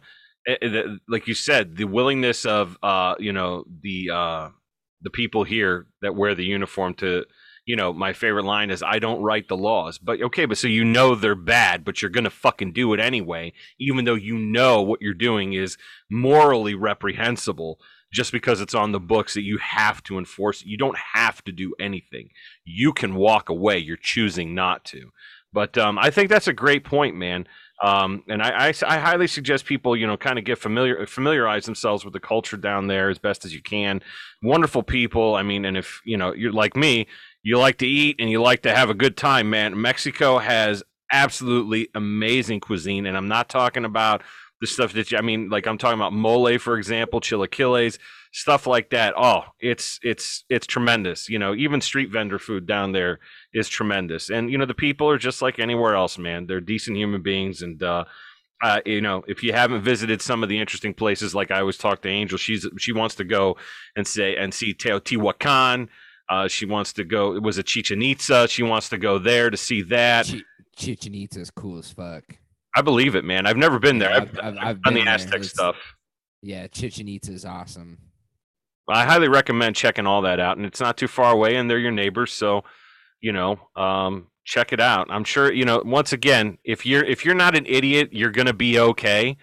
eh, 0.47 0.83
like 1.09 1.29
you 1.29 1.35
said, 1.35 1.77
the 1.77 1.85
willingness 1.85 2.45
of 2.45 2.77
uh, 2.83 3.15
you 3.19 3.33
know 3.33 3.65
the 3.83 4.11
uh, 4.11 4.49
the 5.03 5.11
people 5.11 5.45
here 5.45 5.87
that 6.01 6.17
wear 6.17 6.35
the 6.35 6.45
uniform 6.45 6.95
to 6.95 7.25
you 7.65 7.77
know, 7.77 7.93
my 7.93 8.13
favorite 8.13 8.45
line 8.45 8.71
is 8.71 8.83
I 8.83 8.99
don't 8.99 9.23
write 9.23 9.49
the 9.49 9.57
laws. 9.57 9.99
But 9.99 10.21
okay, 10.21 10.47
but 10.47 10.59
so 10.59 10.67
you 10.67 10.85
know 10.85 11.15
they're 11.15 11.35
bad, 11.35 11.85
but 11.85 12.03
you're 12.03 12.11
going 12.11 12.25
to 12.25 12.31
fucking 12.31 12.73
do 12.73 12.93
it 12.93 13.01
anyway, 13.01 13.53
even 13.79 14.05
though 14.05 14.15
you 14.15 14.37
know 14.37 14.83
what 14.83 15.01
you're 15.01 15.15
doing 15.15 15.53
is 15.53 15.79
morally 16.11 16.75
reprehensible 16.75 17.79
just 18.13 18.31
because 18.31 18.61
it's 18.61 18.75
on 18.75 18.93
the 18.93 19.01
books 19.01 19.35
that 19.35 19.43
you 19.43 19.59
have 19.59 20.03
to 20.05 20.19
enforce. 20.19 20.63
You 20.65 20.77
don't 20.77 20.99
have 21.15 21.43
to 21.45 21.53
do 21.53 21.75
anything. 21.81 22.29
You 22.65 22.93
can 22.93 23.15
walk 23.15 23.49
away. 23.49 23.79
You're 23.79 23.97
choosing 23.97 24.55
not 24.55 24.85
to. 24.87 25.11
But 25.53 25.77
um, 25.77 25.99
I 25.99 26.11
think 26.11 26.29
that's 26.29 26.49
a 26.49 26.53
great 26.53 26.85
point, 26.85 27.17
man. 27.17 27.47
Um, 27.83 28.23
and 28.29 28.41
I, 28.41 28.69
I, 28.69 28.75
I 28.87 28.99
highly 28.99 29.27
suggest 29.27 29.65
people, 29.65 29.97
you 29.97 30.07
know, 30.07 30.17
kind 30.17 30.39
of 30.39 30.45
get 30.45 30.59
familiar, 30.59 31.05
familiarize 31.07 31.65
themselves 31.65 32.05
with 32.05 32.13
the 32.13 32.21
culture 32.21 32.57
down 32.57 32.87
there 32.87 33.11
as 33.11 33.19
best 33.19 33.45
as 33.45 33.53
you 33.53 33.61
can. 33.61 34.01
Wonderful 34.43 34.85
people. 34.85 35.35
I 35.35 35.43
mean, 35.43 35.65
and 35.65 35.77
if 35.77 36.01
you 36.05 36.17
know 36.17 36.33
you're 36.33 36.53
like 36.53 36.77
me, 36.77 37.09
you 37.43 37.59
like 37.59 37.79
to 37.79 37.87
eat 37.87 38.17
and 38.21 38.31
you 38.31 38.41
like 38.41 38.63
to 38.63 38.75
have 38.75 38.89
a 38.89 38.95
good 38.95 39.17
time, 39.17 39.51
man. 39.51 39.81
Mexico 39.81 40.39
has 40.39 40.85
absolutely 41.11 41.89
amazing 41.95 42.61
cuisine, 42.61 43.05
and 43.05 43.17
I'm 43.17 43.29
not 43.29 43.49
talking 43.49 43.85
about 43.85 44.23
the 44.63 44.69
stuff 44.69 44.93
that 44.93 45.11
you, 45.11 45.19
I 45.19 45.23
mean, 45.23 45.49
like 45.51 45.67
I'm 45.67 45.77
talking 45.77 45.99
about 45.99 46.13
mole, 46.13 46.57
for 46.59 46.79
example, 46.79 47.21
chilaquiles, 47.21 47.99
stuff 48.31 48.65
like 48.65 48.91
that. 48.91 49.13
Oh, 49.17 49.43
it's 49.59 49.99
it's 50.05 50.45
it's 50.49 50.69
tremendous. 50.69 51.29
You 51.29 51.41
know, 51.41 51.53
even 51.53 51.81
street 51.81 52.13
vendor 52.13 52.39
food 52.39 52.65
down 52.65 52.93
there 52.93 53.19
is 53.53 53.69
tremendous, 53.69 54.31
and 54.31 54.53
you 54.53 54.57
know 54.57 54.65
the 54.65 54.73
people 54.73 55.11
are 55.11 55.19
just 55.19 55.43
like 55.43 55.59
anywhere 55.59 55.97
else, 55.97 56.17
man. 56.17 56.47
They're 56.47 56.61
decent 56.61 56.97
human 56.97 57.23
beings, 57.23 57.61
and 57.61 57.83
uh, 57.83 58.05
uh, 58.63 58.79
you 58.87 59.01
know, 59.01 59.25
if 59.27 59.43
you 59.43 59.53
haven't 59.53 59.83
visited 59.83 60.23
some 60.23 60.45
of 60.45 60.49
the 60.49 60.61
interesting 60.61 60.95
places, 60.95 61.35
like 61.35 61.51
I 61.51 61.59
always 61.59 61.77
talk 61.77 62.01
to 62.03 62.09
Angel, 62.09 62.39
she's 62.39 62.65
she 62.79 62.93
wants 62.93 63.17
to 63.17 63.25
go 63.25 63.57
and 63.97 64.07
say 64.07 64.37
and 64.37 64.55
see 64.55 64.75
Teotihuacan. 64.75 65.89
Uh, 66.29 66.47
she 66.47 66.67
wants 66.67 66.93
to 66.93 67.05
go. 67.05 67.35
It 67.35 67.43
was 67.43 67.59
a 67.59 67.65
Chichen 67.65 68.01
Itza. 68.01 68.47
She 68.47 68.63
wants 68.63 68.89
to 68.91 68.97
go 68.97 69.19
there 69.19 69.51
to 69.51 69.57
see 69.57 69.83
that. 69.83 70.29
Chi- 70.29 70.43
Chichen 70.77 71.17
Itza's 71.17 71.51
cool 71.51 71.79
as 71.79 71.91
fuck. 71.91 72.23
I 72.75 72.83
believe 72.83 73.15
it, 73.15 73.25
man. 73.25 73.47
I've 73.47 73.57
never 73.57 73.79
been 73.79 73.99
there. 73.99 74.11
I've, 74.13 74.39
I've- 74.39 74.41
I've- 74.41 74.59
I've 74.61 74.83
done 74.83 74.95
the. 74.95 75.07
Aztec 75.07 75.35
It's- 75.35 75.51
stuff. 75.51 75.77
Yeah, 76.45 76.67
Chichen 76.67 77.07
Itza 77.09 77.33
is 77.33 77.45
awesome. 77.45 77.99
I 78.89 79.05
highly 79.05 79.29
recommend 79.29 79.77
checking 79.77 80.07
all 80.09 80.23
that 80.23 80.41
out, 80.41 80.57
and 80.57 80.67
it's 80.67 80.81
not 80.81 80.97
too 80.97 81.07
far 81.07 81.33
away, 81.33 81.55
and 81.57 81.71
they're 81.71 81.79
your 81.79 81.93
neighbors, 81.93 82.33
so 82.33 82.65
you 83.21 83.31
know, 83.33 83.61
um, 83.77 84.27
check 84.45 84.73
it 84.73 84.81
out. 84.81 85.07
I'm 85.09 85.23
sure 85.23 85.53
you 85.53 85.65
know. 85.65 85.81
Once 85.85 86.13
again, 86.13 86.59
if 86.65 86.85
you're 86.85 87.05
if 87.05 87.25
you're 87.25 87.37
not 87.37 87.57
an 87.57 87.65
idiot, 87.67 88.09
you're 88.13 88.33
gonna 88.33 88.53
be 88.53 88.79
okay. 88.81 89.37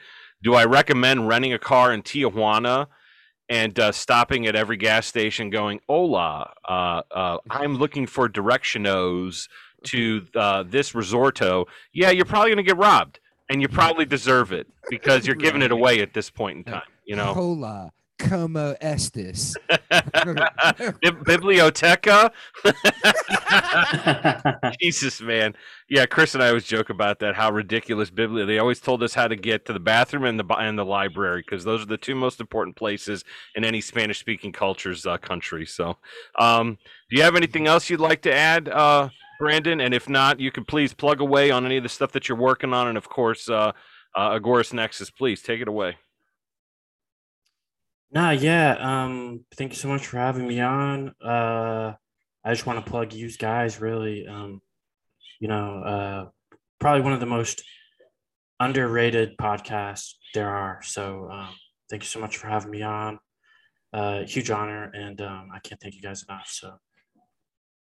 Do 0.43 0.55
I 0.55 0.65
recommend 0.65 1.29
renting 1.29 1.53
a 1.53 1.59
car 1.59 1.93
in 1.93 2.01
Tijuana 2.01 2.87
and 3.47 3.79
uh, 3.79 3.93
stopping 3.93 4.45
at 4.45 4.57
every 4.57 4.75
gas 4.75 5.07
station, 5.07 5.49
going, 5.49 5.79
"Hola, 5.87 6.51
uh, 6.67 7.01
uh, 7.09 7.37
I'm 7.49 7.75
looking 7.75 8.07
for 8.07 8.27
directionos 8.27 9.47
to 9.85 10.25
uh, 10.35 10.63
this 10.63 10.93
resorto"? 10.93 11.65
Yeah, 11.93 12.11
you're 12.11 12.25
probably 12.25 12.51
gonna 12.51 12.63
get 12.63 12.77
robbed, 12.77 13.19
and 13.49 13.61
you 13.61 13.67
probably 13.67 14.05
deserve 14.05 14.51
it 14.51 14.67
because 14.89 15.25
you're 15.25 15.35
giving 15.35 15.61
it 15.61 15.71
away 15.71 16.01
at 16.01 16.13
this 16.13 16.29
point 16.29 16.57
in 16.57 16.63
time. 16.63 16.83
You 17.05 17.15
know. 17.15 17.33
Hola, 17.33 17.91
como 18.19 18.75
estes? 18.81 19.55
Bib- 19.89 21.23
Biblioteca. 21.23 22.31
Jesus, 24.81 25.21
man. 25.21 25.55
Yeah, 25.89 26.05
Chris 26.05 26.35
and 26.35 26.43
I 26.43 26.49
always 26.49 26.65
joke 26.65 26.89
about 26.89 27.19
that. 27.19 27.35
How 27.35 27.49
ridiculous 27.49 28.11
Biblia. 28.11 28.45
They 28.45 28.59
always 28.59 28.79
told 28.79 29.01
us 29.01 29.15
how 29.15 29.27
to 29.27 29.35
get 29.35 29.65
to 29.65 29.73
the 29.73 29.79
bathroom 29.79 30.25
and 30.25 30.39
the 30.39 30.45
and 30.55 30.77
the 30.77 30.85
library 30.85 31.41
because 31.41 31.63
those 31.63 31.81
are 31.81 31.87
the 31.87 31.97
two 31.97 32.15
most 32.15 32.39
important 32.39 32.75
places 32.75 33.23
in 33.55 33.63
any 33.63 33.81
Spanish-speaking 33.81 34.51
culture's 34.51 35.07
uh, 35.07 35.17
country. 35.17 35.65
So, 35.65 35.97
um, 36.37 36.77
do 37.09 37.15
you 37.15 37.23
have 37.23 37.35
anything 37.35 37.65
else 37.65 37.89
you'd 37.89 37.99
like 37.99 38.21
to 38.23 38.33
add, 38.33 38.69
uh, 38.69 39.09
Brandon? 39.39 39.81
And 39.81 39.93
if 39.93 40.07
not, 40.07 40.39
you 40.39 40.51
could 40.51 40.67
please 40.67 40.93
plug 40.93 41.21
away 41.21 41.49
on 41.49 41.65
any 41.65 41.77
of 41.77 41.83
the 41.83 41.89
stuff 41.89 42.11
that 42.11 42.29
you're 42.29 42.37
working 42.37 42.73
on, 42.73 42.87
and 42.87 42.97
of 42.97 43.09
course, 43.09 43.49
uh, 43.49 43.71
uh, 44.15 44.31
Agorist 44.31 44.73
Nexus. 44.73 45.09
Please 45.09 45.41
take 45.41 45.61
it 45.61 45.67
away. 45.67 45.97
Nah, 48.11 48.31
yeah. 48.31 48.75
Um, 48.79 49.45
thank 49.55 49.71
you 49.71 49.77
so 49.77 49.87
much 49.87 50.05
for 50.05 50.17
having 50.17 50.47
me 50.47 50.59
on. 50.59 51.15
Uh, 51.23 51.93
I 52.43 52.53
just 52.53 52.65
want 52.65 52.83
to 52.83 52.91
plug 52.91 53.13
you 53.13 53.31
guys. 53.31 53.79
Really, 53.79 54.27
um, 54.27 54.61
you 55.39 55.47
know, 55.47 55.83
uh, 55.83 56.25
probably 56.79 57.01
one 57.01 57.13
of 57.13 57.19
the 57.19 57.25
most 57.25 57.63
underrated 58.59 59.37
podcasts 59.37 60.13
there 60.33 60.49
are. 60.49 60.81
So, 60.83 61.29
um, 61.31 61.49
thank 61.89 62.03
you 62.03 62.07
so 62.07 62.19
much 62.19 62.37
for 62.37 62.47
having 62.47 62.71
me 62.71 62.81
on. 62.81 63.19
Uh, 63.93 64.23
huge 64.23 64.49
honor, 64.51 64.91
and 64.93 65.21
um, 65.21 65.49
I 65.53 65.59
can't 65.59 65.79
thank 65.79 65.95
you 65.95 66.01
guys 66.01 66.23
enough. 66.27 66.47
So, 66.47 66.73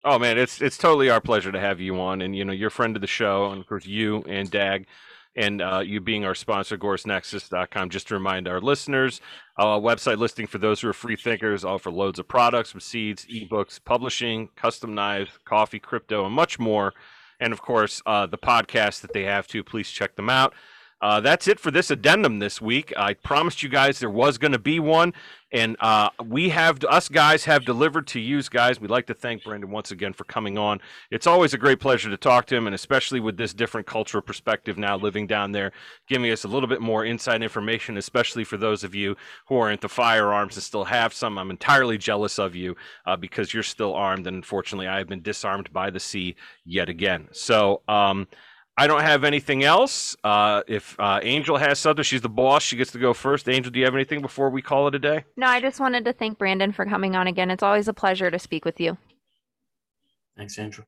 Oh 0.04 0.18
man, 0.18 0.38
it's 0.38 0.62
it's 0.62 0.78
totally 0.78 1.10
our 1.10 1.20
pleasure 1.20 1.50
to 1.50 1.58
have 1.58 1.80
you 1.80 2.00
on, 2.00 2.22
and 2.22 2.36
you 2.36 2.44
know 2.44 2.52
you're 2.52 2.68
a 2.68 2.70
friend 2.70 2.96
of 2.96 3.00
the 3.00 3.08
show, 3.08 3.50
and 3.50 3.60
of 3.60 3.66
course 3.66 3.84
you 3.84 4.22
and 4.28 4.48
Dag, 4.48 4.86
and 5.34 5.60
uh, 5.60 5.80
you 5.84 6.00
being 6.00 6.24
our 6.24 6.36
sponsor, 6.36 6.78
AgoristNexus.com. 6.78 7.90
Just 7.90 8.08
to 8.08 8.14
remind 8.14 8.46
our 8.46 8.60
listeners, 8.60 9.20
uh, 9.58 9.78
website 9.78 10.18
listing 10.18 10.46
for 10.46 10.58
those 10.58 10.80
who 10.80 10.88
are 10.88 10.92
free 10.92 11.16
thinkers, 11.16 11.64
offer 11.64 11.90
loads 11.90 12.20
of 12.20 12.28
products 12.28 12.70
from 12.70 12.80
seeds, 12.80 13.26
ebooks, 13.26 13.80
publishing, 13.84 14.48
custom 14.54 14.94
knives, 14.94 15.32
coffee, 15.44 15.80
crypto, 15.80 16.24
and 16.24 16.34
much 16.34 16.60
more. 16.60 16.94
And 17.40 17.52
of 17.52 17.60
course, 17.60 18.00
uh, 18.06 18.26
the 18.26 18.38
podcast 18.38 19.00
that 19.00 19.12
they 19.12 19.24
have 19.24 19.48
too. 19.48 19.64
Please 19.64 19.90
check 19.90 20.14
them 20.14 20.30
out. 20.30 20.54
Uh, 21.00 21.20
that's 21.20 21.46
it 21.46 21.60
for 21.60 21.70
this 21.70 21.90
addendum 21.90 22.40
this 22.40 22.60
week. 22.60 22.92
I 22.96 23.14
promised 23.14 23.62
you 23.62 23.68
guys 23.68 24.00
there 24.00 24.10
was 24.10 24.36
going 24.36 24.52
to 24.52 24.58
be 24.58 24.80
one, 24.80 25.14
and 25.52 25.76
uh, 25.78 26.10
we 26.24 26.48
have 26.48 26.82
us 26.84 27.08
guys 27.08 27.44
have 27.44 27.64
delivered 27.64 28.08
to 28.08 28.20
you 28.20 28.42
guys. 28.42 28.80
We'd 28.80 28.90
like 28.90 29.06
to 29.06 29.14
thank 29.14 29.44
Brandon 29.44 29.70
once 29.70 29.92
again 29.92 30.12
for 30.12 30.24
coming 30.24 30.58
on. 30.58 30.80
It's 31.12 31.26
always 31.26 31.54
a 31.54 31.58
great 31.58 31.78
pleasure 31.78 32.10
to 32.10 32.16
talk 32.16 32.46
to 32.46 32.56
him, 32.56 32.66
and 32.66 32.74
especially 32.74 33.20
with 33.20 33.36
this 33.36 33.54
different 33.54 33.86
cultural 33.86 34.22
perspective 34.22 34.76
now 34.76 34.96
living 34.96 35.28
down 35.28 35.52
there, 35.52 35.70
giving 36.08 36.30
us 36.32 36.42
a 36.42 36.48
little 36.48 36.68
bit 36.68 36.80
more 36.80 37.04
inside 37.04 37.42
information, 37.44 37.96
especially 37.96 38.42
for 38.42 38.56
those 38.56 38.82
of 38.82 38.94
you 38.94 39.16
who 39.46 39.56
are 39.56 39.70
into 39.70 39.88
firearms 39.88 40.56
and 40.56 40.64
still 40.64 40.84
have 40.84 41.14
some. 41.14 41.38
I'm 41.38 41.50
entirely 41.50 41.96
jealous 41.96 42.40
of 42.40 42.56
you 42.56 42.76
uh, 43.06 43.16
because 43.16 43.54
you're 43.54 43.62
still 43.62 43.94
armed, 43.94 44.26
and 44.26 44.36
unfortunately, 44.36 44.88
I 44.88 44.98
have 44.98 45.08
been 45.08 45.22
disarmed 45.22 45.72
by 45.72 45.90
the 45.90 46.00
sea 46.00 46.34
yet 46.64 46.88
again. 46.88 47.28
So. 47.30 47.82
Um, 47.86 48.26
I 48.78 48.86
don't 48.86 49.00
have 49.02 49.24
anything 49.24 49.64
else. 49.64 50.16
Uh, 50.22 50.62
if 50.68 50.98
uh, 51.00 51.18
Angel 51.22 51.56
has 51.56 51.80
something, 51.80 52.04
she's 52.04 52.20
the 52.20 52.28
boss. 52.28 52.62
She 52.62 52.76
gets 52.76 52.92
to 52.92 52.98
go 52.98 53.12
first. 53.12 53.48
Angel, 53.48 53.72
do 53.72 53.78
you 53.80 53.84
have 53.84 53.94
anything 53.94 54.22
before 54.22 54.50
we 54.50 54.62
call 54.62 54.86
it 54.86 54.94
a 54.94 55.00
day? 55.00 55.24
No, 55.36 55.48
I 55.48 55.60
just 55.60 55.80
wanted 55.80 56.04
to 56.04 56.12
thank 56.12 56.38
Brandon 56.38 56.70
for 56.70 56.84
coming 56.86 57.16
on 57.16 57.26
again. 57.26 57.50
It's 57.50 57.62
always 57.64 57.88
a 57.88 57.92
pleasure 57.92 58.30
to 58.30 58.38
speak 58.38 58.64
with 58.64 58.80
you. 58.80 58.96
thanks, 60.36 60.56
Andrew. 60.58 60.84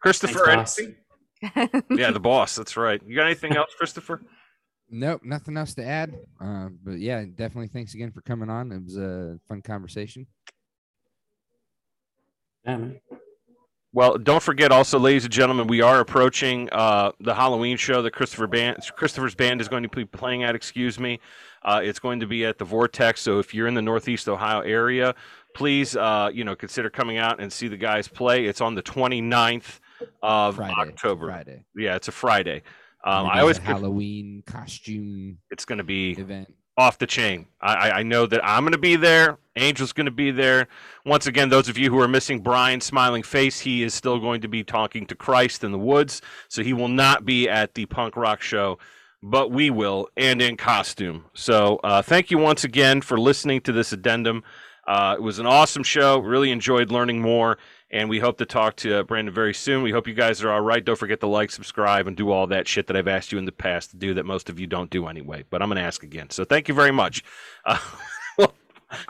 Christopher, 0.00 0.44
Thanks, 0.44 0.78
anything? 0.78 1.82
yeah, 1.98 2.10
the 2.12 2.20
boss. 2.20 2.54
That's 2.54 2.76
right. 2.76 3.00
You 3.04 3.16
got 3.16 3.24
anything 3.26 3.56
else, 3.56 3.72
Christopher? 3.76 4.20
Nope, 4.90 5.22
nothing 5.24 5.56
else 5.56 5.74
to 5.74 5.84
add. 5.84 6.14
Uh, 6.40 6.68
but 6.84 6.98
yeah, 6.98 7.24
definitely 7.24 7.68
thanks 7.68 7.94
again 7.94 8.12
for 8.12 8.20
coming 8.20 8.50
on. 8.50 8.70
It 8.70 8.84
was 8.84 8.96
a 8.98 9.38
fun 9.48 9.62
conversation. 9.62 10.26
Yeah, 12.64 12.76
man. 12.76 13.00
Well, 13.94 14.18
don't 14.18 14.42
forget 14.42 14.72
also, 14.72 14.98
ladies 14.98 15.22
and 15.22 15.32
gentlemen, 15.32 15.68
we 15.68 15.80
are 15.80 16.00
approaching 16.00 16.68
uh, 16.72 17.12
the 17.20 17.32
Halloween 17.32 17.76
show 17.76 18.02
that 18.02 18.10
Christopher 18.10 18.48
band, 18.48 18.78
Christopher's 18.96 19.36
band 19.36 19.60
is 19.60 19.68
going 19.68 19.84
to 19.84 19.88
be 19.88 20.04
playing 20.04 20.42
at. 20.42 20.56
Excuse 20.56 20.98
me, 20.98 21.20
uh, 21.64 21.80
it's 21.82 22.00
going 22.00 22.18
to 22.18 22.26
be 22.26 22.44
at 22.44 22.58
the 22.58 22.64
Vortex. 22.64 23.20
So 23.20 23.38
if 23.38 23.54
you're 23.54 23.68
in 23.68 23.74
the 23.74 23.82
Northeast 23.82 24.28
Ohio 24.28 24.62
area, 24.62 25.14
please, 25.54 25.94
uh, 25.94 26.28
you 26.34 26.42
know, 26.42 26.56
consider 26.56 26.90
coming 26.90 27.18
out 27.18 27.40
and 27.40 27.52
see 27.52 27.68
the 27.68 27.76
guys 27.76 28.08
play. 28.08 28.46
It's 28.46 28.60
on 28.60 28.74
the 28.74 28.82
29th 28.82 29.78
of 30.24 30.56
Friday, 30.56 30.74
October. 30.76 31.26
Friday. 31.28 31.64
Yeah, 31.76 31.94
it's 31.94 32.08
a 32.08 32.12
Friday. 32.12 32.62
Um, 33.04 33.26
I 33.26 33.42
always 33.42 33.58
a 33.58 33.62
Halloween 33.62 34.42
costume 34.44 35.38
it's 35.52 35.64
going 35.64 35.78
to 35.78 35.84
be 35.84 36.12
event. 36.18 36.52
off 36.76 36.98
the 36.98 37.06
chain. 37.06 37.46
I, 37.60 37.74
I- 37.90 37.98
I 37.98 38.02
know 38.02 38.26
that 38.26 38.44
I'm 38.44 38.64
going 38.64 38.72
to 38.72 38.78
be 38.78 38.96
there. 38.96 39.38
Angel's 39.56 39.92
going 39.92 40.06
to 40.06 40.10
be 40.10 40.30
there. 40.30 40.68
Once 41.04 41.26
again, 41.26 41.48
those 41.48 41.68
of 41.68 41.78
you 41.78 41.90
who 41.90 42.00
are 42.00 42.08
missing 42.08 42.40
Brian's 42.40 42.84
smiling 42.84 43.22
face, 43.22 43.60
he 43.60 43.82
is 43.82 43.94
still 43.94 44.18
going 44.18 44.40
to 44.40 44.48
be 44.48 44.64
talking 44.64 45.06
to 45.06 45.14
Christ 45.14 45.64
in 45.64 45.72
the 45.72 45.78
woods. 45.78 46.20
So 46.48 46.62
he 46.62 46.72
will 46.72 46.88
not 46.88 47.24
be 47.24 47.48
at 47.48 47.74
the 47.74 47.86
punk 47.86 48.16
rock 48.16 48.42
show, 48.42 48.78
but 49.22 49.50
we 49.50 49.70
will, 49.70 50.08
and 50.16 50.42
in 50.42 50.56
costume. 50.56 51.26
So 51.34 51.80
uh, 51.84 52.02
thank 52.02 52.30
you 52.30 52.38
once 52.38 52.64
again 52.64 53.00
for 53.00 53.18
listening 53.18 53.60
to 53.62 53.72
this 53.72 53.92
addendum. 53.92 54.42
Uh, 54.86 55.14
it 55.16 55.22
was 55.22 55.38
an 55.38 55.46
awesome 55.46 55.82
show. 55.82 56.18
Really 56.18 56.50
enjoyed 56.50 56.90
learning 56.90 57.20
more. 57.20 57.58
And 57.90 58.08
we 58.10 58.18
hope 58.18 58.38
to 58.38 58.46
talk 58.46 58.74
to 58.76 59.00
uh, 59.00 59.02
Brandon 59.04 59.32
very 59.32 59.54
soon. 59.54 59.82
We 59.82 59.92
hope 59.92 60.08
you 60.08 60.14
guys 60.14 60.42
are 60.42 60.50
all 60.50 60.60
right. 60.60 60.84
Don't 60.84 60.98
forget 60.98 61.20
to 61.20 61.28
like, 61.28 61.52
subscribe, 61.52 62.08
and 62.08 62.16
do 62.16 62.32
all 62.32 62.48
that 62.48 62.66
shit 62.66 62.88
that 62.88 62.96
I've 62.96 63.06
asked 63.06 63.30
you 63.30 63.38
in 63.38 63.44
the 63.44 63.52
past 63.52 63.90
to 63.90 63.96
do 63.96 64.14
that 64.14 64.26
most 64.26 64.50
of 64.50 64.58
you 64.58 64.66
don't 64.66 64.90
do 64.90 65.06
anyway. 65.06 65.44
But 65.48 65.62
I'm 65.62 65.68
going 65.68 65.76
to 65.76 65.82
ask 65.82 66.02
again. 66.02 66.30
So 66.30 66.44
thank 66.44 66.66
you 66.66 66.74
very 66.74 66.90
much. 66.90 67.22
Uh, 67.64 67.78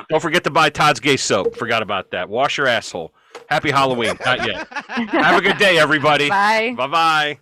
don't 0.09 0.21
forget 0.21 0.45
to 0.45 0.51
buy 0.51 0.71
Todd's 0.71 1.01
Gay 1.01 1.17
soap. 1.17 1.57
Forgot 1.57 1.83
about 1.83 2.11
that. 2.11 2.29
Wash 2.29 2.59
your 2.59 2.67
asshole. 2.67 3.13
Happy 3.49 3.71
Halloween. 3.71 4.17
Not 4.25 4.47
yet. 4.47 4.67
Have 4.73 5.39
a 5.39 5.43
good 5.43 5.59
day, 5.59 5.79
everybody. 5.79 6.29
Bye. 6.29 6.75
Bye 6.77 6.87
bye. 6.87 7.39